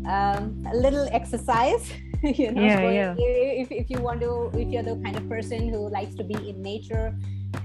um, 0.08 0.64
a 0.72 0.76
little 0.76 1.08
exercise 1.12 1.92
you 2.39 2.51
know 2.53 2.61
yeah, 2.61 2.89
yeah. 2.89 3.15
If, 3.17 3.69
if 3.69 3.89
you 3.89 3.99
want 3.99 4.21
to 4.21 4.49
if 4.53 4.69
you're 4.69 4.82
the 4.82 4.95
kind 5.03 5.17
of 5.17 5.28
person 5.28 5.67
who 5.67 5.89
likes 5.89 6.15
to 6.15 6.24
be 6.24 6.36
in 6.49 6.61
nature 6.61 7.13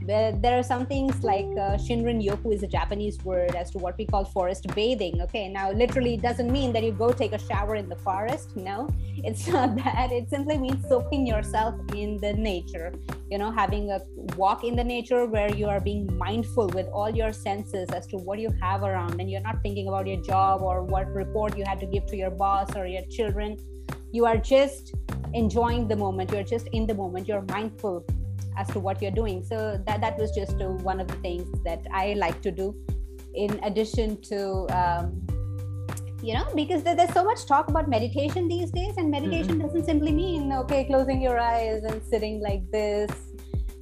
there, 0.08 0.58
are 0.58 0.62
some 0.62 0.86
things 0.86 1.22
like 1.22 1.50
uh, 1.64 1.76
shinrin 1.84 2.18
yoku 2.26 2.54
is 2.54 2.62
a 2.62 2.66
japanese 2.66 3.18
word 3.24 3.54
as 3.54 3.70
to 3.70 3.78
what 3.78 3.96
we 3.98 4.06
call 4.06 4.24
forest 4.24 4.66
bathing 4.74 5.20
okay? 5.22 5.48
Now 5.48 5.70
literally 5.70 6.14
it 6.14 6.22
doesn't 6.22 6.50
mean 6.50 6.72
that 6.72 6.82
you 6.82 6.92
go 6.92 7.12
take 7.12 7.32
a 7.32 7.38
shower 7.38 7.74
in 7.76 7.88
the 7.88 7.96
forest 7.96 8.56
no. 8.56 8.88
It's 9.28 9.48
not 9.48 9.74
that. 9.76 10.12
It 10.12 10.30
simply 10.30 10.58
means 10.58 10.88
soaking 10.88 11.26
yourself 11.26 11.74
in 11.94 12.18
the 12.18 12.32
nature 12.32 12.92
you 13.30 13.38
know 13.38 13.50
having 13.50 13.90
a 13.90 14.00
walk 14.36 14.64
in 14.64 14.76
the 14.76 14.84
nature 14.84 15.26
where 15.26 15.50
you 15.54 15.66
are 15.66 15.80
being 15.80 16.06
mindful 16.16 16.68
with 16.68 16.86
all 16.88 17.10
your 17.10 17.32
senses 17.32 17.88
as 17.90 18.06
to 18.06 18.16
what 18.16 18.38
you 18.38 18.50
have 18.60 18.82
around 18.82 19.20
and 19.20 19.30
you're 19.30 19.42
not 19.42 19.62
thinking 19.62 19.88
about 19.88 20.06
your 20.06 20.22
job 20.22 20.62
or 20.62 20.82
what 20.82 21.12
report 21.12 21.56
you 21.58 21.64
had 21.66 21.80
to 21.80 21.86
give 21.86 22.06
to 22.06 22.16
your 22.16 22.30
boss 22.30 22.74
or 22.76 22.86
your 22.86 23.02
children. 23.10 23.56
You 24.12 24.24
are 24.24 24.38
just 24.38 24.94
enjoying 25.34 25.88
the 25.88 25.96
moment. 25.96 26.32
You're 26.32 26.42
just 26.42 26.68
in 26.68 26.86
the 26.86 26.94
moment. 26.94 27.28
You're 27.28 27.44
mindful 27.50 28.06
as 28.58 28.68
to 28.74 28.80
what 28.80 29.00
you're 29.00 29.18
doing. 29.22 29.42
So 29.44 29.80
that 29.86 30.00
that 30.00 30.18
was 30.18 30.32
just 30.32 30.60
uh, 30.60 30.68
one 30.90 31.00
of 31.00 31.08
the 31.08 31.16
things 31.26 31.46
that 31.64 31.86
i 31.92 32.14
like 32.14 32.40
to 32.42 32.50
do 32.50 32.74
in 33.34 33.58
addition 33.62 34.20
to 34.22 34.38
um, 34.78 35.26
you 36.22 36.34
know 36.34 36.46
because 36.54 36.82
there's 36.82 37.12
so 37.12 37.24
much 37.24 37.46
talk 37.46 37.68
about 37.68 37.88
meditation 37.88 38.48
these 38.48 38.70
days 38.70 38.94
and 38.96 39.10
meditation 39.10 39.52
mm-hmm. 39.52 39.66
doesn't 39.66 39.84
simply 39.84 40.12
mean 40.12 40.52
okay 40.52 40.84
closing 40.84 41.22
your 41.22 41.38
eyes 41.38 41.84
and 41.84 42.02
sitting 42.02 42.40
like 42.40 42.68
this 42.72 43.10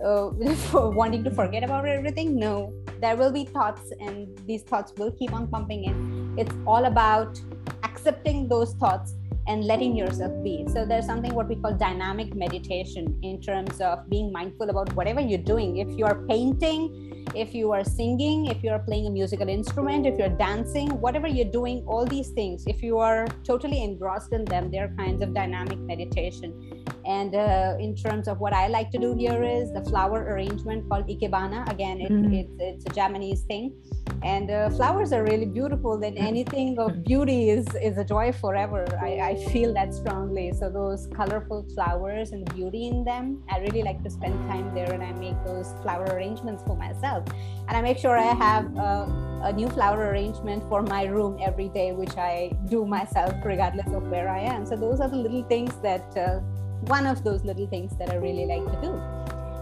uh, 0.05 0.31
wanting 1.01 1.25
to 1.25 1.31
forget 1.31 1.63
about 1.63 1.87
everything. 1.87 2.37
No 2.37 2.73
there 3.01 3.17
will 3.17 3.33
be 3.33 3.45
thoughts 3.45 3.93
and 4.01 4.39
these 4.47 4.63
thoughts 4.63 4.93
will 4.97 5.13
keep 5.13 5.33
on 5.33 5.47
pumping 5.49 5.85
in. 5.85 6.35
It's 6.39 6.55
all 6.67 6.87
about 6.87 7.41
accepting 7.83 8.49
those 8.49 8.73
thoughts 8.75 9.15
and 9.47 9.65
letting 9.65 9.97
yourself 9.97 10.33
be. 10.43 10.67
So 10.73 10.85
there's 10.85 11.07
something 11.07 11.35
what 11.35 11.49
we 11.49 11.57
call 11.57 11.73
dynamic 11.73 12.35
meditation 12.35 13.19
in 13.23 13.41
terms 13.41 13.81
of 13.81 14.09
being 14.11 14.33
mindful 14.33 14.71
about 14.71 14.93
whatever 14.95 15.21
you're 15.21 15.39
doing. 15.39 15.79
If 15.79 15.97
you 15.99 16.05
are 16.05 16.27
painting, 16.27 17.25
if 17.35 17.55
you 17.55 17.73
are 17.73 17.85
singing, 17.85 18.47
if 18.47 18.63
you 18.63 18.71
are 18.71 18.79
playing 18.79 19.07
a 19.07 19.11
musical 19.11 19.49
instrument, 19.49 20.07
if 20.07 20.19
you're 20.19 20.37
dancing, 20.37 20.89
whatever 21.01 21.29
you're 21.29 21.51
doing, 21.51 21.85
all 21.87 22.07
these 22.07 22.31
things, 22.31 22.65
if 22.67 22.83
you 22.83 22.99
are 22.99 23.27
totally 23.45 23.83
engrossed 23.83 24.33
in 24.33 24.45
them, 24.45 24.71
they're 24.71 24.95
kinds 24.97 25.23
of 25.23 25.35
dynamic 25.35 25.79
meditation. 25.79 26.85
And 27.07 27.35
uh, 27.35 27.77
in 27.79 27.95
terms 27.95 28.29
of 28.29 28.41
what 28.41 28.53
I 28.53 28.67
like 28.69 28.91
to 28.93 28.99
do 28.99 29.15
here 29.15 29.43
is 29.43 29.73
the 29.73 29.83
flower 29.85 30.25
arrangement 30.25 30.89
called 30.89 31.07
ikebana. 31.07 31.71
Again, 31.71 32.01
it, 32.01 32.11
mm-hmm. 32.11 32.33
it's, 32.35 32.53
it's 32.59 32.87
a 32.87 32.95
Japanese 32.95 33.43
thing. 33.43 33.75
And 34.23 34.51
uh, 34.51 34.71
flowers 34.71 35.13
are 35.13 35.23
really 35.23 35.47
beautiful. 35.47 36.03
And 36.03 36.19
anything 36.19 36.79
of 36.79 37.05
beauty 37.11 37.51
is, 37.51 37.67
is 37.77 37.97
a 37.99 38.05
joy 38.05 38.33
forever. 38.33 38.87
I, 39.01 39.21
I 39.31 39.45
feel 39.53 39.73
that 39.75 39.95
strongly. 39.95 40.53
So 40.53 40.69
those 40.69 41.09
colorful 41.15 41.67
flowers 41.75 42.33
and 42.33 42.45
beauty 42.55 42.89
in 42.89 43.05
them, 43.05 43.43
I 43.51 43.61
really 43.61 43.83
like 43.83 44.03
to 44.03 44.11
spend 44.11 44.35
time 44.49 44.75
there 44.75 44.93
and 44.93 45.03
I 45.03 45.13
make 45.13 45.37
those 45.45 45.73
flower 45.83 46.05
arrangements 46.07 46.63
for 46.67 46.77
myself 46.77 47.25
and 47.69 47.77
i 47.77 47.83
make 47.83 47.99
sure 47.99 48.17
i 48.17 48.35
have 48.35 48.65
a, 48.77 49.41
a 49.45 49.53
new 49.53 49.69
flower 49.71 50.11
arrangement 50.11 50.63
for 50.69 50.83
my 50.83 51.05
room 51.05 51.39
every 51.43 51.69
day 51.69 51.93
which 51.93 52.17
i 52.17 52.51
do 52.69 52.85
myself 52.87 53.33
regardless 53.45 53.87
of 53.93 54.03
where 54.09 54.29
i 54.29 54.39
am 54.39 54.65
so 54.65 54.77
those 54.77 55.01
are 55.01 55.09
the 55.09 55.17
little 55.17 55.43
things 55.45 55.75
that 55.83 56.17
uh, 56.17 56.41
one 56.83 57.07
of 57.07 57.25
those 57.25 57.45
little 57.45 57.67
things 57.67 57.97
that 57.97 58.11
i 58.11 58.17
really 58.17 58.47
like 58.47 58.65
to 58.73 58.81
do 58.81 58.93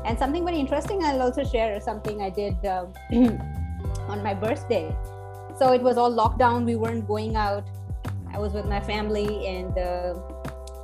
and 0.05 0.19
something 0.19 0.45
very 0.45 0.59
interesting 0.59 1.03
i'll 1.05 1.23
also 1.23 1.45
share 1.45 1.81
something 1.81 2.21
i 2.23 2.31
did 2.31 2.55
uh, 2.65 2.87
on 4.09 4.23
my 4.23 4.35
birthday 4.35 4.95
so 5.59 5.73
it 5.73 5.81
was 5.81 5.97
all 5.97 6.13
lockdown 6.13 6.65
we 6.65 6.77
weren't 6.77 7.07
going 7.07 7.37
out 7.37 7.65
i 8.33 8.39
was 8.39 8.53
with 8.53 8.67
my 8.67 8.81
family 8.81 9.47
and 9.47 9.79
uh, 9.79 10.15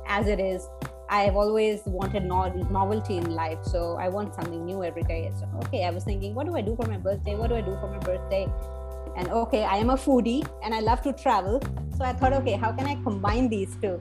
as 0.07 0.27
it 0.27 0.39
is 0.39 0.67
I've 1.11 1.35
always 1.35 1.81
wanted 1.85 2.23
novelty 2.23 3.17
in 3.17 3.31
life. 3.31 3.59
So 3.65 3.97
I 3.97 4.07
want 4.07 4.33
something 4.33 4.65
new 4.65 4.81
every 4.81 5.03
day. 5.03 5.29
So, 5.37 5.45
okay, 5.65 5.83
I 5.83 5.89
was 5.89 6.05
thinking, 6.05 6.33
what 6.33 6.47
do 6.47 6.55
I 6.55 6.61
do 6.61 6.73
for 6.73 6.87
my 6.87 6.95
birthday? 6.95 7.35
What 7.35 7.49
do 7.49 7.55
I 7.55 7.61
do 7.61 7.77
for 7.81 7.91
my 7.91 7.97
birthday? 7.97 8.47
And 9.17 9.27
okay, 9.27 9.65
I 9.65 9.75
am 9.75 9.89
a 9.89 9.97
foodie 9.97 10.47
and 10.63 10.73
I 10.73 10.79
love 10.79 11.01
to 11.01 11.11
travel. 11.11 11.61
So 11.97 12.05
I 12.05 12.13
thought, 12.13 12.31
okay, 12.31 12.53
how 12.53 12.71
can 12.71 12.87
I 12.87 12.95
combine 13.03 13.49
these 13.49 13.75
two? 13.81 13.99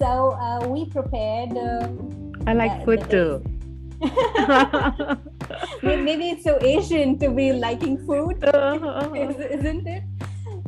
So 0.00 0.32
uh, 0.32 0.66
we 0.66 0.86
prepared. 0.86 1.52
Uh, 1.52 1.88
I 2.46 2.54
like 2.54 2.86
food 2.86 3.04
too. 3.10 3.44
Maybe 5.82 6.30
it's 6.30 6.44
so 6.44 6.58
Asian 6.62 7.18
to 7.18 7.28
be 7.28 7.52
liking 7.52 7.98
food, 8.06 8.42
isn't 8.42 9.86
it? 9.86 10.02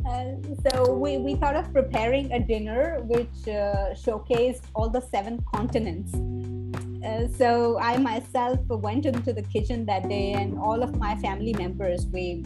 Uh, 0.07 0.35
so 0.69 0.93
we, 0.93 1.17
we 1.17 1.33
thought 1.33 1.55
of 1.55 1.73
preparing 1.73 2.31
a 2.31 2.39
dinner 2.39 2.99
which 3.05 3.47
uh, 3.47 3.95
showcased 3.97 4.61
all 4.75 4.87
the 4.87 5.01
seven 5.01 5.43
continents. 5.51 6.13
Uh, 7.03 7.27
so 7.35 7.79
I 7.79 7.97
myself 7.97 8.59
went 8.67 9.07
into 9.07 9.33
the 9.33 9.41
kitchen 9.41 9.83
that 9.87 10.07
day, 10.09 10.33
and 10.33 10.59
all 10.59 10.83
of 10.83 10.95
my 10.97 11.15
family 11.15 11.53
members 11.53 12.05
we 12.05 12.45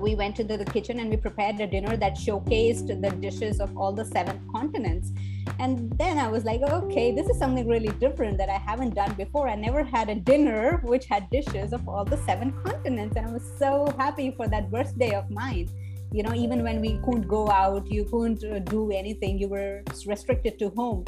we 0.00 0.14
went 0.14 0.38
into 0.38 0.56
the 0.56 0.64
kitchen 0.64 0.98
and 1.00 1.10
we 1.10 1.16
prepared 1.16 1.60
a 1.60 1.66
dinner 1.66 1.96
that 1.96 2.14
showcased 2.14 2.88
the 2.88 3.10
dishes 3.16 3.60
of 3.60 3.76
all 3.76 3.92
the 3.92 4.04
seven 4.04 4.40
continents. 4.52 5.10
And 5.58 5.90
then 5.98 6.18
I 6.18 6.28
was 6.28 6.44
like, 6.44 6.60
okay, 6.62 7.14
this 7.14 7.28
is 7.28 7.38
something 7.38 7.66
really 7.66 7.88
different 7.98 8.36
that 8.38 8.48
I 8.48 8.58
haven't 8.58 8.94
done 8.94 9.14
before. 9.14 9.48
I 9.48 9.54
never 9.54 9.82
had 9.82 10.10
a 10.10 10.14
dinner 10.14 10.80
which 10.84 11.06
had 11.06 11.30
dishes 11.30 11.72
of 11.72 11.88
all 11.88 12.04
the 12.04 12.18
seven 12.18 12.52
continents, 12.62 13.16
and 13.16 13.26
I 13.26 13.32
was 13.32 13.50
so 13.58 13.92
happy 13.98 14.32
for 14.36 14.48
that 14.48 14.70
birthday 14.70 15.14
of 15.14 15.30
mine. 15.30 15.68
You 16.12 16.22
know 16.22 16.34
even 16.34 16.62
when 16.62 16.80
we 16.80 16.98
couldn't 17.04 17.28
go 17.28 17.50
out 17.50 17.90
you 17.90 18.04
couldn't 18.04 18.44
uh, 18.44 18.60
do 18.60 18.90
anything 18.90 19.38
you 19.38 19.48
were 19.48 19.82
restricted 20.06 20.58
to 20.60 20.70
home. 20.70 21.04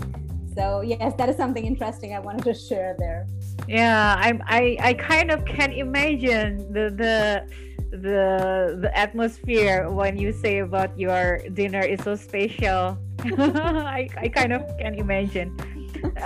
So 0.57 0.81
yes 0.83 1.15
that 1.19 1.29
is 1.29 1.37
something 1.37 1.65
interesting 1.65 2.15
i 2.15 2.19
wanted 2.19 2.45
to 2.45 2.55
share 2.55 2.97
there. 2.99 3.27
Yeah 3.69 4.17
i'm 4.19 4.43
i 4.47 4.77
i 4.81 4.95
kind 4.95 5.31
of 5.31 5.45
can 5.45 5.73
imagine 5.73 6.59
the 6.73 6.91
the 6.91 7.47
the 7.91 8.77
the 8.83 8.91
atmosphere 8.93 9.89
when 9.89 10.19
you 10.19 10.33
say 10.33 10.59
about 10.59 10.99
your 10.99 11.39
dinner 11.55 11.81
is 11.81 12.03
so 12.03 12.15
special 12.17 12.99
I, 13.25 14.09
I 14.17 14.29
kind 14.29 14.53
of 14.53 14.63
can 14.79 14.95
imagine 14.95 15.57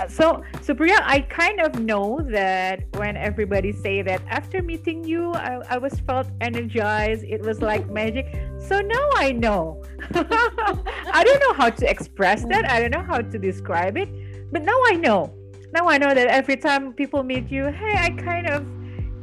so 0.09 0.43
so 0.61 0.73
Priya, 0.73 0.99
I 1.03 1.21
kind 1.21 1.59
of 1.61 1.79
know 1.79 2.19
that 2.29 2.83
when 2.97 3.17
everybody 3.17 3.71
say 3.71 4.01
that 4.01 4.21
after 4.27 4.61
meeting 4.61 5.03
you, 5.03 5.31
I, 5.33 5.61
I 5.69 5.77
was 5.77 5.99
felt 6.01 6.27
energized. 6.41 7.23
It 7.23 7.41
was 7.41 7.61
like 7.61 7.89
magic. 7.89 8.27
So 8.59 8.79
now 8.79 9.09
I 9.15 9.31
know. 9.31 9.83
I 10.13 11.23
don't 11.23 11.39
know 11.39 11.53
how 11.53 11.69
to 11.69 11.89
express 11.89 12.45
that. 12.45 12.69
I 12.69 12.79
don't 12.79 12.91
know 12.91 13.03
how 13.03 13.19
to 13.19 13.39
describe 13.39 13.97
it, 13.97 14.09
but 14.51 14.63
now 14.63 14.79
I 14.87 14.95
know. 14.95 15.33
Now 15.71 15.87
I 15.87 15.97
know 15.97 16.13
that 16.13 16.27
every 16.27 16.57
time 16.57 16.93
people 16.93 17.23
meet 17.23 17.49
you, 17.49 17.65
hey, 17.65 17.95
I 17.97 18.09
kind 18.11 18.47
of 18.47 18.65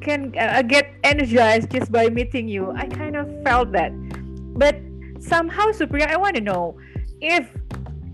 can 0.00 0.34
uh, 0.38 0.62
get 0.62 0.92
energized 1.04 1.70
just 1.70 1.92
by 1.92 2.08
meeting 2.08 2.48
you. 2.48 2.70
I 2.72 2.86
kind 2.86 3.16
of 3.16 3.30
felt 3.44 3.72
that, 3.72 3.92
but 4.58 4.76
somehow, 5.20 5.66
Supriya, 5.66 6.08
I 6.08 6.16
want 6.16 6.34
to 6.36 6.40
know 6.40 6.78
if 7.20 7.48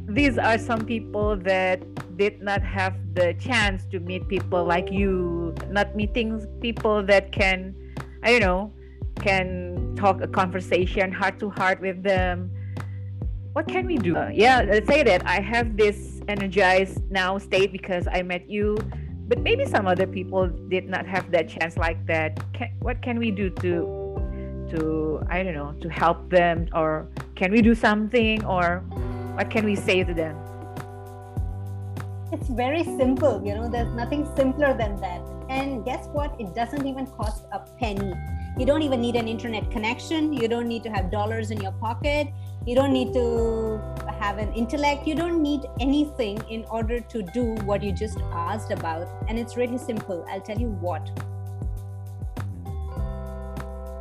these 0.08 0.38
are 0.38 0.58
some 0.58 0.84
people 0.84 1.36
that 1.36 1.82
did 2.16 2.40
not 2.40 2.62
have 2.62 2.94
the 3.14 3.34
chance 3.34 3.84
to 3.86 4.00
meet 4.00 4.28
people 4.28 4.64
like 4.64 4.90
you, 4.90 5.54
not 5.68 5.94
meeting 5.94 6.40
people 6.60 7.02
that 7.04 7.32
can, 7.32 7.74
I 8.22 8.30
don't 8.32 8.40
know, 8.40 8.72
can 9.20 9.94
talk 9.96 10.22
a 10.22 10.28
conversation 10.28 11.12
heart 11.12 11.38
to 11.40 11.50
heart 11.50 11.80
with 11.80 12.02
them. 12.02 12.50
What 13.52 13.68
can 13.68 13.86
we 13.86 13.96
do? 13.96 14.16
Uh, 14.16 14.30
yeah, 14.32 14.62
let's 14.62 14.86
say 14.86 15.02
that 15.02 15.26
I 15.26 15.40
have 15.40 15.76
this 15.76 16.20
energized 16.28 17.10
now 17.10 17.38
state 17.38 17.72
because 17.72 18.06
I 18.10 18.22
met 18.22 18.48
you, 18.50 18.76
but 19.28 19.40
maybe 19.40 19.64
some 19.64 19.86
other 19.86 20.06
people 20.06 20.48
did 20.68 20.88
not 20.88 21.06
have 21.06 21.30
that 21.30 21.48
chance 21.48 21.76
like 21.76 22.04
that. 22.06 22.38
Can, 22.52 22.68
what 22.80 23.00
can 23.00 23.18
we 23.18 23.30
do 23.30 23.50
to 23.50 24.05
to 24.70 25.22
I 25.28 25.42
don't 25.42 25.54
know 25.54 25.74
to 25.80 25.88
help 25.88 26.30
them, 26.30 26.68
or 26.74 27.08
can 27.34 27.52
we 27.52 27.62
do 27.62 27.74
something, 27.74 28.44
or 28.44 28.84
what 29.34 29.50
can 29.50 29.64
we 29.64 29.76
say 29.76 30.04
to 30.04 30.14
them? 30.14 30.36
it's 32.32 32.48
very 32.48 32.82
simple 32.82 33.40
you 33.46 33.54
know 33.54 33.68
there's 33.68 33.94
nothing 33.94 34.28
simpler 34.36 34.76
than 34.76 34.96
that. 35.00 35.22
And 35.48 35.84
guess 35.84 36.08
what? 36.08 36.34
It 36.40 36.54
doesn't 36.56 36.86
even 36.86 37.06
cost 37.06 37.44
a 37.52 37.60
penny. 37.78 38.12
You 38.58 38.66
don't 38.66 38.82
even 38.82 39.00
need 39.00 39.14
an 39.14 39.28
internet 39.28 39.70
connection. 39.70 40.32
You 40.32 40.48
don't 40.48 40.66
need 40.66 40.82
to 40.82 40.90
have 40.90 41.08
dollars 41.10 41.52
in 41.52 41.60
your 41.60 41.70
pocket. 41.72 42.28
You 42.66 42.74
don't 42.74 42.92
need 42.92 43.12
to 43.14 43.80
have 44.18 44.38
an 44.38 44.52
intellect. 44.54 45.06
You 45.06 45.14
don't 45.14 45.40
need 45.40 45.60
anything 45.78 46.42
in 46.50 46.64
order 46.64 46.98
to 46.98 47.22
do 47.22 47.54
what 47.64 47.82
you 47.84 47.92
just 47.92 48.18
asked 48.32 48.72
about. 48.72 49.06
And 49.28 49.38
it's 49.38 49.56
really 49.56 49.78
simple. 49.78 50.26
I'll 50.28 50.40
tell 50.40 50.58
you 50.58 50.70
what 50.80 51.08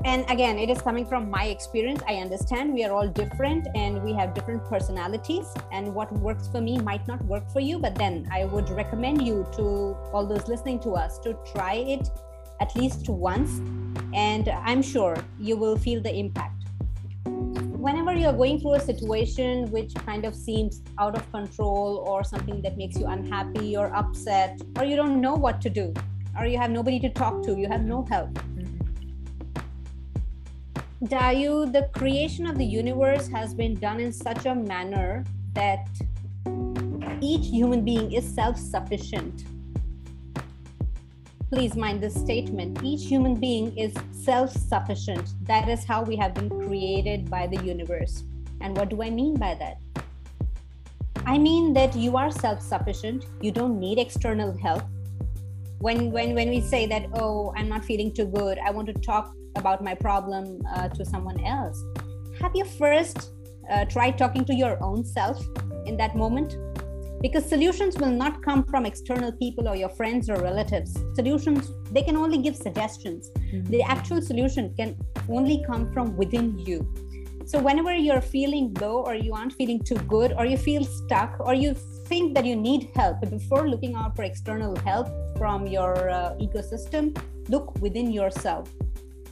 and 0.06 0.24
again 0.30 0.60
it 0.60 0.70
is 0.70 0.82
coming 0.82 1.06
from 1.06 1.30
my 1.30 1.46
experience. 1.46 2.02
I 2.08 2.18
understand 2.18 2.74
we 2.74 2.84
are 2.84 2.92
all 2.92 3.08
different 3.08 3.68
and 3.74 4.04
we 4.04 4.14
have 4.14 4.36
different 4.36 4.64
personalities 4.66 5.48
and 5.72 5.94
what 5.94 6.14
works 6.14 6.48
for 6.48 6.62
me 6.62 6.78
might 6.78 7.08
not 7.08 7.26
work 7.26 7.50
for 7.52 7.60
you 7.60 7.80
but 7.80 7.96
then 7.96 8.28
i 8.32 8.46
would 8.46 8.70
recommend 8.70 9.26
you 9.26 9.48
to 9.58 9.64
all 10.14 10.26
those 10.28 10.48
listening 10.48 10.80
to 10.82 10.92
us 10.92 11.18
to 11.20 11.36
try 11.54 11.74
it 11.96 12.10
at 12.62 12.76
least 12.76 13.10
once 13.10 13.60
and 14.14 14.50
i'm 14.50 14.82
sure 14.82 15.16
you 15.40 15.58
will 15.58 15.78
feel 15.78 16.02
the 16.02 16.14
impact. 16.14 16.52
Whenever 17.86 18.14
you're 18.14 18.34
going 18.34 18.60
through 18.60 18.76
a 18.76 18.80
situation 18.80 19.70
which 19.72 19.94
kind 19.96 20.26
of 20.26 20.36
seems 20.36 20.82
out 21.00 21.16
of 21.16 21.32
control 21.32 22.04
or 22.08 22.24
something 22.24 22.62
that 22.62 22.78
makes 22.78 22.98
you 22.98 23.08
unhappy 23.08 23.76
or 23.78 23.96
upset 23.96 24.60
or 24.78 24.86
you 24.86 24.96
don't 24.96 25.20
know 25.20 25.36
what 25.36 25.62
to 25.62 25.70
do 25.70 25.94
or 26.38 26.46
you 26.46 26.58
have 26.58 26.72
nobody 26.72 27.00
to 27.00 27.10
talk 27.10 27.44
to 27.44 27.58
you 27.58 27.68
have 27.68 27.86
no 27.86 28.06
help 28.10 28.40
Dayu, 31.04 31.72
the 31.72 31.90
creation 31.94 32.48
of 32.48 32.58
the 32.58 32.64
universe 32.64 33.28
has 33.28 33.54
been 33.54 33.76
done 33.76 34.00
in 34.00 34.14
such 34.14 34.46
a 34.46 34.56
manner 34.56 35.26
that 35.54 35.88
each 37.22 37.48
human 37.48 37.84
being 37.84 38.14
is 38.14 38.26
self 38.26 38.58
sufficient. 38.58 39.44
Please 41.52 41.76
mind 41.76 42.02
this 42.02 42.16
statement 42.16 42.82
each 42.82 43.08
human 43.08 43.36
being 43.36 43.78
is 43.78 43.94
self 44.12 44.52
sufficient. 44.52 45.34
That 45.46 45.68
is 45.68 45.84
how 45.84 46.02
we 46.02 46.16
have 46.16 46.34
been 46.34 46.50
created 46.50 47.30
by 47.30 47.48
the 47.48 47.62
universe. 47.64 48.24
And 48.62 48.78
what 48.78 48.90
do 48.90 49.04
I 49.04 49.10
mean 49.10 49.36
by 49.36 49.56
that? 49.56 49.78
I 51.26 51.38
mean 51.38 51.74
that 51.74 51.94
you 51.94 52.16
are 52.16 52.32
self 52.32 52.62
sufficient, 52.62 53.26
you 53.42 53.52
don't 53.52 53.80
need 53.82 54.00
external 54.00 54.58
help. 54.58 54.84
When, 55.80 56.10
when, 56.10 56.36
when 56.36 56.50
we 56.50 56.62
say 56.62 56.86
that, 56.88 57.08
oh, 57.16 57.54
I'm 57.58 57.68
not 57.68 57.84
feeling 57.84 58.14
too 58.14 58.28
good, 58.28 58.58
I 58.60 58.72
want 58.72 58.88
to 58.88 58.94
talk 58.94 59.34
about 59.56 59.84
my 59.84 59.96
problem 59.96 60.62
uh, 60.74 60.90
to 60.90 61.06
someone 61.06 61.40
else. 61.44 61.84
Have 62.42 62.52
you 62.56 62.66
first 62.66 63.32
uh, 63.70 63.86
tried 63.86 64.18
talking 64.18 64.46
to 64.46 64.54
your 64.54 64.82
own 64.84 65.04
self 65.04 65.44
in 65.86 65.98
that 65.98 66.16
moment? 66.16 66.58
Because 67.22 67.46
solutions 67.48 67.98
will 67.98 68.12
not 68.12 68.44
come 68.44 68.64
from 68.64 68.86
external 68.86 69.32
people 69.32 69.68
or 69.68 69.76
your 69.76 69.90
friends 69.90 70.30
or 70.30 70.36
relatives. 70.36 70.94
Solutions 71.16 71.72
they 71.92 72.04
can 72.04 72.18
only 72.18 72.38
give 72.38 72.56
suggestions. 72.56 73.32
Mm-hmm. 73.36 73.72
the 73.72 73.82
actual 73.84 74.22
solution 74.22 74.74
can 74.76 74.98
only 75.30 75.64
come 75.66 75.92
from 75.94 76.16
within 76.18 76.58
you. 76.60 76.86
So 77.46 77.60
whenever 77.60 77.94
you're 77.96 78.22
feeling 78.22 78.74
low 78.82 79.04
or 79.04 79.14
you 79.14 79.34
aren't 79.34 79.54
feeling 79.54 79.80
too 79.80 79.96
good 80.16 80.34
or 80.38 80.46
you 80.46 80.58
feel 80.58 80.84
stuck 80.84 81.40
or 81.40 81.54
you 81.54 81.76
think 82.08 82.34
that 82.34 82.44
you 82.44 82.56
need 82.56 82.90
help 82.96 83.22
before 83.30 83.70
looking 83.70 83.94
out 83.96 84.16
for 84.16 84.24
external 84.24 84.76
help 84.78 85.08
from 85.38 85.68
your 85.68 86.10
uh, 86.10 86.36
ecosystem 86.42 87.16
look 87.50 87.80
within 87.82 88.12
yourself 88.12 88.68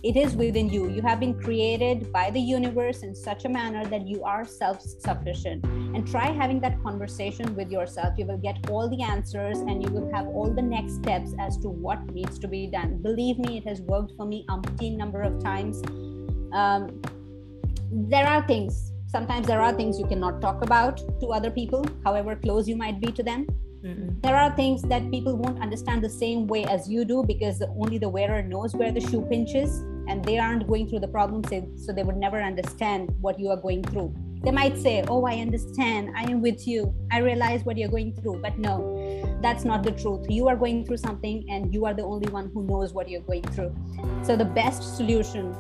it 0.04 0.18
is 0.18 0.36
within 0.36 0.70
you. 0.70 0.90
You 0.90 1.02
have 1.02 1.22
been 1.22 1.40
created 1.40 2.12
by 2.12 2.30
the 2.30 2.40
universe 2.40 3.04
in 3.04 3.16
such 3.16 3.46
a 3.46 3.50
manner 3.50 3.86
that 3.86 4.06
you 4.06 4.22
are 4.24 4.44
self-sufficient. 4.44 5.64
And 5.64 6.06
try 6.06 6.30
having 6.30 6.60
that 6.60 6.84
conversation 6.84 7.56
with 7.56 7.72
yourself. 7.72 8.16
You 8.18 8.26
will 8.26 8.38
get 8.38 8.70
all 8.70 8.90
the 8.90 9.02
answers 9.02 9.60
and 9.60 9.82
you 9.82 9.90
will 9.90 10.12
have 10.14 10.28
all 10.28 10.54
the 10.54 10.62
next 10.62 10.96
steps 10.96 11.34
as 11.40 11.58
to 11.60 11.70
what 11.70 12.06
needs 12.14 12.38
to 12.40 12.50
be 12.50 12.68
done. 12.68 13.02
Believe 13.02 13.40
me 13.40 13.58
it 13.60 13.68
has 13.68 13.80
worked 13.80 14.12
for 14.18 14.26
me 14.26 14.46
umpteen 14.50 14.98
number 14.98 15.22
of 15.22 15.42
times. 15.42 15.82
Um, 16.52 17.02
there 17.90 18.28
are 18.28 18.46
things 18.46 18.92
sometimes 19.08 19.46
there 19.46 19.62
are 19.62 19.72
things 19.72 20.00
you 20.00 20.08
cannot 20.08 20.42
talk 20.42 20.64
about 20.64 20.98
to 21.20 21.28
other 21.28 21.52
people 21.52 21.86
however 22.04 22.36
close 22.36 22.68
you 22.68 22.76
might 22.76 23.00
be 23.00 23.12
to 23.12 23.24
them. 23.24 23.46
Mm-mm. 23.86 24.22
There 24.24 24.36
are 24.36 24.54
things 24.56 24.82
that 24.84 25.10
people 25.12 25.38
won't 25.38 25.62
understand 25.62 26.04
the 26.04 26.10
same 26.10 26.48
way 26.48 26.66
as 26.66 26.90
you 26.90 27.06
do 27.06 27.24
because 27.24 27.62
only 27.78 27.98
the 28.00 28.10
wearer 28.10 28.42
knows 28.42 28.76
where 28.76 28.92
the 28.92 29.02
shoe 29.02 29.22
pinches 29.30 29.84
and 30.08 30.24
they 30.24 30.38
aren't 30.38 30.68
going 30.68 30.88
through 30.90 31.00
the 31.00 31.08
problems 31.08 31.50
so 31.78 31.94
they 31.94 32.04
would 32.04 32.18
never 32.18 32.42
understand 32.42 33.14
what 33.22 33.40
you 33.40 33.50
are 33.50 33.58
going 33.58 33.84
through. 33.84 34.14
They 34.44 34.52
might 34.52 34.78
say 34.78 35.04
oh 35.08 35.26
i 35.26 35.36
understand. 35.36 36.12
I 36.16 36.24
am 36.24 36.42
with 36.42 36.68
you. 36.68 36.94
I 37.12 37.20
realize 37.20 37.64
what 37.64 37.78
you're 37.78 37.90
going 37.90 38.14
through. 38.14 38.42
But 38.42 38.58
no 38.58 39.40
that's 39.42 39.66
not 39.66 39.84
the 39.84 39.92
truth. 39.92 40.26
You 40.30 40.48
are 40.48 40.56
going 40.56 40.86
through 40.86 40.98
something 40.98 41.46
and 41.50 41.74
you 41.74 41.86
are 41.86 41.94
the 41.94 42.04
only 42.04 42.32
one 42.32 42.50
who 42.54 42.64
knows 42.64 42.94
what 42.94 43.10
you're 43.10 43.22
going 43.22 43.44
through. 43.44 43.76
So 44.24 44.36
the 44.36 44.46
best 44.46 44.96
solution 44.98 45.56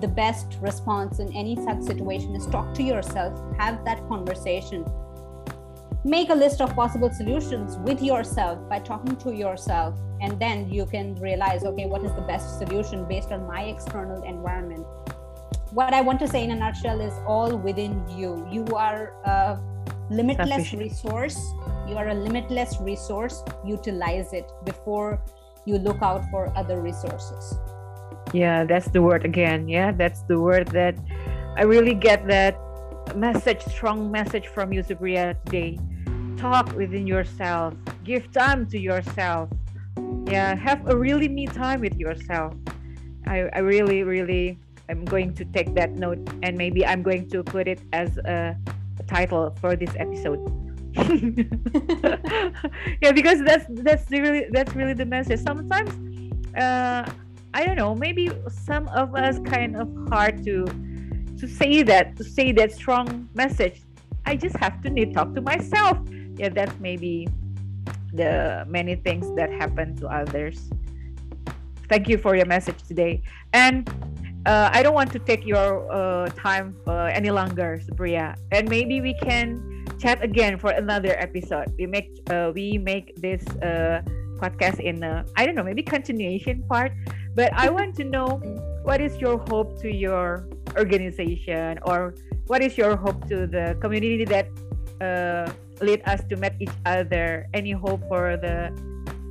the 0.00 0.08
best 0.08 0.58
response 0.60 1.20
in 1.20 1.34
any 1.34 1.56
such 1.56 1.80
situation 1.80 2.34
is 2.36 2.46
talk 2.48 2.74
to 2.74 2.82
yourself 2.82 3.32
have 3.56 3.82
that 3.86 4.06
conversation 4.08 4.84
make 6.06 6.30
a 6.30 6.34
list 6.34 6.60
of 6.60 6.72
possible 6.76 7.10
solutions 7.10 7.78
with 7.78 8.00
yourself 8.00 8.60
by 8.68 8.78
talking 8.78 9.16
to 9.16 9.32
yourself 9.34 9.98
and 10.20 10.38
then 10.38 10.70
you 10.70 10.86
can 10.86 11.16
realize 11.16 11.64
okay 11.64 11.86
what 11.86 12.04
is 12.04 12.14
the 12.14 12.20
best 12.22 12.58
solution 12.58 13.04
based 13.08 13.32
on 13.32 13.44
my 13.44 13.62
external 13.62 14.22
environment. 14.22 14.86
What 15.72 15.92
i 15.92 16.00
want 16.00 16.20
to 16.20 16.28
say 16.28 16.44
in 16.44 16.52
a 16.52 16.54
nutshell 16.54 17.00
is 17.00 17.12
all 17.26 17.56
within 17.58 18.08
you. 18.08 18.46
You 18.48 18.64
are 18.76 19.14
a 19.24 19.58
limitless 20.08 20.72
resource. 20.74 21.36
You 21.88 21.96
are 21.96 22.08
a 22.08 22.14
limitless 22.14 22.78
resource. 22.80 23.42
Utilize 23.64 24.32
it 24.32 24.48
before 24.64 25.20
you 25.64 25.78
look 25.78 26.00
out 26.02 26.22
for 26.30 26.56
other 26.56 26.80
resources. 26.80 27.58
Yeah 28.32 28.62
that's 28.62 28.88
the 28.90 29.02
word 29.02 29.24
again. 29.24 29.68
Yeah 29.68 29.90
that's 29.90 30.22
the 30.22 30.38
word 30.38 30.68
that 30.68 30.94
i 31.56 31.62
really 31.62 31.94
get 31.94 32.28
that 32.28 32.54
message 33.16 33.62
strong 33.62 34.10
message 34.10 34.46
from 34.46 34.72
you 34.72 34.82
supriya 34.82 35.34
today 35.44 35.78
talk 36.36 36.74
within 36.76 37.06
yourself 37.06 37.74
give 38.06 38.30
time 38.30 38.64
to 38.66 38.78
yourself. 38.78 39.50
Yeah 40.30 40.54
have 40.54 40.88
a 40.88 40.96
really 40.96 41.28
me 41.28 41.46
time 41.46 41.80
with 41.80 41.96
yourself. 41.98 42.54
I, 43.26 43.50
I 43.52 43.58
really 43.58 44.04
really 44.04 44.58
i'm 44.88 45.04
going 45.04 45.34
to 45.34 45.44
take 45.44 45.74
that 45.74 45.90
note 46.04 46.20
and 46.44 46.56
maybe 46.56 46.86
i'm 46.86 47.02
going 47.02 47.28
to 47.30 47.42
put 47.42 47.66
it 47.66 47.80
as 47.92 48.18
a, 48.18 48.56
a 49.00 49.02
title 49.02 49.54
for 49.60 49.74
this 49.76 49.92
episode. 49.98 50.40
Yeah 53.02 53.12
because 53.12 53.42
that's 53.42 53.66
that's 53.68 54.10
really 54.10 54.46
that's 54.50 54.74
really 54.74 54.94
the 54.94 55.04
message. 55.04 55.40
Sometimes 55.40 55.90
uh 56.56 57.04
i 57.52 57.64
don't 57.66 57.76
know 57.76 57.94
maybe 57.94 58.30
some 58.48 58.88
of 58.88 59.14
us 59.14 59.38
kind 59.44 59.76
of 59.76 59.88
hard 60.08 60.42
to 60.44 60.64
to 61.40 61.46
say 61.46 61.82
that 61.82 62.16
to 62.16 62.24
say 62.24 62.52
that 62.52 62.72
strong 62.72 63.28
message. 63.34 63.82
I 64.24 64.36
just 64.36 64.56
have 64.56 64.80
to 64.82 64.90
need 64.90 65.14
talk 65.14 65.34
to 65.34 65.40
myself 65.40 65.98
yeah 66.38 66.48
that's 66.48 66.78
maybe 66.80 67.28
the 68.12 68.64
many 68.68 68.96
things 68.96 69.28
that 69.36 69.50
happen 69.52 69.96
to 69.96 70.08
others. 70.08 70.70
Thank 71.88 72.08
you 72.08 72.18
for 72.18 72.34
your 72.34 72.46
message 72.46 72.82
today. 72.82 73.22
And 73.52 73.88
uh, 74.46 74.70
i 74.72 74.80
don't 74.80 74.94
want 74.94 75.10
to 75.10 75.18
take 75.18 75.44
your 75.44 75.90
uh, 75.90 76.30
time 76.38 76.76
uh, 76.86 77.10
any 77.12 77.30
longer 77.30 77.80
supriya. 77.82 78.36
And 78.52 78.68
maybe 78.68 79.00
we 79.00 79.14
can 79.14 79.84
chat 79.98 80.22
again 80.22 80.58
for 80.58 80.70
another 80.70 81.18
episode. 81.18 81.72
We 81.78 81.86
make 81.86 82.10
uh, 82.30 82.52
we 82.54 82.78
make 82.78 83.16
this 83.16 83.42
uh, 83.62 84.02
podcast 84.38 84.80
in 84.80 85.02
I 85.36 85.46
don't 85.46 85.54
know 85.54 85.64
maybe 85.64 85.82
continuation 85.82 86.62
part. 86.68 86.92
But 87.34 87.52
i 87.52 87.68
want 87.68 87.94
to 88.00 88.04
know 88.04 88.40
what 88.82 89.00
is 89.00 89.18
your 89.20 89.36
hope 89.50 89.80
to 89.82 89.92
your 89.92 90.48
organization? 90.76 91.78
Or 91.82 92.14
what 92.46 92.62
is 92.62 92.78
your 92.78 92.96
hope 92.96 93.28
to 93.28 93.46
the 93.46 93.76
community 93.80 94.24
that 94.24 94.48
uh, 95.02 95.50
lead 95.80 96.02
us 96.06 96.22
to 96.28 96.36
meet 96.36 96.52
each 96.60 96.76
other. 96.84 97.46
Any 97.54 97.72
hope 97.72 98.02
for 98.08 98.36
the 98.36 98.72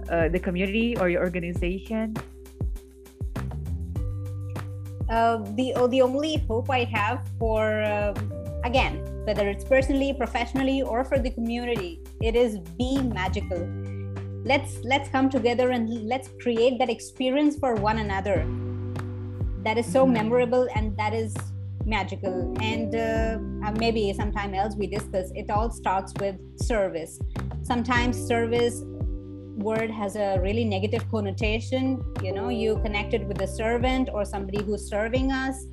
uh, 0.09 0.29
the 0.29 0.39
community 0.39 0.97
or 0.97 1.09
your 1.09 1.23
organization? 1.23 2.13
Uh, 5.09 5.37
the 5.53 5.73
oh, 5.75 5.87
the 5.87 6.01
only 6.01 6.41
hope 6.49 6.69
i 6.69 6.83
have 6.83 7.21
for 7.37 7.81
uh, 7.85 8.09
again 8.65 8.97
whether 9.25 9.47
it's 9.47 9.63
personally 9.63 10.13
professionally 10.17 10.81
or 10.81 11.05
for 11.05 11.19
the 11.19 11.29
community 11.29 12.01
it 12.21 12.35
is 12.35 12.57
be 12.77 13.01
magical. 13.01 13.61
Let's 14.45 14.77
let's 14.83 15.09
come 15.09 15.29
together 15.29 15.71
and 15.71 15.89
let's 16.05 16.29
create 16.41 16.77
that 16.79 16.89
experience 16.89 17.57
for 17.57 17.75
one 17.75 17.97
another. 17.97 18.45
That 19.63 19.77
is 19.77 19.85
so 19.85 20.05
mm-hmm. 20.05 20.13
memorable 20.13 20.67
and 20.75 20.95
that 20.97 21.13
is 21.13 21.33
magical. 21.85 22.55
And 22.61 22.95
uh, 22.95 23.67
uh, 23.67 23.71
maybe 23.73 24.13
sometime 24.13 24.53
else 24.53 24.75
we 24.75 24.87
discuss 24.87 25.31
it 25.35 25.49
all 25.49 25.69
starts 25.69 26.13
with 26.19 26.35
service. 26.59 27.19
Sometimes 27.63 28.17
service 28.17 28.83
word 29.57 29.89
has 29.89 30.15
a 30.15 30.39
really 30.41 30.65
negative 30.65 31.09
connotation. 31.09 32.03
You 32.21 32.33
know 32.33 32.49
you 32.49 32.79
connected 32.83 33.27
with 33.27 33.41
a 33.41 33.47
servant 33.47 34.09
or 34.13 34.25
somebody 34.25 34.63
who's 34.63 34.87
serving 34.87 35.31
us 35.31 35.65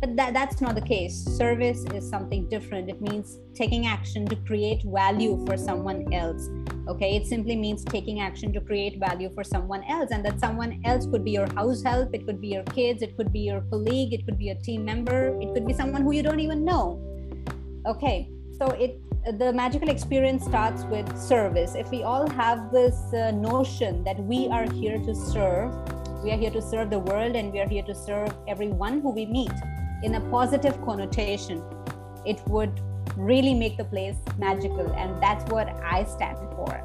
but 0.00 0.16
that, 0.16 0.34
that's 0.34 0.60
not 0.60 0.74
the 0.74 0.80
case. 0.80 1.14
Service 1.14 1.84
is 1.94 2.08
something 2.08 2.48
different. 2.48 2.90
It 2.90 3.00
means 3.00 3.38
taking 3.54 3.86
action 3.86 4.26
to 4.26 4.36
create 4.36 4.82
value 4.84 5.44
for 5.46 5.56
someone 5.56 6.12
else 6.12 6.48
okay? 6.88 7.16
It 7.16 7.26
simply 7.26 7.56
means 7.56 7.84
taking 7.84 8.20
action 8.20 8.52
to 8.52 8.60
create 8.60 8.98
value 8.98 9.30
for 9.34 9.44
someone 9.44 9.82
else 9.84 10.10
and 10.10 10.24
that 10.24 10.40
someone 10.40 10.80
else 10.84 11.06
could 11.06 11.24
be 11.24 11.32
your 11.32 11.52
house 11.54 11.82
help 11.82 12.14
it 12.14 12.26
could 12.26 12.40
be 12.40 12.48
your 12.48 12.64
kids 12.64 13.02
it 13.02 13.16
could 13.16 13.32
be 13.32 13.40
your 13.40 13.60
colleague 13.62 14.12
it 14.12 14.24
could 14.24 14.38
be 14.38 14.50
a 14.50 14.54
team 14.54 14.84
member 14.84 15.38
it 15.40 15.52
could 15.52 15.66
be 15.66 15.72
someone 15.72 16.02
who 16.02 16.12
you 16.12 16.22
don't 16.22 16.40
even 16.40 16.64
know 16.64 17.00
okay? 17.86 18.30
So 18.58 18.66
it 18.68 19.00
the 19.38 19.52
magical 19.52 19.88
experience 19.88 20.44
starts 20.44 20.84
with 20.84 21.18
service. 21.18 21.74
If 21.74 21.90
we 21.90 22.04
all 22.04 22.30
have 22.30 22.70
this 22.70 22.94
uh, 23.12 23.32
notion 23.32 24.04
that 24.04 24.16
we 24.20 24.46
are 24.48 24.70
here 24.70 24.98
to 24.98 25.14
serve 25.14 25.72
we 26.22 26.30
are 26.32 26.38
here 26.38 26.50
to 26.50 26.62
serve 26.62 26.90
the 26.90 26.98
world 26.98 27.36
and 27.36 27.52
we 27.52 27.60
are 27.60 27.68
here 27.68 27.82
to 27.82 27.94
serve 27.94 28.32
everyone 28.48 29.00
who 29.00 29.10
we 29.10 29.26
meet 29.26 29.52
in 30.02 30.14
a 30.14 30.20
positive 30.30 30.80
connotation 30.84 31.62
it 32.24 32.40
would 32.48 32.80
really 33.16 33.54
make 33.54 33.76
the 33.76 33.84
place 33.84 34.16
magical 34.38 34.92
and 34.92 35.22
that's 35.22 35.44
what 35.50 35.68
i 35.84 36.04
stand 36.04 36.36
for. 36.56 36.82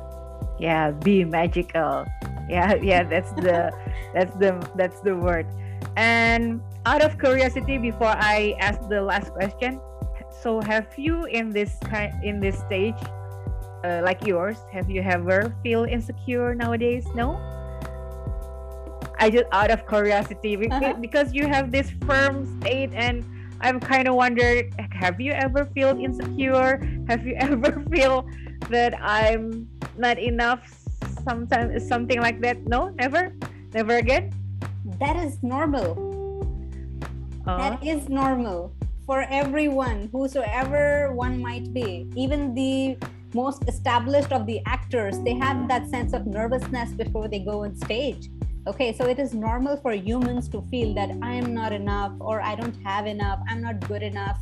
Yeah 0.60 0.92
be 0.92 1.26
magical. 1.26 2.06
Yeah 2.50 2.76
yeah 2.82 3.04
that's 3.04 3.32
the 3.34 3.72
that's 4.14 4.36
the 4.36 4.56
that's 4.76 5.02
the 5.02 5.16
word. 5.16 5.48
And 5.98 6.62
out 6.86 7.02
of 7.02 7.20
curiosity 7.20 7.78
before 7.78 8.16
i 8.18 8.56
ask 8.60 8.80
the 8.90 9.02
last 9.02 9.32
question 9.34 9.80
so 10.42 10.62
have 10.62 10.88
you 10.98 11.26
in 11.26 11.50
this 11.50 11.78
kind 11.84 12.14
in 12.24 12.40
this 12.40 12.58
stage 12.60 12.98
uh, 13.84 14.02
like 14.04 14.26
yours 14.26 14.58
have 14.72 14.90
you 14.90 15.02
ever 15.02 15.54
feel 15.64 15.84
insecure 15.84 16.56
nowadays? 16.56 17.06
No 17.14 17.38
i 19.22 19.30
just 19.30 19.46
out 19.52 19.70
of 19.70 19.88
curiosity 19.88 20.56
because, 20.56 20.82
uh-huh. 20.82 20.94
because 21.00 21.34
you 21.34 21.48
have 21.48 21.72
this 21.72 21.92
firm 22.06 22.44
state 22.60 22.90
and 22.94 23.24
I'm 23.62 23.80
kind 23.80 24.08
of 24.08 24.16
wondered 24.16 24.74
have 24.92 25.22
you 25.22 25.32
ever 25.34 25.66
feel 25.66 25.98
insecure? 25.98 26.82
Have 27.08 27.26
you 27.28 27.36
ever 27.40 27.86
feel 27.94 28.26
that 28.70 29.00
I'm 29.00 29.70
not 29.98 30.18
enough 30.18 30.66
sometimes 31.24 31.88
something 31.88 32.20
like 32.20 32.42
that? 32.42 32.66
No, 32.66 32.90
never? 32.90 33.36
Never 33.74 33.98
again? 33.98 34.34
That 35.00 35.16
is 35.18 35.44
normal. 35.44 35.94
Uh-huh. 37.46 37.58
That 37.58 37.86
is 37.86 38.10
normal 38.10 38.74
for 39.06 39.22
everyone, 39.30 40.10
whosoever 40.12 41.14
one 41.14 41.40
might 41.40 41.72
be. 41.72 42.10
Even 42.16 42.56
the 42.56 42.98
most 43.34 43.64
established 43.68 44.32
of 44.32 44.48
the 44.48 44.60
actors, 44.66 45.20
they 45.20 45.36
have 45.36 45.68
that 45.68 45.88
sense 45.90 46.14
of 46.14 46.26
nervousness 46.26 46.94
before 46.94 47.28
they 47.28 47.40
go 47.40 47.64
on 47.64 47.76
stage 47.76 48.30
okay 48.68 48.94
so 48.94 49.08
it 49.08 49.18
is 49.18 49.34
normal 49.34 49.76
for 49.76 49.92
humans 49.92 50.48
to 50.48 50.62
feel 50.70 50.94
that 50.94 51.10
i 51.24 51.34
am 51.34 51.54
not 51.54 51.74
enough 51.74 52.12
or 52.20 52.42
i 52.42 52.54
don't 52.54 52.76
have 52.84 53.08
enough 53.08 53.40
i'm 53.50 53.62
not 53.62 53.80
good 53.88 54.04
enough. 54.04 54.40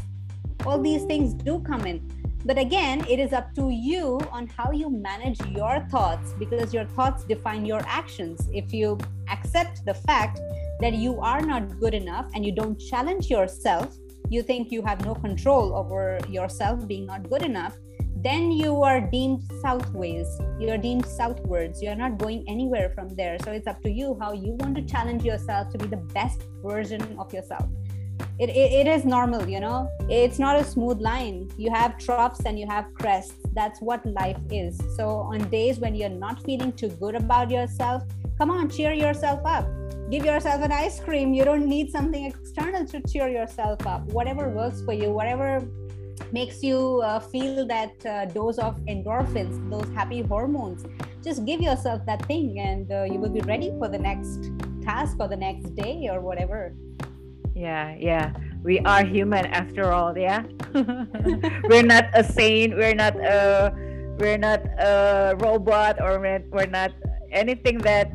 All 0.66 0.78
these 0.78 1.06
things 1.06 1.34
do 1.34 1.60
come 1.60 1.86
in. 1.86 2.00
But 2.44 2.58
again 2.58 3.06
it 3.08 3.18
is 3.18 3.32
up 3.32 3.54
to 3.56 3.70
you 3.70 4.20
on 4.32 4.48
how 4.48 4.72
you 4.72 4.90
manage 4.90 5.40
your 5.48 5.88
thoughts 5.90 6.34
because 6.38 6.74
your 6.74 6.86
thoughts 6.86 7.24
define 7.24 7.66
your 7.66 7.82
actions. 7.86 8.50
If 8.52 8.74
you 8.74 8.98
accept 9.30 9.86
the 9.86 9.94
fact 9.94 10.40
that 10.82 10.96
you 10.96 11.20
are 11.22 11.42
not 11.42 11.80
good 11.80 11.94
enough 11.94 12.30
and 12.34 12.46
you 12.46 12.52
don't 12.52 12.78
challenge 12.78 13.30
yourself 13.30 13.96
you 14.30 14.44
think 14.44 14.72
you 14.72 14.82
have 14.84 15.04
no 15.06 15.16
control 15.16 15.76
over 15.76 16.20
yourself 16.30 16.88
being 16.88 17.06
not 17.08 17.28
good 17.30 17.42
enough 17.42 17.76
then 18.22 18.52
you 18.52 18.84
are 18.84 19.02
deemed 19.02 19.44
southways 19.62 20.40
you're 20.60 20.78
deemed 20.78 21.06
southwards. 21.06 21.82
You're 21.82 21.96
not 21.96 22.18
going 22.18 22.44
anywhere 22.48 22.92
from 22.94 23.08
there. 23.16 23.38
So 23.46 23.52
it's 23.54 23.66
up 23.66 23.82
to 23.84 23.90
you 23.90 24.18
how 24.20 24.34
you 24.34 24.52
want 24.60 24.76
to 24.76 24.82
challenge 24.82 25.24
yourself 25.24 25.70
to 25.72 25.78
be 25.78 25.88
the 25.88 26.04
best 26.14 26.44
version 26.62 27.02
of 27.18 27.34
yourself. 27.34 27.66
It, 28.38 28.50
it, 28.50 28.72
it 28.74 28.88
is 28.88 29.06
normal 29.06 29.48
you 29.48 29.62
know? 29.62 29.90
It's 30.10 30.38
not 30.38 30.60
a 30.60 30.66
smooth 30.66 31.00
line. 31.00 31.50
You 31.58 31.72
have 31.72 31.98
troughs 31.98 32.42
and 32.46 32.60
you 32.60 32.68
have 32.68 32.94
crests. 32.94 33.36
That's 33.54 33.80
what 33.80 34.06
life 34.06 34.40
is. 34.52 34.78
So 34.98 35.08
on 35.08 35.50
days 35.50 35.80
when 35.80 35.96
you're 35.96 36.10
not 36.10 36.44
feeling 36.44 36.74
too 36.74 36.90
good 36.90 37.16
about 37.16 37.50
yourself 37.50 38.04
come 38.38 38.52
on 38.52 38.70
cheer 38.70 38.92
yourself 38.92 39.40
up. 39.46 39.66
Give 40.12 40.26
yourself 40.26 40.62
an 40.62 40.74
ice 40.74 41.00
cream. 41.00 41.34
You 41.34 41.46
don't 41.46 41.68
need 41.68 41.90
something 41.90 42.26
external 42.26 42.86
to 42.88 43.02
cheer 43.02 43.30
yourself 43.30 43.88
up. 43.88 44.04
Whatever 44.08 44.50
works 44.50 44.82
for 44.84 44.94
you 44.94 45.12
whatever 45.12 45.66
makes 46.32 46.64
you 46.64 47.02
uh, 47.02 47.20
feel 47.20 47.66
that 47.68 47.94
uh, 48.06 48.26
dose 48.26 48.58
of 48.58 48.80
endorphins, 48.86 49.58
those 49.70 49.88
happy 49.94 50.22
hormones. 50.22 50.86
Just 51.24 51.46
give 51.46 51.62
yourself 51.62 52.06
that 52.06 52.26
thing, 52.26 52.60
and 52.60 52.92
uh, 52.92 53.04
you 53.04 53.20
will 53.20 53.30
be 53.30 53.42
ready 53.42 53.72
for 53.78 53.88
the 53.88 54.00
next 54.00 54.52
task 54.82 55.18
or 55.20 55.28
the 55.28 55.38
next 55.38 55.76
day 55.76 56.08
or 56.12 56.22
whatever. 56.22 56.74
Yeah, 57.56 57.96
yeah. 58.00 58.34
We 58.64 58.80
are 58.80 59.04
human 59.04 59.46
after 59.48 59.92
all. 59.92 60.18
Yeah, 60.18 60.44
we're 61.70 61.84
not 61.84 62.06
a 62.14 62.24
saint. 62.24 62.76
We're 62.76 62.96
not 62.96 63.16
a 63.16 63.74
we're 64.20 64.38
not 64.38 64.60
a 64.78 65.36
robot, 65.40 66.02
or 66.02 66.20
we're, 66.20 66.68
not 66.68 66.92
anything 67.32 67.78
that 67.80 68.12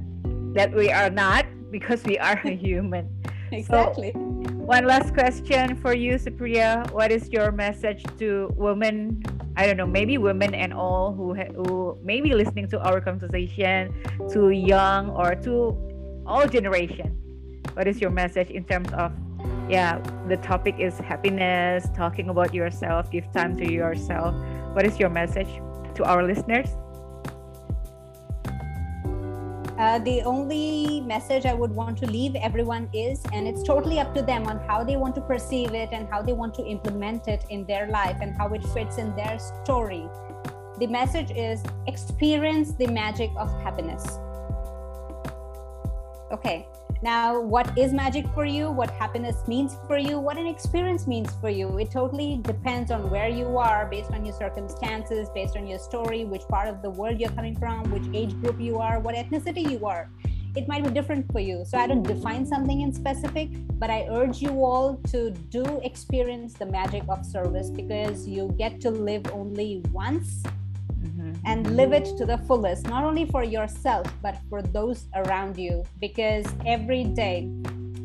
that 0.55 0.73
we 0.73 0.91
are 0.91 1.11
not 1.11 1.47
because 1.71 2.05
we 2.05 2.19
are 2.19 2.41
a 2.45 2.57
human. 2.69 3.09
exactly. 3.51 4.13
So, 4.13 4.24
one 4.65 4.87
last 4.87 5.13
question 5.13 5.77
for 5.77 5.93
you, 5.93 6.15
Supriya. 6.15 6.91
What 6.91 7.13
is 7.13 7.29
your 7.29 7.53
message 7.53 8.03
to 8.19 8.49
women? 8.57 9.23
I 9.57 9.67
don't 9.67 9.77
know, 9.77 9.87
maybe 9.87 10.17
women 10.17 10.55
and 10.55 10.73
all 10.73 11.13
who 11.13 11.35
who 11.35 11.99
may 12.03 12.21
be 12.21 12.33
listening 12.33 12.69
to 12.69 12.81
our 12.81 13.01
conversation, 13.01 13.93
to 14.33 14.49
young 14.51 15.11
or 15.11 15.37
to 15.45 15.77
all 16.27 16.49
generation. 16.49 17.13
What 17.75 17.87
is 17.87 18.01
your 18.01 18.11
message 18.11 18.49
in 18.51 18.65
terms 18.65 18.91
of, 18.95 19.13
yeah, 19.69 20.01
the 20.29 20.39
topic 20.39 20.77
is 20.79 20.97
happiness, 20.99 21.87
talking 21.95 22.31
about 22.31 22.55
yourself, 22.55 23.11
give 23.13 23.31
time 23.33 23.57
to 23.59 23.71
yourself. 23.71 24.35
What 24.73 24.87
is 24.87 24.99
your 24.99 25.11
message 25.11 25.51
to 25.95 26.05
our 26.05 26.25
listeners? 26.25 26.73
Uh, 29.85 29.99
the 29.99 30.23
only 30.23 31.03
message 31.03 31.45
I 31.45 31.53
would 31.53 31.71
want 31.71 31.99
to 31.99 32.07
leave 32.07 32.35
everyone 32.37 32.89
is, 32.95 33.23
and 33.35 33.47
it's 33.47 33.63
totally 33.63 34.01
up 34.01 34.15
to 34.15 34.23
them 34.23 34.47
on 34.47 34.59
how 34.61 34.83
they 34.83 34.97
want 34.97 35.15
to 35.17 35.21
perceive 35.21 35.75
it 35.75 35.91
and 35.93 36.09
how 36.09 36.23
they 36.23 36.33
want 36.33 36.55
to 36.55 36.65
implement 36.65 37.29
it 37.29 37.45
in 37.51 37.67
their 37.67 37.87
life 37.89 38.17
and 38.23 38.35
how 38.35 38.49
it 38.55 38.65
fits 38.69 38.97
in 38.97 39.15
their 39.15 39.39
story. 39.39 40.09
The 40.79 40.87
message 40.87 41.33
is 41.33 41.63
experience 41.87 42.73
the 42.73 42.87
magic 42.87 43.31
of 43.37 43.53
happiness. 43.63 44.03
Okay, 46.33 46.67
now, 47.05 47.39
what 47.39 47.77
is 47.77 47.93
magic 47.93 48.27
for 48.33 48.47
you? 48.47 48.71
What 48.71 48.91
happiness 48.93 49.37
means 49.47 49.77
for 49.87 49.99
you? 49.99 50.19
What 50.19 50.39
an 50.39 50.47
experience 50.47 51.07
means 51.07 51.31
for 51.39 51.51
you? 51.51 51.77
It 51.77 51.91
totally 51.91 52.41
depends 52.43 52.91
on 52.91 53.11
where 53.11 53.29
you 53.29 53.59
are, 53.59 53.85
based 53.85 54.11
on 54.13 54.25
your 54.25 54.35
circumstances, 54.35 55.29
based 55.35 55.55
on 55.55 55.67
your 55.67 55.79
story, 55.79 56.25
which 56.25 56.49
part 56.49 56.67
of 56.67 56.81
the 56.81 56.89
world 56.89 57.21
you're 57.21 57.33
coming 57.33 57.57
from, 57.57 57.83
which 57.91 58.05
age 58.15 58.33
group 58.41 58.59
you 58.59 58.79
are, 58.79 59.01
what 59.01 59.15
ethnicity 59.15 59.71
you 59.71 59.85
are. 59.85 60.09
It 60.57 60.67
might 60.67 60.83
be 60.83 60.89
different 60.89 61.31
for 61.31 61.41
you. 61.41 61.67
So, 61.67 61.77
I 61.77 61.87
don't 61.87 62.05
define 62.05 62.47
something 62.47 62.81
in 62.81 62.91
specific, 62.91 63.51
but 63.79 63.91
I 63.91 64.07
urge 64.09 64.41
you 64.41 64.65
all 64.65 64.97
to 65.11 65.31
do 65.31 65.83
experience 65.83 66.55
the 66.55 66.65
magic 66.65 67.03
of 67.11 67.27
service 67.27 67.69
because 67.69 68.27
you 68.27 68.55
get 68.57 68.81
to 68.81 68.91
live 68.91 69.27
only 69.31 69.83
once 69.93 70.43
and 71.47 71.77
live 71.77 71.93
it 71.93 72.17
to 72.17 72.25
the 72.25 72.39
fullest, 72.39 72.87
not 72.87 73.05
only 73.05 73.27
for 73.27 73.45
yourself, 73.45 74.07
but 74.23 74.39
for 74.49 74.63
those 74.63 75.07
around 75.15 75.59
you. 75.59 75.85
Because 76.01 76.47
every 76.67 77.05
day 77.05 77.49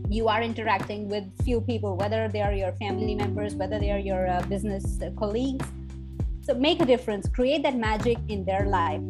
you 0.10 0.28
are 0.28 0.42
interacting 0.42 1.08
with 1.08 1.24
few 1.44 1.62
people, 1.62 1.96
whether 1.96 2.28
they 2.28 2.42
are 2.42 2.54
your 2.54 2.72
family 2.74 3.16
members, 3.16 3.56
whether 3.56 3.80
they 3.80 3.92
are 3.92 4.00
your 4.00 4.28
uh, 4.28 4.42
business 4.44 5.00
colleagues. 5.18 5.66
So 6.42 6.54
make 6.56 6.82
a 6.82 6.86
difference, 6.86 7.30
create 7.30 7.64
that 7.64 7.76
magic 7.76 8.18
in 8.28 8.44
their 8.44 8.66
life. 8.66 9.02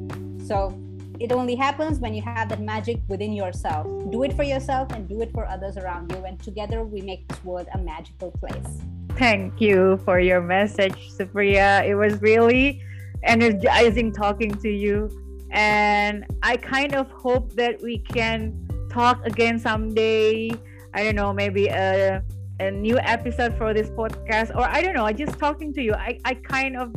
So 0.46 0.78
it 1.20 1.32
only 1.32 1.56
happens 1.56 2.00
when 2.00 2.14
you 2.14 2.22
have 2.22 2.50
that 2.50 2.62
magic 2.62 3.00
within 3.08 3.34
yourself. 3.34 3.88
Do 4.12 4.24
it 4.24 4.34
for 4.34 4.44
yourself 4.44 4.92
and 4.92 5.08
do 5.08 5.22
it 5.22 5.32
for 5.34 5.46
others 5.48 5.78
around 5.78 6.12
you. 6.12 6.24
And 6.26 6.42
together 6.42 6.84
we 6.84 7.02
make 7.02 7.28
this 7.28 7.44
world 7.44 7.68
a 7.74 7.78
magical 7.78 8.32
place. 8.32 8.82
Thank 9.18 9.60
you 9.60 10.00
for 10.06 10.20
your 10.20 10.42
message, 10.42 11.12
Supriya. 11.18 11.86
It 11.86 11.96
was 11.96 12.22
really 12.22 12.82
energizing 13.24 14.12
talking 14.12 14.54
to 14.56 14.70
you. 14.70 15.10
And 15.52 16.26
I 16.44 16.58
kind 16.58 16.94
of 16.96 17.10
hope 17.12 17.54
that 17.54 17.82
we 17.82 18.00
can 18.00 18.68
talk 18.90 19.26
again 19.26 19.60
someday. 19.60 20.52
I 20.94 21.04
don't 21.04 21.16
know, 21.16 21.34
maybe 21.34 21.68
a, 21.68 22.24
a 22.60 22.72
new 22.72 22.98
episode 23.00 23.58
for 23.58 23.74
this 23.74 23.90
podcast, 23.90 24.56
or 24.56 24.64
I 24.64 24.82
don't 24.82 24.96
know, 24.96 25.12
just 25.12 25.40
talking 25.40 25.74
to 25.74 25.82
you. 25.82 25.94
I, 25.94 26.20
I 26.26 26.34
kind 26.36 26.78
of 26.78 26.96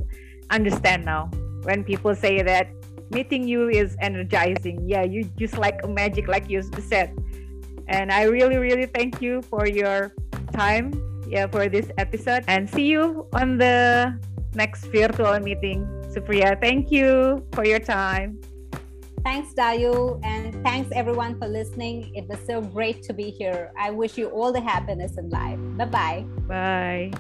understand 0.51 1.05
now 1.05 1.31
when 1.63 1.85
people 1.85 2.15
say 2.15 2.43
that 2.43 2.69
meeting 3.11 3.47
you 3.47 3.69
is 3.69 3.97
energizing. 4.01 4.89
Yeah, 4.89 5.03
you 5.03 5.25
just 5.37 5.59
like 5.59 5.87
magic, 5.89 6.29
like 6.29 6.49
you 6.49 6.63
said. 6.63 7.17
And 7.89 8.11
I 8.13 8.25
really, 8.25 8.57
really 8.57 8.87
thank 8.87 9.21
you 9.21 9.43
for 9.43 9.67
your 9.67 10.15
time 10.53 10.93
yeah, 11.27 11.47
for 11.47 11.69
this 11.69 11.89
episode 11.99 12.45
and 12.47 12.69
see 12.69 12.87
you 12.87 13.27
on 13.33 13.57
the 13.57 14.13
next 14.55 14.85
virtual 14.87 15.39
meeting. 15.41 15.89
Supriya, 16.13 16.61
thank 16.61 16.91
you 16.91 17.45
for 17.53 17.65
your 17.65 17.79
time. 17.81 18.39
Thanks, 19.25 19.55
Dayu, 19.55 20.21
and 20.25 20.53
thanks 20.65 20.91
everyone 20.95 21.39
for 21.39 21.47
listening. 21.47 22.13
It 22.15 22.29
was 22.29 22.39
so 22.45 22.61
great 22.61 23.03
to 23.05 23.13
be 23.15 23.31
here. 23.31 23.73
I 23.79 23.91
wish 23.91 24.19
you 24.19 24.29
all 24.29 24.53
the 24.53 24.61
happiness 24.61 25.17
in 25.17 25.31
life. 25.31 25.59
Bye-bye. 25.79 26.25
Bye. 26.49 27.13